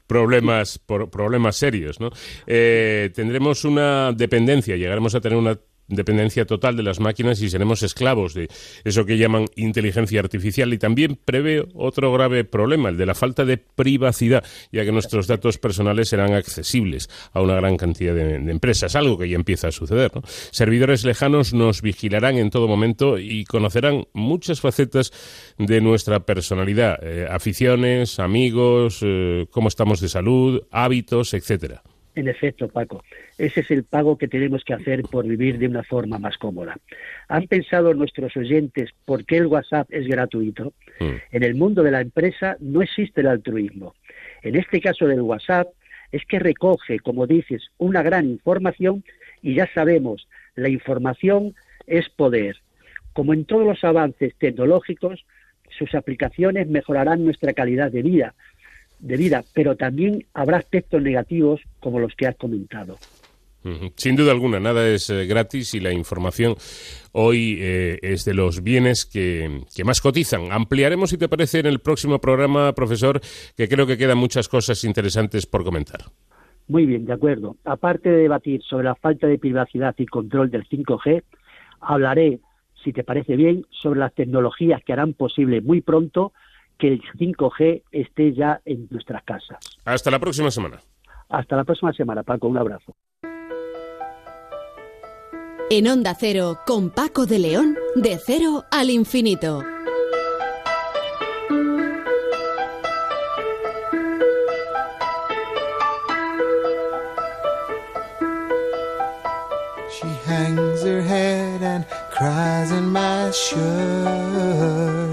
[0.06, 2.10] problemas, por- problemas serios, ¿no?
[2.46, 5.58] Eh, tendremos una dependencia, llegaremos a tener una
[5.90, 8.48] dependencia total de las máquinas y seremos esclavos de
[8.84, 13.44] eso que llaman inteligencia artificial y también prevé otro grave problema, el de la falta
[13.44, 18.96] de privacidad, ya que nuestros datos personales serán accesibles a una gran cantidad de, empresas,
[18.96, 20.10] algo que ya empieza a suceder.
[20.14, 20.22] ¿no?
[20.50, 25.12] Servidores lejanos nos vigilarán en todo momento y conocerán muchas facetas
[25.58, 31.82] de nuestra personalidad, eh, aficiones, amigos, eh, cómo estamos de salud, hábitos, etcétera.
[32.14, 33.04] En efecto, Paco,
[33.38, 36.76] ese es el pago que tenemos que hacer por vivir de una forma más cómoda.
[37.28, 40.72] ¿Han pensado nuestros oyentes por qué el WhatsApp es gratuito?
[40.98, 43.94] En el mundo de la empresa no existe el altruismo.
[44.42, 45.68] En este caso del WhatsApp
[46.10, 49.04] es que recoge, como dices, una gran información
[49.40, 50.26] y ya sabemos,
[50.56, 51.54] la información
[51.86, 52.56] es poder.
[53.12, 55.24] Como en todos los avances tecnológicos,
[55.78, 58.34] sus aplicaciones mejorarán nuestra calidad de vida,
[59.00, 62.98] de vida, pero también habrá aspectos negativos como los que has comentado.
[63.96, 66.54] Sin duda alguna, nada es eh, gratis y la información
[67.12, 70.50] hoy eh, es de los bienes que, que más cotizan.
[70.50, 73.20] Ampliaremos, si te parece, en el próximo programa, profesor,
[73.56, 76.00] que creo que quedan muchas cosas interesantes por comentar.
[76.68, 77.56] Muy bien, de acuerdo.
[77.64, 81.22] Aparte de debatir sobre la falta de privacidad y control del 5G,
[81.80, 82.40] hablaré,
[82.82, 86.32] si te parece bien, sobre las tecnologías que harán posible muy pronto
[86.80, 89.58] que el 5G esté ya en nuestras casas.
[89.84, 90.80] Hasta la próxima semana.
[91.28, 92.48] Hasta la próxima semana, Paco.
[92.48, 92.96] Un abrazo.
[95.70, 99.62] En Onda Cero, con Paco de León, de cero al infinito.
[109.92, 115.09] She hangs her head and cries in my shirt.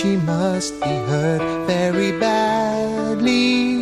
[0.00, 3.76] She must be hurt very badly.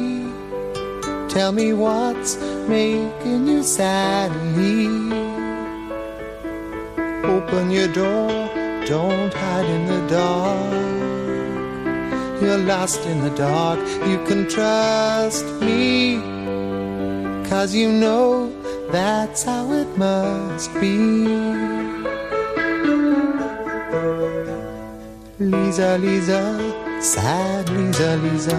[1.29, 2.37] Tell me what's
[2.67, 4.89] making you sadly.
[7.23, 8.29] Open your door,
[8.85, 10.73] don't hide in the dark.
[12.43, 13.79] You're lost in the dark,
[14.09, 16.17] you can trust me.
[17.49, 18.53] Cause you know
[18.91, 21.78] that's how it must be.
[25.41, 28.57] Lisa, Lisa, sad Lisa, Lisa.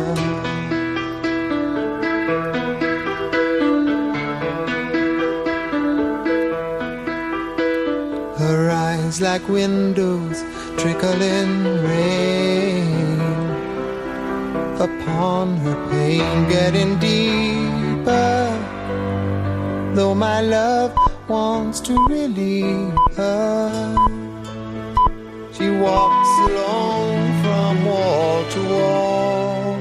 [8.38, 10.41] Her eyes like windows
[10.77, 13.19] trickling rain
[14.80, 18.56] upon her pain, getting deeper.
[19.95, 20.95] Though my love
[21.27, 24.18] wants to relieve her,
[25.60, 29.77] she walks alone from wall to wall,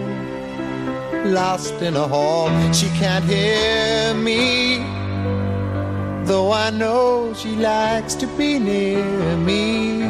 [1.25, 2.51] lost in a hall.
[2.73, 4.79] She can't hear me,
[6.25, 10.03] though I know she likes to be near me.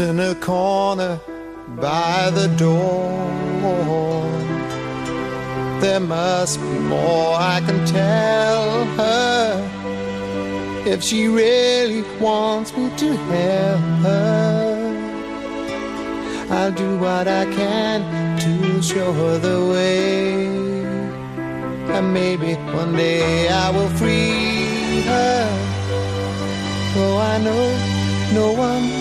[0.00, 1.20] In a corner
[1.76, 3.20] by the door.
[5.80, 9.70] There must be more I can tell her
[10.86, 14.90] if she really wants me to help her.
[16.50, 20.46] I'll do what I can to show her the way.
[21.94, 25.46] And maybe one day I will free her.
[26.94, 27.64] Though I know
[28.32, 28.99] no one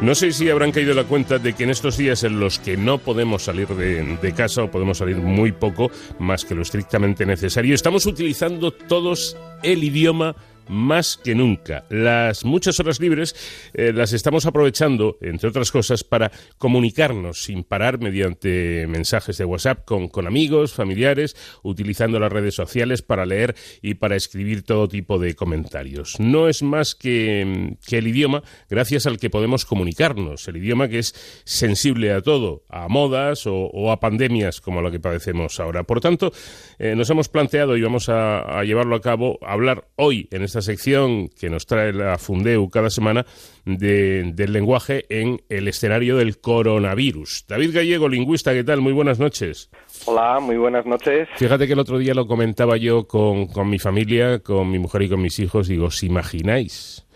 [0.00, 2.76] No sé si habrán caído la cuenta de que en estos días en los que
[2.76, 7.74] no podemos salir de casa o podemos salir muy poco, más que lo estrictamente necesario,
[7.74, 10.36] estamos utilizando todos el idioma
[10.70, 11.84] más que nunca.
[11.90, 13.34] Las muchas horas libres
[13.74, 19.84] eh, las estamos aprovechando, entre otras cosas, para comunicarnos sin parar mediante mensajes de WhatsApp
[19.84, 25.18] con, con amigos, familiares, utilizando las redes sociales para leer y para escribir todo tipo
[25.18, 26.18] de comentarios.
[26.20, 31.00] No es más que, que el idioma gracias al que podemos comunicarnos, el idioma que
[31.00, 31.14] es
[31.44, 35.84] sensible a todo, a modas o, a pandemias como la que padecemos ahora.
[35.84, 36.32] Por tanto,
[36.78, 41.28] eh, nos hemos planteado y vamos a, llevarlo a cabo, hablar hoy en esta sección
[41.28, 43.24] que nos trae la Fundeu cada semana
[43.64, 47.44] de- del lenguaje en el escenario del coronavirus.
[47.48, 48.80] David Gallego, lingüista, ¿qué tal?
[48.80, 49.70] Muy buenas noches.
[50.06, 51.28] Hola, muy buenas noches.
[51.36, 55.02] Fíjate que el otro día lo comentaba yo con, con mi familia, con mi mujer
[55.02, 55.68] y con mis hijos.
[55.68, 57.06] Digo, ¿os imagináis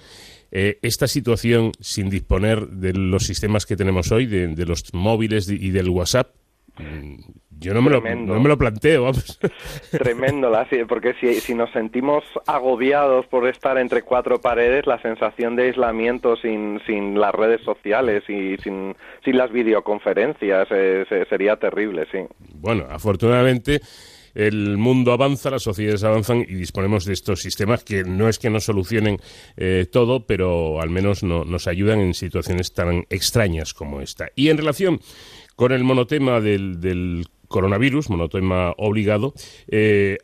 [0.53, 5.49] eh, esta situación sin disponer de los sistemas que tenemos hoy, de, de los móviles
[5.49, 6.29] y del WhatsApp?
[7.61, 9.39] Yo no me, lo, no me lo planteo, vamos.
[9.91, 15.57] Tremendo, la- porque si, si nos sentimos agobiados por estar entre cuatro paredes, la sensación
[15.57, 18.95] de aislamiento sin, sin las redes sociales y sin,
[19.25, 22.19] sin las videoconferencias eh, se- sería terrible, sí.
[22.55, 23.81] Bueno, afortunadamente
[24.35, 28.51] el mundo avanza, las sociedades avanzan y disponemos de estos sistemas que no es que
[28.51, 29.19] nos solucionen
[29.57, 34.29] eh, todo, pero al menos no- nos ayudan en situaciones tan extrañas como esta.
[34.35, 35.01] Y en relación
[35.57, 39.33] con el monotema del, del coronavirus, monotema obligado,
[39.69, 40.19] eh,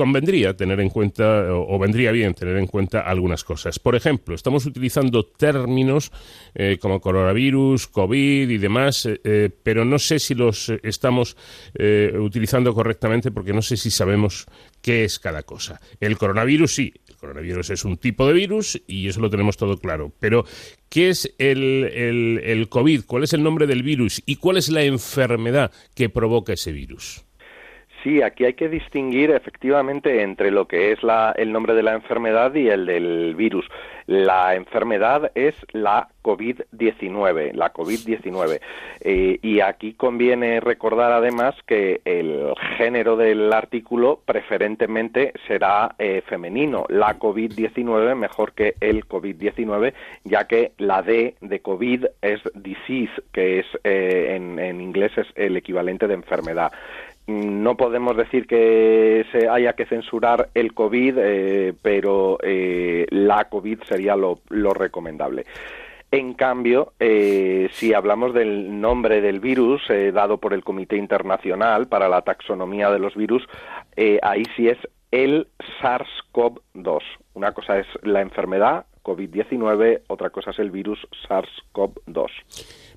[0.00, 3.78] convendría tener en cuenta, o, vendría bien tener en cuenta algunas cosas.
[3.78, 6.10] Por ejemplo, estamos utilizando términos
[6.54, 11.36] eh, como coronavirus, COVID y demás, eh, eh, pero no sé si los estamos
[12.18, 14.46] utilizando correctamente porque no sé si sabemos
[14.80, 15.78] qué es cada cosa.
[16.00, 19.76] El coronavirus sí, el coronavirus es un tipo de virus y eso lo tenemos todo
[19.76, 20.46] claro, pero
[20.88, 23.04] ¿qué es el, COVID?
[23.04, 24.22] ¿Cuál es el nombre del virus?
[24.24, 27.22] ¿Y cuál es la enfermedad que provoca ese virus?
[28.02, 31.92] Sí, aquí hay que distinguir efectivamente entre lo que es la, el nombre de la
[31.92, 33.66] enfermedad y el del virus.
[34.06, 38.60] La enfermedad es la COVID-19, la COVID-19.
[39.02, 46.86] Eh, y aquí conviene recordar además que el género del artículo preferentemente será eh, femenino,
[46.88, 49.92] la COVID-19 mejor que el COVID-19,
[50.24, 55.26] ya que la D de COVID es disease, que es eh, en, en inglés es
[55.36, 56.72] el equivalente de enfermedad
[57.30, 63.82] no podemos decir que se haya que censurar el COVID, eh, pero eh, la COVID
[63.84, 64.40] sería lo,
[64.74, 65.46] recomendable.
[66.10, 69.82] En cambio, eh, si hablamos del nombre del virus
[70.12, 73.46] dado por el Comité Internacional para la Taxonomía de los Virus,
[74.22, 74.78] ahí sí es
[75.12, 75.46] el
[75.80, 77.02] SARS-CoV-2.
[77.34, 82.30] Una cosa es la enfermedad COVID-19, otra cosa es el virus SARS-CoV-2.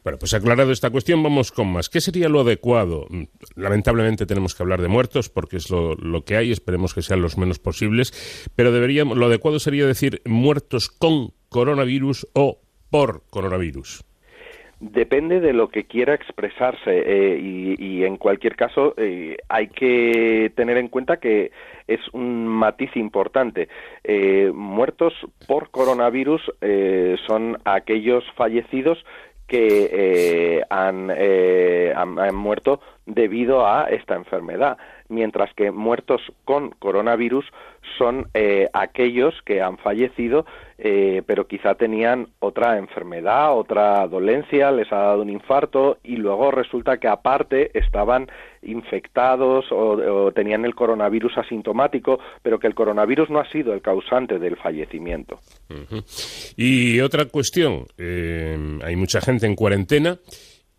[0.04, 1.88] Bueno, pues aclarado esta cuestión, vamos con más.
[1.88, 3.06] ¿Qué sería lo adecuado?
[3.10, 3.24] Mm,
[3.56, 7.38] lamentablemente tenemos que hablar de muertos porque es lo, que hay, esperemos que sean los
[7.38, 8.12] menos posibles,
[8.56, 12.60] pero deberíamos, lo adecuado sería decir muertos con coronavirus o
[12.90, 14.04] por coronavirus.
[14.82, 20.76] Depende de lo que quiera expresarse eh, y, en cualquier caso eh, hay que tener
[20.76, 21.52] en cuenta que
[21.88, 23.70] es un matiz importante.
[24.04, 25.14] Eh, muertos
[25.48, 26.42] por coronavirus
[27.26, 28.98] son aquellos fallecidos
[29.48, 34.78] que eh, eh, han, muerto debido a esta enfermedad,
[35.10, 37.46] mientras que muertos con coronavirus
[37.98, 40.46] son eh, aquellos que han fallecido,
[41.26, 46.98] pero quizá tenían otra enfermedad, otra dolencia, les ha dado un infarto y luego resulta
[46.98, 48.28] que aparte estaban
[48.66, 54.40] infectados o, tenían el coronavirus asintomático, pero que el coronavirus no ha sido el causante
[54.40, 55.40] del fallecimiento.
[56.56, 60.18] Y otra cuestión, eh, hay mucha gente en cuarentena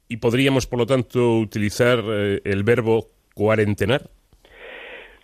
[0.09, 4.03] y podríamos, por lo tanto, utilizar eh, el verbo cuarentenar.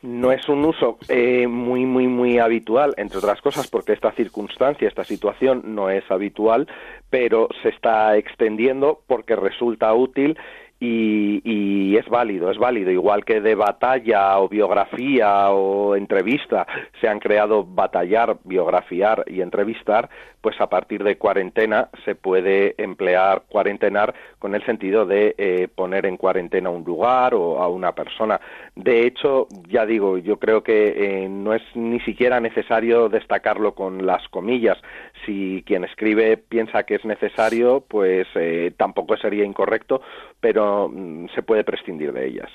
[0.02, 4.89] No es un uso eh, muy, muy, muy habitual, entre otras cosas porque esta circunstancia,
[4.89, 6.69] esta situación no es habitual,
[7.11, 10.39] pero se está extendiendo porque resulta útil
[10.82, 16.66] y, es válido, es válido, igual que de batalla o biografía o entrevista
[17.01, 20.09] se han creado batallar, biografiar y entrevistar,
[20.40, 26.07] pues a partir de cuarentena se puede emplear cuarentenar con el sentido de eh, poner
[26.07, 28.40] en cuarentena un lugar o a una persona.
[28.74, 34.07] De hecho, ya digo, yo creo que eh, no es ni siquiera necesario destacarlo con
[34.07, 34.78] las comillas.
[35.26, 40.01] Si quien escribe piensa que es necesario, pues eh, tampoco sería incorrecto,
[40.40, 42.51] pero Mm, se puede prescindir de ellas.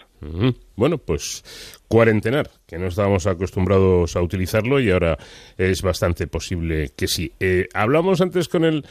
[0.76, 1.44] Bueno, pues
[1.88, 5.18] cuarentenar, que no estábamos acostumbrados a utilizarlo y ahora
[5.58, 7.32] es bastante posible que sí.
[7.40, 8.86] Eh, hablamos antes con el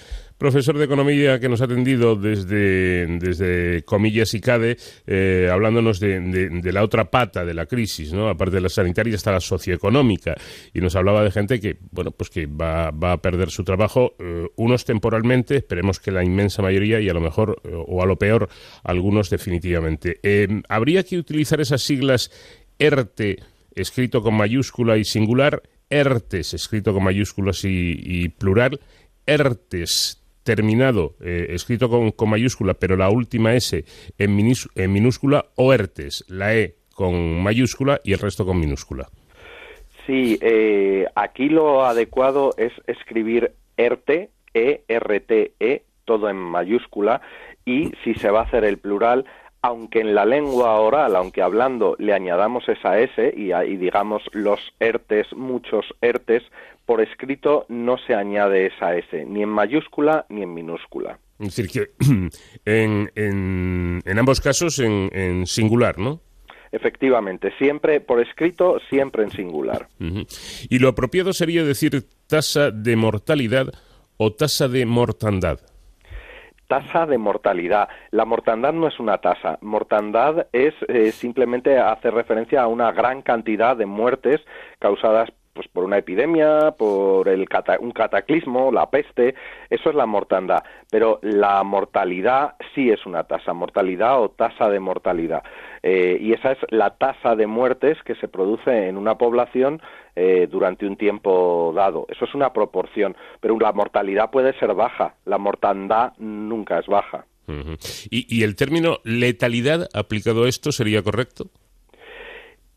[0.45, 4.77] profesor de economía que nos ha atendido desde, desde comillas y CADE,
[5.07, 8.29] eh, hablándonos de, la otra pata de la crisis, ¿no?
[8.29, 10.35] Aparte de la sanitaria está la socioeconómica
[10.75, 14.17] y nos hablaba de gente que, bueno, pues que va, va a perder su trabajo,
[14.19, 18.19] eh, unos temporalmente, esperemos que la inmensa mayoría y a lo mejor o a lo
[18.19, 18.51] peor
[18.83, 20.21] algunos definitivamente.
[20.69, 22.31] Habría que utilizar esas siglas
[22.79, 23.39] ERTE,
[23.75, 28.79] escrito con mayúscula y singular, ERTES, escrito con mayúsculas y, plural,
[29.27, 33.85] ERTES, terminado, eh, escrito con, mayúscula, pero la última S
[34.19, 39.09] en, en minúscula, o ERTES, la E con mayúscula y el resto con minúscula.
[40.07, 47.23] Sí, eh, aquí lo adecuado es escribir ERTE, E-R-T-E, todo en mayúscula,
[47.65, 49.25] y si se va a hacer el plural,
[49.63, 55.33] aunque en la lengua oral, aunque hablando le añadamos esa S y, digamos los ERTES,
[55.33, 56.43] muchos ERTES,
[56.87, 61.19] por escrito no se añade esa S, ni en mayúscula ni en minúscula.
[61.39, 61.91] Es decir, que
[62.65, 66.21] en, en, ambos casos en, singular, ¿no?
[66.71, 69.87] Efectivamente, siempre por escrito, siempre en singular.
[70.69, 73.69] Y lo apropiado sería decir tasa de mortalidad
[74.17, 75.61] o tasa de mortandad
[76.67, 77.89] tasa de mortalidad.
[78.11, 79.59] La mortandad no es una tasa.
[79.61, 84.41] Mortandad es eh, simplemente hacer referencia a una gran cantidad de muertes
[84.79, 87.47] causadas pues por una epidemia, por el
[87.81, 89.35] un cataclismo, la peste,
[89.71, 90.65] eso es la mortandad.
[90.91, 95.43] Pero la mortalidad sí es una tasa, mortalidad o tasa de mortalidad.
[95.83, 99.81] Eh, y esa es la tasa de muertes que se produce en una población
[100.17, 102.07] eh, durante un tiempo dado.
[102.09, 107.27] Eso es una proporción, pero la mortalidad puede ser baja, la mortandad nunca es baja.
[108.11, 111.51] ¿Y, el término letalidad aplicado a esto sería correcto?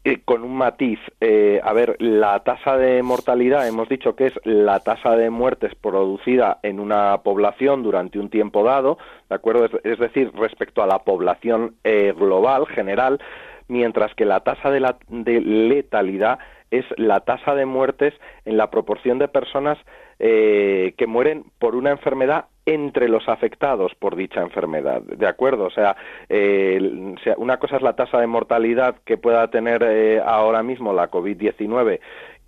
[0.07, 0.99] Eh, con un matiz.
[1.19, 5.75] Eh, a ver, la tasa de mortalidad hemos dicho que es la tasa de muertes
[5.75, 8.97] producida en una población durante un tiempo dado,
[9.27, 9.65] ¿de acuerdo?
[9.83, 13.19] Es, decir, respecto a la población eh, global, general,
[13.67, 16.39] mientras que la tasa de, la, de letalidad
[16.71, 18.13] es la tasa de muertes
[18.45, 19.77] en la proporción de personas
[20.19, 25.65] eh, que mueren por una enfermedad entre los afectados por dicha enfermedad, ¿de acuerdo?
[25.65, 25.95] O sea,
[26.27, 31.09] eh, una cosa es la tasa de mortalidad que pueda tener eh, ahora mismo la
[31.09, 31.99] COVID-19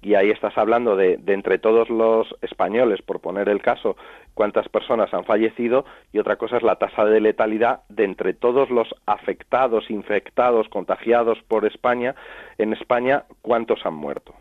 [0.02, 3.98] y ahí estás hablando de, de, entre todos los españoles, por poner el caso,
[4.34, 8.70] cuántas personas han fallecido y otra cosa es la tasa de letalidad de entre todos
[8.70, 12.16] los afectados, infectados, contagiados por España,
[12.58, 14.34] en España, cuántos han muerto.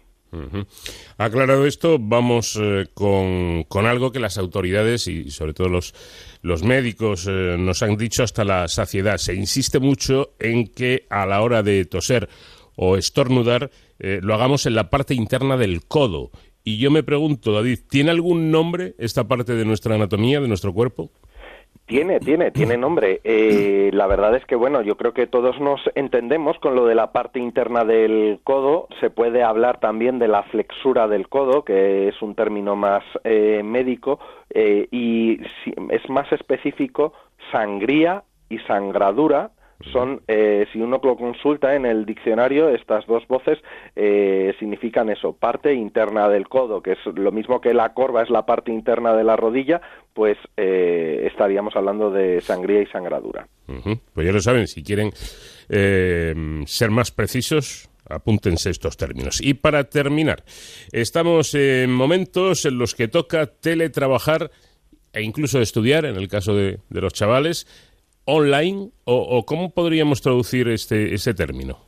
[1.16, 5.94] Aclarado esto, vamos eh, con, con, algo que las autoridades y sobre todo los,
[6.42, 9.18] los médicos eh, nos han dicho hasta la saciedad.
[9.18, 12.28] Se insiste mucho en que a la hora de toser
[12.76, 16.30] o estornudar eh, lo hagamos en la parte interna del codo.
[16.62, 20.74] Y yo me pregunto, David, ¿tiene algún nombre esta parte de nuestra anatomía, de nuestro
[20.74, 21.10] cuerpo?
[21.88, 23.22] Tiene, tiene, tiene nombre.
[23.24, 26.94] Eh, la verdad es que, bueno, yo creo que todos nos entendemos con lo de
[26.94, 28.88] la parte interna del codo.
[29.00, 33.62] Se puede hablar también de la flexura del codo, que es un término más eh,
[33.64, 34.20] médico,
[34.54, 35.40] y
[35.90, 37.14] es más específico
[37.52, 39.50] sangría y sangradura
[39.92, 43.58] son, eh, si uno lo consulta en el diccionario, estas dos voces
[43.94, 48.30] eh, significan eso, parte interna del codo, que es lo mismo que la corva es
[48.30, 49.80] la parte interna de la rodilla,
[50.14, 53.46] pues eh, estaríamos hablando de sangría y sangradura.
[54.14, 59.40] Pues ya lo saben, si quieren ser más precisos, apúntense estos términos.
[59.40, 60.42] Y para terminar,
[60.90, 64.50] estamos en momentos en los que toca teletrabajar
[65.12, 67.66] e incluso estudiar, en el caso de los chavales,
[68.28, 71.78] online o, cómo podríamos traducir este ese término?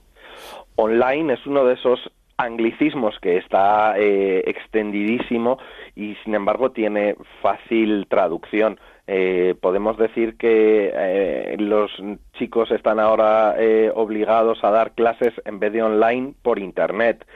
[0.76, 2.00] Online es uno de esos
[2.38, 5.58] anglicismos que está eh, extendidísimo
[5.94, 8.80] y sin embargo tiene fácil traducción.
[9.06, 11.90] Eh, podemos decir que eh, los
[12.38, 13.56] chicos están ahora
[13.94, 17.26] obligados a dar clases en vez de online por internet.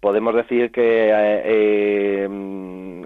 [0.00, 1.10] Podemos decir que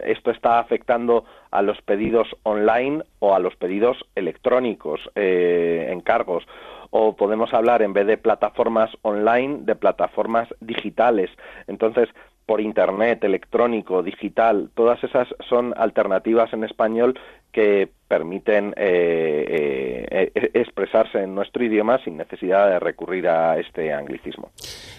[0.05, 6.45] esto está afectando a los pedidos online o a los pedidos electrónicos, eh, encargos.
[6.91, 11.31] O podemos hablar, en vez de plataformas online, de plataformas digitales.
[11.67, 12.09] Entonces,
[12.49, 17.19] por Internet, electrónico, digital, todas esas son alternativas en español
[17.53, 23.93] que permiten eh, eh, eh, expresarse en nuestro idioma sin necesidad de recurrir a este
[23.93, 24.51] anglicismo.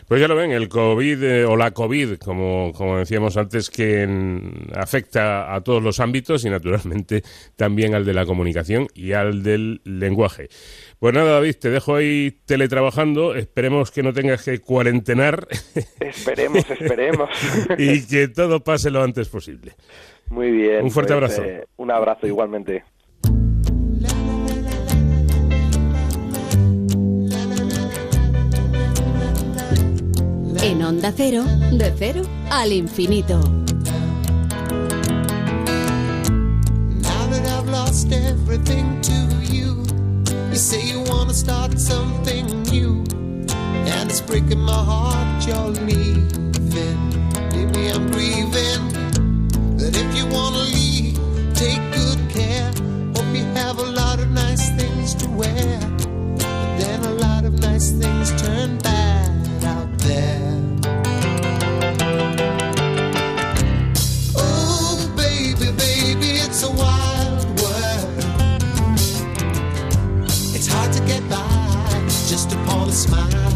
[0.08, 4.08] Pues ya lo ven, el COVID o la COVID, como, como decíamos antes, que
[4.76, 7.24] afecta a todos los ámbitos y naturalmente
[7.56, 10.50] también al de la comunicación y al del lenguaje.
[11.00, 13.36] Pues nada, David, te dejo ahí teletrabajando.
[13.36, 15.48] Esperemos que no tengas que cuarentenar.
[16.00, 17.30] Esperemos, esperemos.
[17.78, 19.74] y que todo pase lo antes posible.
[20.30, 20.84] Muy bien.
[20.84, 21.44] Un fuerte pues, abrazo.
[21.44, 22.84] Eh, un abrazo igualmente.
[30.62, 33.40] En Onda Cero, de cero al infinito.
[37.02, 39.14] Now that I've lost everything to
[39.52, 39.84] you,
[40.52, 43.04] you say you want to start something new,
[43.88, 47.00] and it's breaking my heart you're leaving.
[47.52, 49.09] Maybe I'm grieving.
[49.80, 51.16] That if you want to leave,
[51.54, 52.70] take good care.
[53.16, 55.80] Hope you have a lot of nice things to wear.
[56.38, 60.52] But then a lot of nice things turn bad out there.
[64.36, 68.20] Oh, baby, baby, it's a wild world.
[70.56, 71.90] It's hard to get by
[72.28, 73.54] just upon a smile.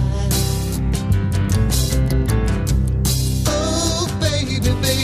[3.45, 5.02] Oh, baby, baby,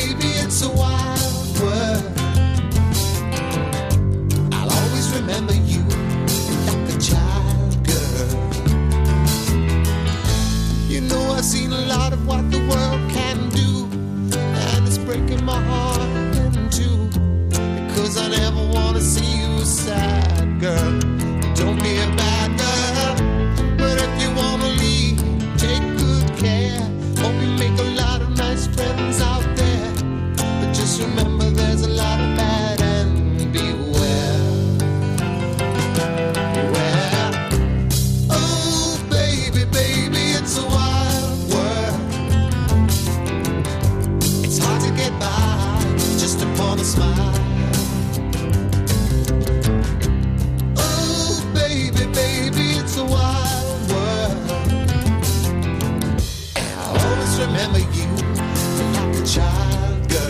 [11.87, 13.85] lot of what the world can do,
[14.37, 16.01] and it's breaking my heart
[16.37, 17.07] in two.
[17.87, 20.99] Because I never want to see you sad, girl.
[21.55, 21.98] Don't be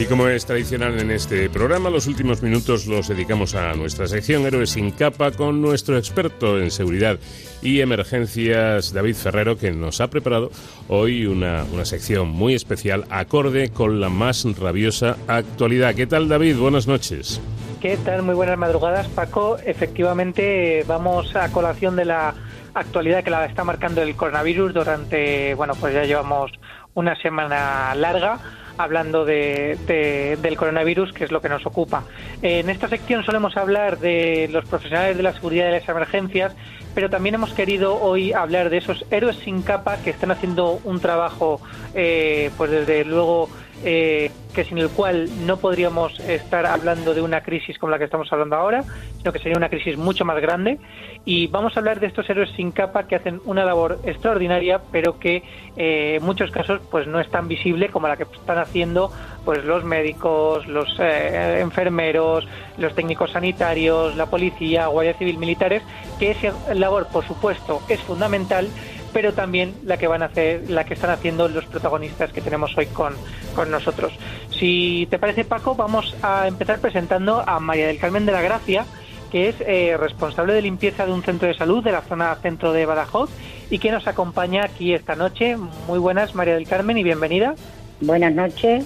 [0.10, 4.72] como es tradicional en este programa, los últimos minutos los dedicamos a nuestra sección Héroes
[4.72, 7.20] sin capa con nuestro experto en seguridad
[7.62, 10.50] y emergencias, David Ferrero, que nos ha preparado
[10.88, 15.94] hoy una, una sección muy especial acorde con la más rabiosa actualidad.
[15.94, 16.58] ¿Qué tal, David?
[16.58, 17.40] Buenas noches.
[17.80, 18.24] ¿Qué tal?
[18.24, 19.58] Muy buenas madrugadas, Paco.
[19.64, 22.34] Efectivamente, vamos a colación de la
[22.74, 26.52] actualidad que la está marcando el coronavirus durante, bueno, pues ya llevamos
[26.96, 28.40] una semana larga
[28.80, 32.06] hablando de, del coronavirus, que es lo que nos ocupa.
[32.42, 36.56] En esta sección solemos hablar de los profesionales de la seguridad de las emergencias,
[36.96, 41.02] pero también hemos querido hoy hablar de esos héroes sin capa que están haciendo un
[41.02, 41.60] trabajo,
[41.94, 43.50] eh, pues desde luego
[43.84, 48.06] eh, que sin el cual no podríamos estar hablando de una crisis como la que
[48.06, 48.84] estamos hablando ahora,
[49.18, 50.80] sino que sería una crisis mucho más grande.
[51.24, 55.20] Y vamos a hablar de estos héroes sin capa que hacen una labor extraordinaria, pero
[55.20, 55.44] que
[55.78, 59.12] eh, en muchos casos pues no es tan visible como la que están haciendo
[59.46, 62.48] pues los médicos, los eh, enfermeros,
[62.78, 65.84] los técnicos sanitarios, la policía, guardia civil, militares,
[66.18, 68.68] que esa labor, por supuesto, es fundamental
[69.14, 72.78] pero también la que van a hacer, la que están haciendo los protagonistas que tenemos
[72.78, 73.14] hoy con,
[73.60, 74.14] con nosotros.
[74.58, 78.86] Si te parece, Paco, vamos a empezar presentando a María del Carmen de la Gracia,
[79.30, 82.72] que es eh, responsable de limpieza de un centro de salud de la zona centro
[82.72, 83.30] de Badajoz
[83.70, 85.58] y que nos acompaña aquí esta noche.
[85.88, 87.56] Muy buenas, María del Carmen, y bienvenida.
[88.00, 88.86] Buenas noches.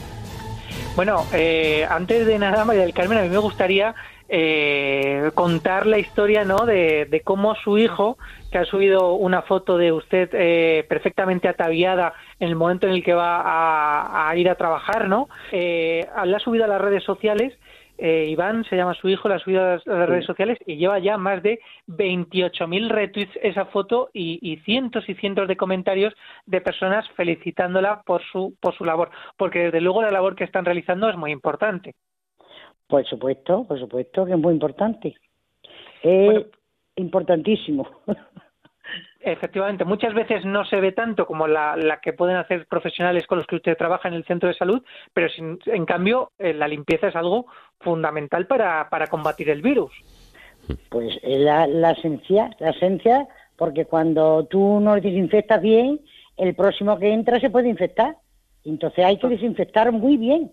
[0.95, 3.94] Bueno, eh, antes de nada, María del Carmen, a mí me gustaría
[4.28, 6.66] eh, contar la historia ¿no?
[6.66, 8.18] de, cómo su hijo,
[8.53, 13.03] que ha subido una foto de usted eh, perfectamente ataviada en el momento en el
[13.03, 15.27] que va a, ir a trabajar, ¿no?
[15.51, 17.57] Eh, la ha subido a las redes sociales.
[17.97, 20.99] Eh, Iván se llama su hijo, la ha subido a las, redes sociales y lleva
[20.99, 26.13] ya más de 28.000 retweets esa foto y, y, cientos y cientos de comentarios
[26.45, 30.63] de personas felicitándola por su, por su labor, porque desde luego la labor que están
[30.63, 31.95] realizando es muy importante.
[32.85, 35.15] Por supuesto, por supuesto que es muy importante.
[36.03, 36.45] Es
[36.95, 37.88] importantísimo.
[39.22, 43.48] Efectivamente, muchas veces no se ve tanto como la, que pueden hacer profesionales con los
[43.48, 44.84] que usted trabaja en el centro de salud,
[45.14, 47.45] pero en cambio eh, la limpieza es algo
[47.80, 49.94] fundamental para, para combatir el virus.
[50.90, 56.02] Pues la, la esencia, la esencia, porque cuando tú no desinfectas bien,
[56.36, 58.18] el próximo que entra se puede infectar.
[58.65, 60.52] Entonces hay que desinfectar muy bien.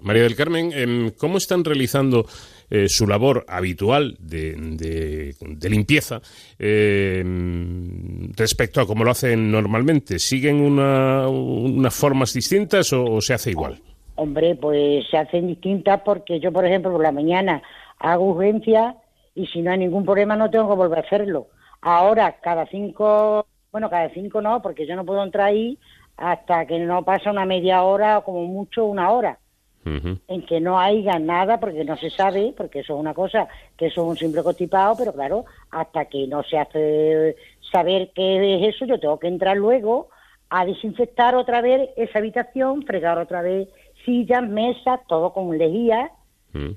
[0.00, 2.26] María del Carmen, em, ¿cómo están realizando
[2.72, 5.34] eh, su labor habitual de,
[5.68, 6.20] limpieza
[6.56, 10.20] em, respecto a cómo lo hacen normalmente?
[10.20, 13.80] ¿Siguen unas formas distintas o, se hace igual?
[14.14, 17.60] Hombre, pues se hacen distintas porque yo, por ejemplo, por la mañana
[17.98, 18.94] hago urgencia
[19.34, 21.48] y si no hay ningún problema no tengo que volver a hacerlo.
[21.80, 25.76] Ahora, cada cinco, bueno, cada cinco no, porque yo no puedo entrar ahí
[26.16, 29.39] hasta que no pasa una media hora o como mucho una hora
[29.84, 33.86] en que no haya nada porque no se sabe, porque eso es una cosa, que
[33.86, 37.36] eso es un simple constipado, pero claro, hasta que no se hace
[37.72, 40.10] saber qué es eso, yo tengo que entrar luego
[40.50, 43.68] a desinfectar otra vez esa habitación, fregar otra vez
[44.04, 46.10] sillas, mesas, todo con lejía,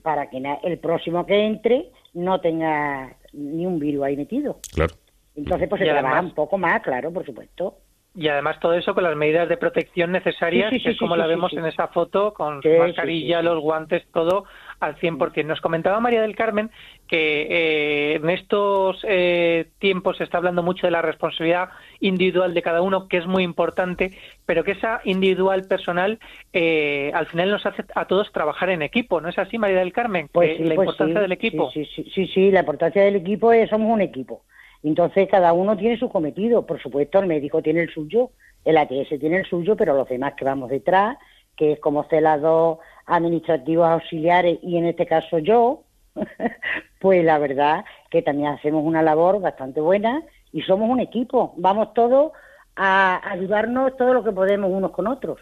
[0.03, 4.59] para que el próximo que entre no tenga ni un virus ahí metido.
[4.73, 4.93] Claro.
[5.35, 7.77] Entonces, pues se trabaja un poco más, claro, por supuesto.
[8.15, 11.51] Y además todo eso con las medidas de protección necesarias, que es como la vemos
[11.53, 14.45] en esa foto, con su mascarilla, los guantes, todo
[14.79, 15.45] al 100%.
[15.45, 16.69] Nos comentaba María del Carmen
[17.07, 21.69] que eh, en estos eh, tiempos se está hablando mucho de la responsabilidad
[22.01, 24.11] individual de cada uno, que es muy importante,
[24.45, 26.19] pero que esa individual personal
[26.53, 29.21] eh, al final nos hace a todos trabajar en equipo.
[29.21, 30.29] ¿No es así, María del Carmen?
[30.31, 31.71] Pues la pues importancia del equipo.
[31.71, 34.43] Sí, sí, sí, la importancia del equipo es somos un equipo.
[34.83, 36.65] Entonces cada uno tiene su cometido.
[36.65, 38.31] Por supuesto, el médico tiene el suyo,
[38.65, 41.17] el ATS tiene el suyo, pero los demás que vamos detrás,
[41.55, 45.83] que es como celador administrativos auxiliares y en este caso yo,
[46.99, 51.53] pues la verdad que también hacemos una labor bastante buena y somos un equipo.
[51.57, 52.31] Vamos todos
[52.75, 55.39] a ayudarnos todo lo que podemos unos con otros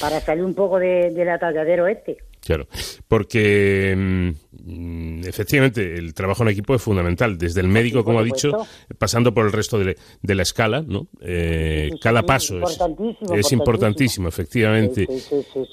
[0.00, 2.18] para salir un poco de, del atalladero este.
[2.44, 2.66] Claro,
[3.06, 8.50] porque mm, efectivamente el trabajo en equipo es fundamental, desde el médico, como ha dicho,
[8.98, 11.06] pasando por el resto de, la escala, ¿no?
[11.20, 15.06] Eh, cada paso es, importantísimo, efectivamente.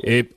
[0.03, 0.29] Eh,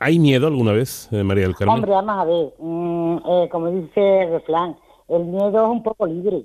[0.00, 1.76] ¿Hay miedo alguna vez, eh, María del Carmen?
[1.76, 4.76] Hombre, vamos a ver, mm, como dice Reflán,
[5.08, 6.44] el miedo es un poco libre.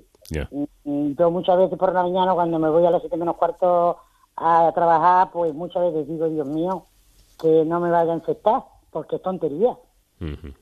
[0.84, 3.96] Mm, yo muchas veces por la mañana, cuando me voy a las siete menos cuarto
[4.36, 6.84] a trabajar, pues muchas veces digo, Dios mío,
[7.40, 9.76] que no me vaya a infectar porque es tontería.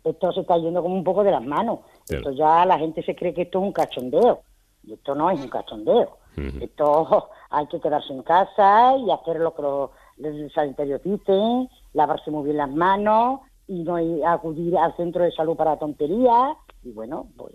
[0.04, 1.80] Esto se está yendo como un poco de las manos.
[2.08, 4.40] Esto ya la gente se cree que esto es un cachondeo.
[4.84, 6.18] Y esto no es un cachondeo.
[6.62, 11.32] Esto hay que quedarse en casa y hacer lo que el sanitario existe,
[11.94, 16.56] lavarse muy bien las manos y no hay- acudir al centro de salud para tonterías
[16.84, 17.54] y bueno, pues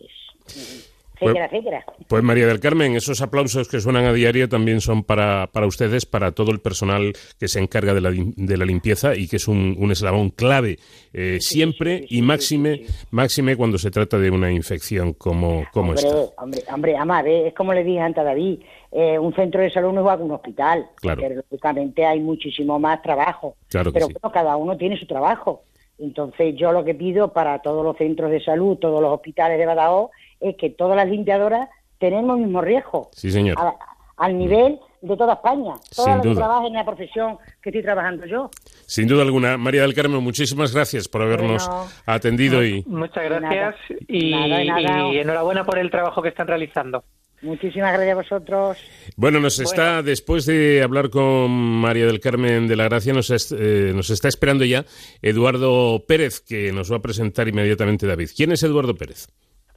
[1.22, 1.86] etcétera, etcétera.
[2.08, 6.06] Pues María del Carmen, esos aplausos que suenan a diario también son para, para ustedes,
[6.06, 9.48] para todo el personal que se encarga de la, de la limpieza y que es
[9.48, 10.80] un, un eslabón clave
[11.14, 12.82] eh, siempre y máxime,
[13.12, 16.42] máxime cuando se trata de una infección como, como hombre, esta.
[16.42, 18.60] hombre, hombre, ama, es como le dije antes a David,
[18.92, 21.22] eh, un centro de salud no es igual que un hospital, Claro.
[21.22, 25.64] porque lógicamente hay muchísimo más trabajo, Claro que pero bueno, cada uno tiene su trabajo.
[26.00, 29.66] Entonces yo lo que pido para todos los centros de salud, todos los hospitales de
[29.68, 30.10] Badajoz,
[30.42, 31.70] es que todas las limpiadoras
[32.00, 33.56] tenemos el mismo riesgo, Sí, señor.
[33.60, 33.76] a-
[34.18, 36.42] al nivel de toda España, todas Sin duda.
[36.42, 38.52] trabajan en la profesión que estoy trabajando yo.
[38.86, 39.58] Sin duda alguna.
[39.58, 41.88] María del Carmen, muchísimas gracias por habernos Bueno.
[42.06, 43.76] atendido y Muchas gracias
[44.08, 47.04] y, Nada, y enhorabuena por el trabajo que están realizando.
[47.42, 48.78] Muchísimas gracias a vosotros.
[49.16, 53.52] Bueno, nos está, después de hablar con María del Carmen de la Gracia, nos, es-
[53.52, 54.86] eh, nos está esperando ya
[55.24, 58.30] Eduardo Pérez, que nos va a presentar inmediatamente David.
[58.38, 59.28] ¿Quién es Eduardo Pérez?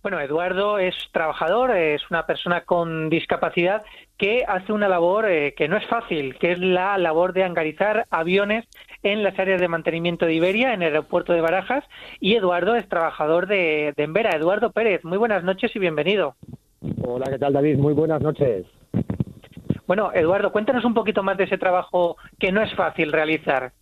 [0.05, 3.81] Bueno, Eduardo es trabajador, es una persona con discapacidad
[4.19, 8.05] que hace una labor eh, que no es fácil, que es la labor de hangarizar
[8.11, 8.67] aviones
[9.03, 11.85] en las áreas de mantenimiento de Iberia, en el aeropuerto de Barajas,
[12.21, 14.37] y Eduardo es trabajador de, de Embera.
[14.37, 16.35] Eduardo Pérez, muy buenas noches y bienvenido.
[17.03, 17.79] Hola, ¿qué tal David?
[17.79, 18.67] Muy buenas noches.
[19.87, 23.73] Bueno, Eduardo, cuéntanos un poquito más de ese trabajo que no es fácil realizar.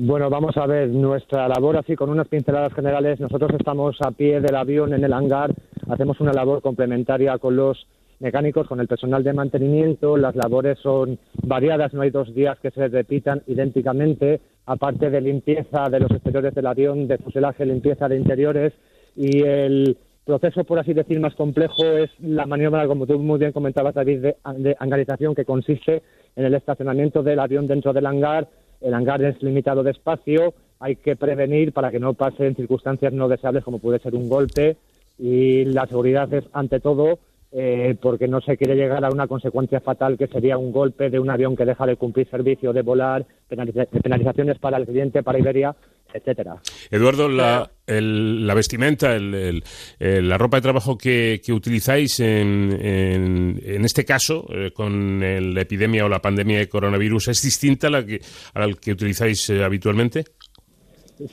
[0.00, 3.18] Bueno, vamos a ver nuestra labor así con unas pinceladas generales.
[3.18, 5.52] Nosotros estamos a pie del avión en el hangar,
[5.88, 7.84] hacemos una labor complementaria con los
[8.20, 10.16] mecánicos, con el personal de mantenimiento.
[10.16, 15.90] Las labores son variadas, no hay dos días que se repitan idénticamente, aparte de limpieza
[15.90, 18.74] de los exteriores del avión, de fuselaje, limpieza de interiores
[19.16, 23.50] y el proceso, por así decir, más complejo es la maniobra, como tú muy bien
[23.50, 26.04] comentabas, David, de, de hangarización que consiste
[26.36, 28.46] en el estacionamiento del avión dentro del hangar.
[28.80, 33.28] El hangar es limitado de espacio, hay que prevenir para que no pasen circunstancias no
[33.28, 34.76] deseables como puede ser un golpe.
[35.18, 37.18] Y la seguridad es ante todo
[37.50, 41.18] eh, porque no se quiere llegar a una consecuencia fatal que sería un golpe de
[41.18, 45.38] un avión que deja de cumplir servicio, de volar, penaliza- penalizaciones para el cliente, para
[45.38, 45.74] Iberia,
[46.12, 46.56] etcétera.
[46.90, 49.62] Eduardo, la, el- la vestimenta, el-
[49.98, 55.22] el- la ropa de trabajo que, que utilizáis en, en, en este caso, eh, con
[55.22, 58.20] el- la epidemia o la pandemia de coronavirus, ¿es distinta a la que,
[58.54, 60.24] a la que utilizáis eh, habitualmente?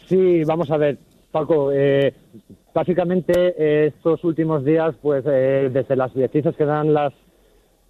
[0.10, 0.97] Sí, vamos a ver,
[1.31, 1.72] Paco.
[1.72, 2.14] eh,
[2.73, 7.14] básicamente eh, estos últimos días, pues eh, desde las directrices que dan las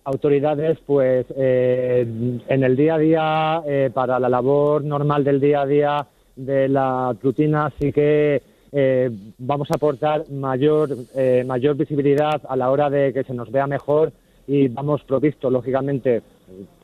[0.04, 2.06] autoridades, pues eh,
[2.48, 6.68] en el día a día, eh, para la labor normal del día a día de
[6.68, 8.42] la rutina, sí que
[8.72, 13.52] eh, vamos a aportar mayor, eh, mayor visibilidad a la hora de que se nos
[13.52, 14.12] vea mejor
[14.48, 16.22] y vamos provisto, lógicamente,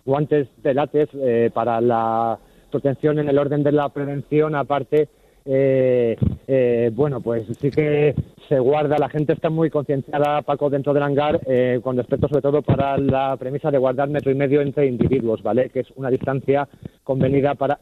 [0.06, 2.40] guantes de látex eh, para la
[2.72, 5.10] protección en el orden de la prevención, aparte,
[5.46, 8.14] eh, eh, bueno, pues sí que
[8.48, 12.42] se guarda, la gente está muy concienciada, Paco, dentro del hangar, eh, con respecto sobre
[12.42, 15.70] todo para la premisa de guardar metro y medio entre individuos, ¿vale?
[15.70, 16.68] Que es una distancia
[17.04, 17.80] convenida para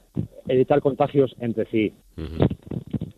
[0.48, 1.94] evitar contagios entre sí.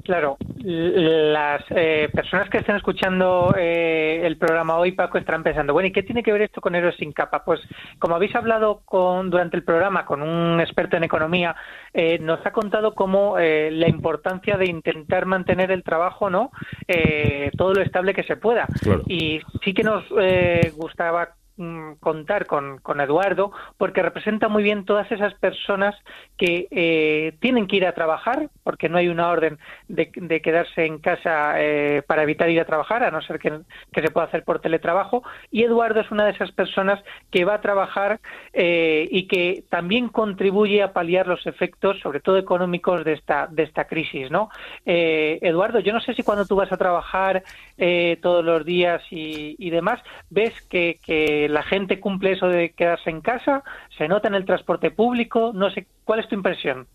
[0.03, 5.87] Claro, las eh, personas que estén escuchando eh, el programa hoy, Paco, estarán pensando, bueno,
[5.87, 7.43] ¿y qué tiene que ver esto con Héroes sin capa?
[7.43, 7.59] Pues
[7.99, 11.55] como habéis hablado con, durante el programa con un experto en economía,
[11.93, 16.51] eh, nos ha contado cómo eh, la importancia de intentar mantener el trabajo, ¿no?
[16.87, 18.67] Eh, todo lo estable que se pueda.
[18.81, 19.03] Claro.
[19.07, 24.85] Y sí que nos eh, gustaba mm, contar con, con Eduardo porque representa muy bien
[24.85, 25.95] todas esas personas
[26.37, 30.85] que eh, tienen que ir a trabajar porque no hay una orden de, de quedarse
[30.85, 33.59] en casa eh, para evitar ir a trabajar a no ser que,
[33.91, 35.23] que se pueda hacer por teletrabajo.
[35.51, 38.19] Y Eduardo es una de esas personas que va a trabajar
[38.53, 43.63] eh, y que también contribuye a paliar los efectos sobre todo económicos de esta de
[43.63, 44.49] esta crisis no
[44.85, 47.43] Eh, Eduardo yo no sé si cuando tú vas a trabajar
[47.77, 52.71] eh, todos los días y, y demás ves que, que la gente cumple eso de
[52.71, 53.63] quedarse en casa
[53.97, 56.87] se nota en el transporte público no sé cuál es tu impresión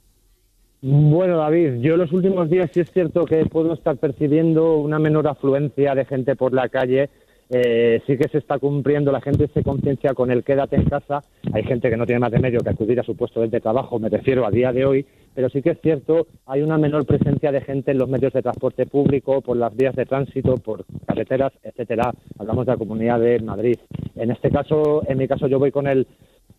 [0.83, 5.27] Bueno, David, yo los últimos días sí es cierto que puedo estar percibiendo una menor
[5.27, 7.09] afluencia de gente por la calle.
[7.49, 11.23] Eh, sí que se está cumpliendo, la gente se conciencia con el quédate en casa.
[11.53, 14.09] Hay gente que no tiene más remedio que acudir a su puesto de trabajo, me
[14.09, 17.61] refiero a día de hoy, pero sí que es cierto, hay una menor presencia de
[17.61, 22.13] gente en los medios de transporte público, por las vías de tránsito, por carreteras, etcétera.
[22.39, 23.79] Hablamos de la Comunidad de Madrid.
[24.17, 26.07] En este caso, en mi caso, yo voy con el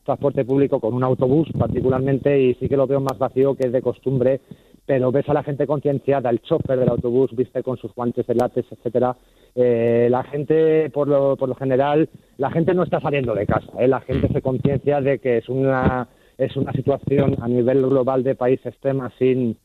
[0.06, 3.82] transporte público, con un autobús particularmente, y sí que lo veo más vacío que de
[3.82, 4.40] costumbre,
[4.86, 8.36] pero ves a la gente concienciada, el chofer del autobús viste con sus guantes de
[8.36, 9.18] látex, etcétera.
[9.60, 12.08] Eh, la gente, por lo, por lo general,
[12.38, 13.88] la gente no está saliendo de casa, ¿eh?
[13.88, 16.08] la gente se conciencia de que es una
[16.38, 19.58] es una situación a nivel global de país extrema sin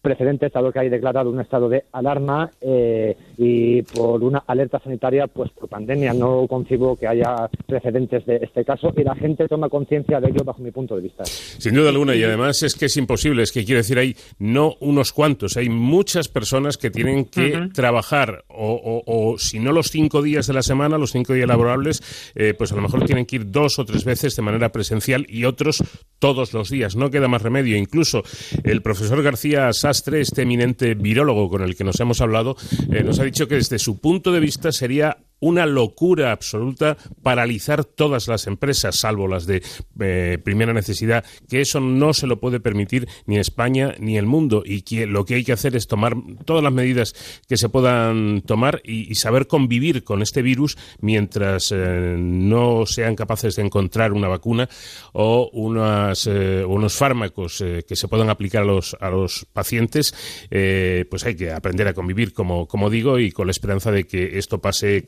[0.00, 5.26] precedentes, dado que hay declarado un estado de alarma eh, y por una alerta sanitaria,
[5.26, 6.12] pues por pandemia.
[6.14, 10.44] No concibo que haya precedentes de este caso y la gente toma conciencia de ello
[10.44, 11.24] bajo mi punto de vista.
[11.24, 14.74] Sin duda alguna, y además es que es imposible, es que quiero decir, hay no
[14.80, 19.02] unos cuantos, hay muchas personas que tienen que trabajar, o, o-
[19.32, 22.72] o si no los cinco días de la semana, los cinco días laborables, eh, pues
[22.72, 25.82] a lo mejor tienen que ir dos o tres veces de manera presencial y otros
[26.18, 26.96] todos los días.
[26.96, 27.76] No queda más remedio.
[27.76, 28.22] Incluso
[28.64, 32.56] el profesor García Este eminente virólogo con el que nos hemos hablado,
[32.92, 37.84] eh, nos ha dicho que desde su punto de vista sería una locura absoluta paralizar
[37.84, 39.62] todas las empresas, salvo las de
[40.00, 44.62] eh, primera necesidad, que eso no se lo puede permitir ni España ni el mundo.
[44.64, 46.14] Y que lo que hay que hacer es tomar
[46.44, 47.14] todas las medidas
[47.48, 53.56] que se puedan tomar y, saber convivir con este virus mientras eh, no sean capaces
[53.56, 54.68] de encontrar una vacuna
[55.12, 60.14] o unas, eh, unos fármacos eh, que se puedan aplicar a los, a los pacientes,
[60.48, 64.38] pues hay que aprender a convivir, como, como digo, y con la esperanza de que
[64.38, 65.06] esto pase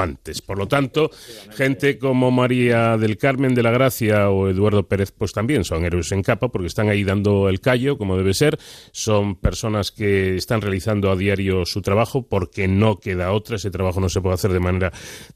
[0.00, 0.42] antes.
[0.42, 1.10] Por lo tanto,
[1.56, 6.12] gente como María del Carmen de la Gracia o Eduardo Pérez, pues también son héroes
[6.12, 8.58] en capa porque están ahí dando el callo, como debe ser.
[8.92, 13.56] Son personas que están realizando a diario su trabajo porque no queda otra.
[13.56, 14.92] Ese trabajo no se puede hacer de manera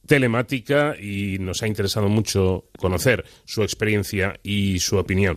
[0.07, 5.37] telemática y nos ha interesado mucho conocer su experiencia y su opinión.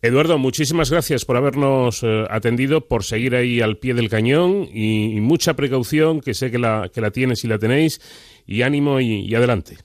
[0.00, 5.16] Eduardo, muchísimas gracias por habernos eh, atendido, por seguir ahí al pie del cañón y,
[5.16, 8.00] y mucha precaución, que sé que la, que la tienes y la tenéis,
[8.46, 9.78] y ánimo y, y adelante.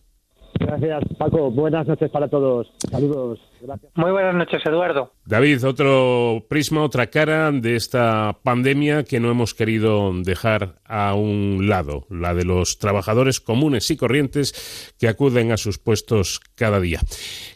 [0.59, 1.51] Gracias, Paco.
[1.51, 2.67] Buenas noches para todos.
[2.89, 3.39] Saludos.
[3.61, 3.91] Gracias.
[3.95, 5.13] Muy buenas noches, Eduardo.
[5.25, 11.67] David, otro prisma, otra cara de esta pandemia que no hemos querido dejar a un
[11.67, 17.01] lado, la de los trabajadores comunes y corrientes que acuden a sus puestos cada día.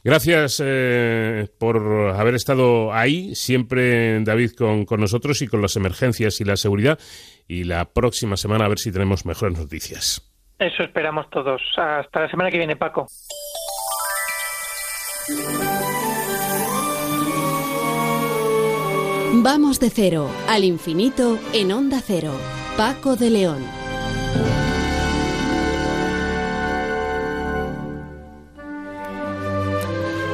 [0.03, 6.41] Gracias eh, por haber estado ahí, siempre David con, con nosotros y con las emergencias
[6.41, 6.99] y la seguridad.
[7.47, 10.30] Y la próxima semana a ver si tenemos mejores noticias.
[10.61, 11.59] Eso esperamos todos.
[11.75, 13.07] Hasta la semana que viene, Paco.
[19.33, 22.31] Vamos de cero al infinito en Onda Cero.
[22.77, 23.65] Paco de León.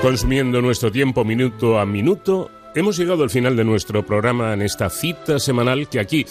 [0.02, 4.90] Consumiendo nuestro tiempo minuto a minuto, hemos llegado al final de nuestro programa en esta
[4.90, 6.26] cita semanal que aquí,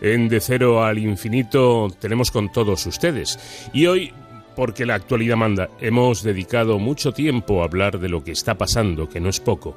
[0.00, 3.38] en De Cero al Infinito, tenemos con todos ustedes.
[3.72, 4.12] Y hoy,
[4.54, 9.08] porque la actualidad manda, hemos dedicado mucho tiempo a hablar de lo que está pasando,
[9.08, 9.76] que no es poco,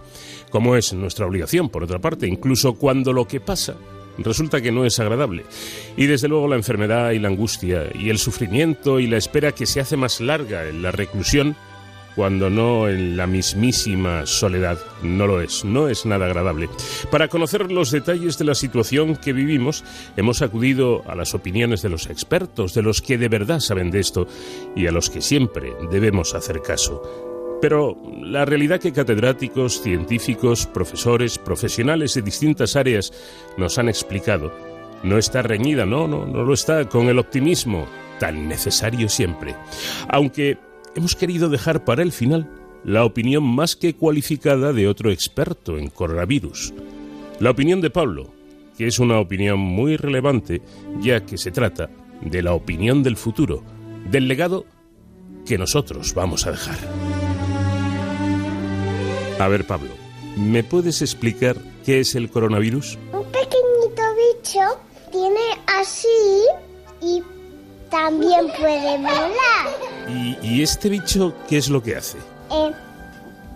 [0.50, 3.76] como es nuestra obligación, por otra parte, incluso cuando lo que pasa
[4.24, 5.46] resulta que no es agradable.
[5.98, 9.66] Y desde luego la enfermedad y la angustia y el sufrimiento y la espera que
[9.66, 11.56] se hace más larga en la reclusión
[12.20, 14.78] cuando no en la mismísima soledad.
[15.02, 16.68] No lo es, no es nada agradable.
[17.10, 19.86] Para conocer los detalles de la situación que vivimos,
[20.18, 24.02] hemos acudido a las opiniones de los expertos, de los que de verdad saben de
[24.02, 24.28] esto
[24.76, 27.58] y a los que siempre debemos hacer caso.
[27.62, 33.14] Pero la realidad que catedráticos, científicos, profesores, profesionales de distintas áreas
[33.56, 34.52] nos han explicado
[35.04, 37.88] no está reñida, no, no, no lo está con el optimismo
[38.20, 39.56] tan necesario siempre.
[40.10, 40.58] Aunque
[40.96, 42.50] hemos querido dejar para el final
[42.84, 46.74] la opinión más que cualificada de otro experto en coronavirus.
[47.40, 48.30] La opinión de Pablo,
[48.78, 50.62] que es una opinión muy relevante,
[51.02, 51.90] ya que se trata
[52.22, 53.64] de la opinión del futuro,
[54.10, 54.66] del legado
[55.46, 56.78] que nosotros vamos a dejar.
[59.40, 59.92] A ver, Pablo,
[60.38, 62.98] ¿me puedes explicar qué es el coronavirus?
[63.14, 64.60] Un pequeñito bicho
[65.12, 66.08] tiene así
[67.02, 67.24] y
[67.90, 69.34] también puede volar.
[70.08, 72.18] ¿Y, y este bicho qué es lo que hace?
[72.52, 72.72] Eh,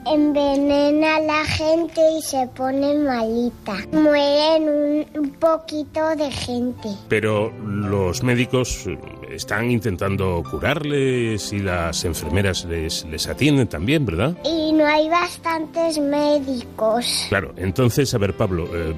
[0.06, 3.76] envenena a la gente y se pone malita.
[3.92, 6.90] Mueren un, poquito de gente.
[7.10, 8.98] Pero los médicos eh,
[9.32, 14.36] están intentando curarles y las enfermeras les, les atienden también, ¿verdad?
[14.44, 17.26] Y no hay bastantes médicos.
[17.30, 18.94] Claro, entonces, a ver, Pablo, eh,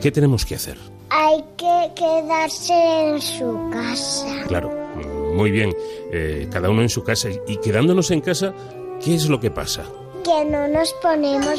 [0.00, 0.76] ¿qué tenemos que hacer?
[1.10, 4.44] Hay que quedarse en su casa.
[4.46, 4.70] Claro,
[5.34, 5.74] muy bien,
[6.12, 7.28] eh, cada uno en su casa.
[7.46, 8.52] Y quedándonos en casa,
[9.02, 9.84] ¿qué es lo que pasa?
[10.28, 11.58] Que no nos ponemos.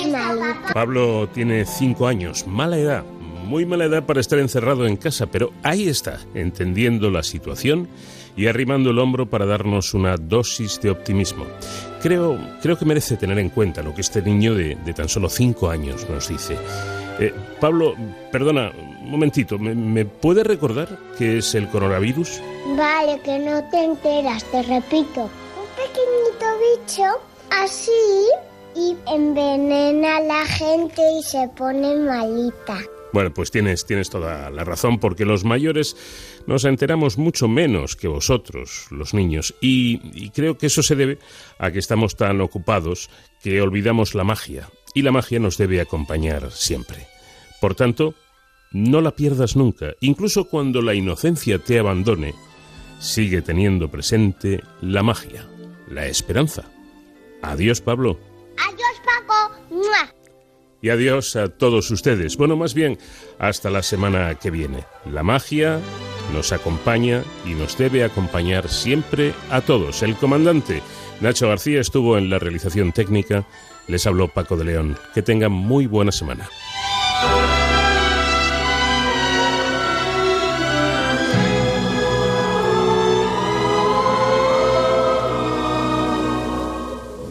[0.75, 3.03] Pablo tiene cinco años, mala edad,
[3.45, 7.87] muy mala edad para estar encerrado en casa, pero ahí está, entendiendo la situación
[8.37, 11.45] y arrimando el hombro para darnos una dosis de optimismo.
[12.03, 15.29] Creo, creo que merece tener en cuenta lo que este niño de, de tan solo
[15.29, 16.55] cinco años nos dice.
[17.19, 17.95] Eh, Pablo,
[18.31, 18.71] perdona,
[19.01, 22.39] un momentito, ¿me, me puede recordar qué es el coronavirus?
[22.77, 25.21] Vale, que no te enteras, te repito.
[25.23, 26.45] Un pequeñito
[26.77, 27.03] bicho
[27.49, 27.91] así
[28.75, 32.79] y envenena a la gente y se pone malita.
[33.11, 35.95] Bueno, pues tienes, tienes toda la razón, porque los mayores
[36.45, 41.17] nos enteramos mucho menos que vosotros, los niños, y, y, creo que eso se debe
[41.57, 43.09] a que estamos tan ocupados
[43.41, 47.07] que olvidamos la magia, y la magia nos debe acompañar siempre.
[47.59, 48.13] Por tanto,
[48.71, 52.35] no la pierdas nunca, incluso cuando la inocencia te abandone,
[52.99, 55.47] sigue teniendo presente la magia,
[55.89, 56.69] la esperanza.
[57.41, 58.28] Adiós, Pablo.
[58.67, 59.55] Adiós, Paco.
[59.69, 60.13] ¡Mua!
[60.81, 62.37] Y adiós a todos ustedes.
[62.37, 62.97] Bueno, más bien,
[63.37, 64.85] hasta la semana que viene.
[65.05, 65.79] La magia
[66.33, 70.03] nos acompaña y nos debe acompañar siempre a todos.
[70.03, 70.81] El comandante
[71.21, 73.45] Nacho García estuvo en la realización técnica.
[73.87, 74.97] Les habló Paco de León.
[75.13, 76.47] Que tengan muy buena semana.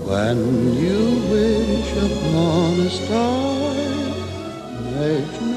[0.04, 0.97] When you
[2.88, 4.16] stars
[4.94, 5.47] make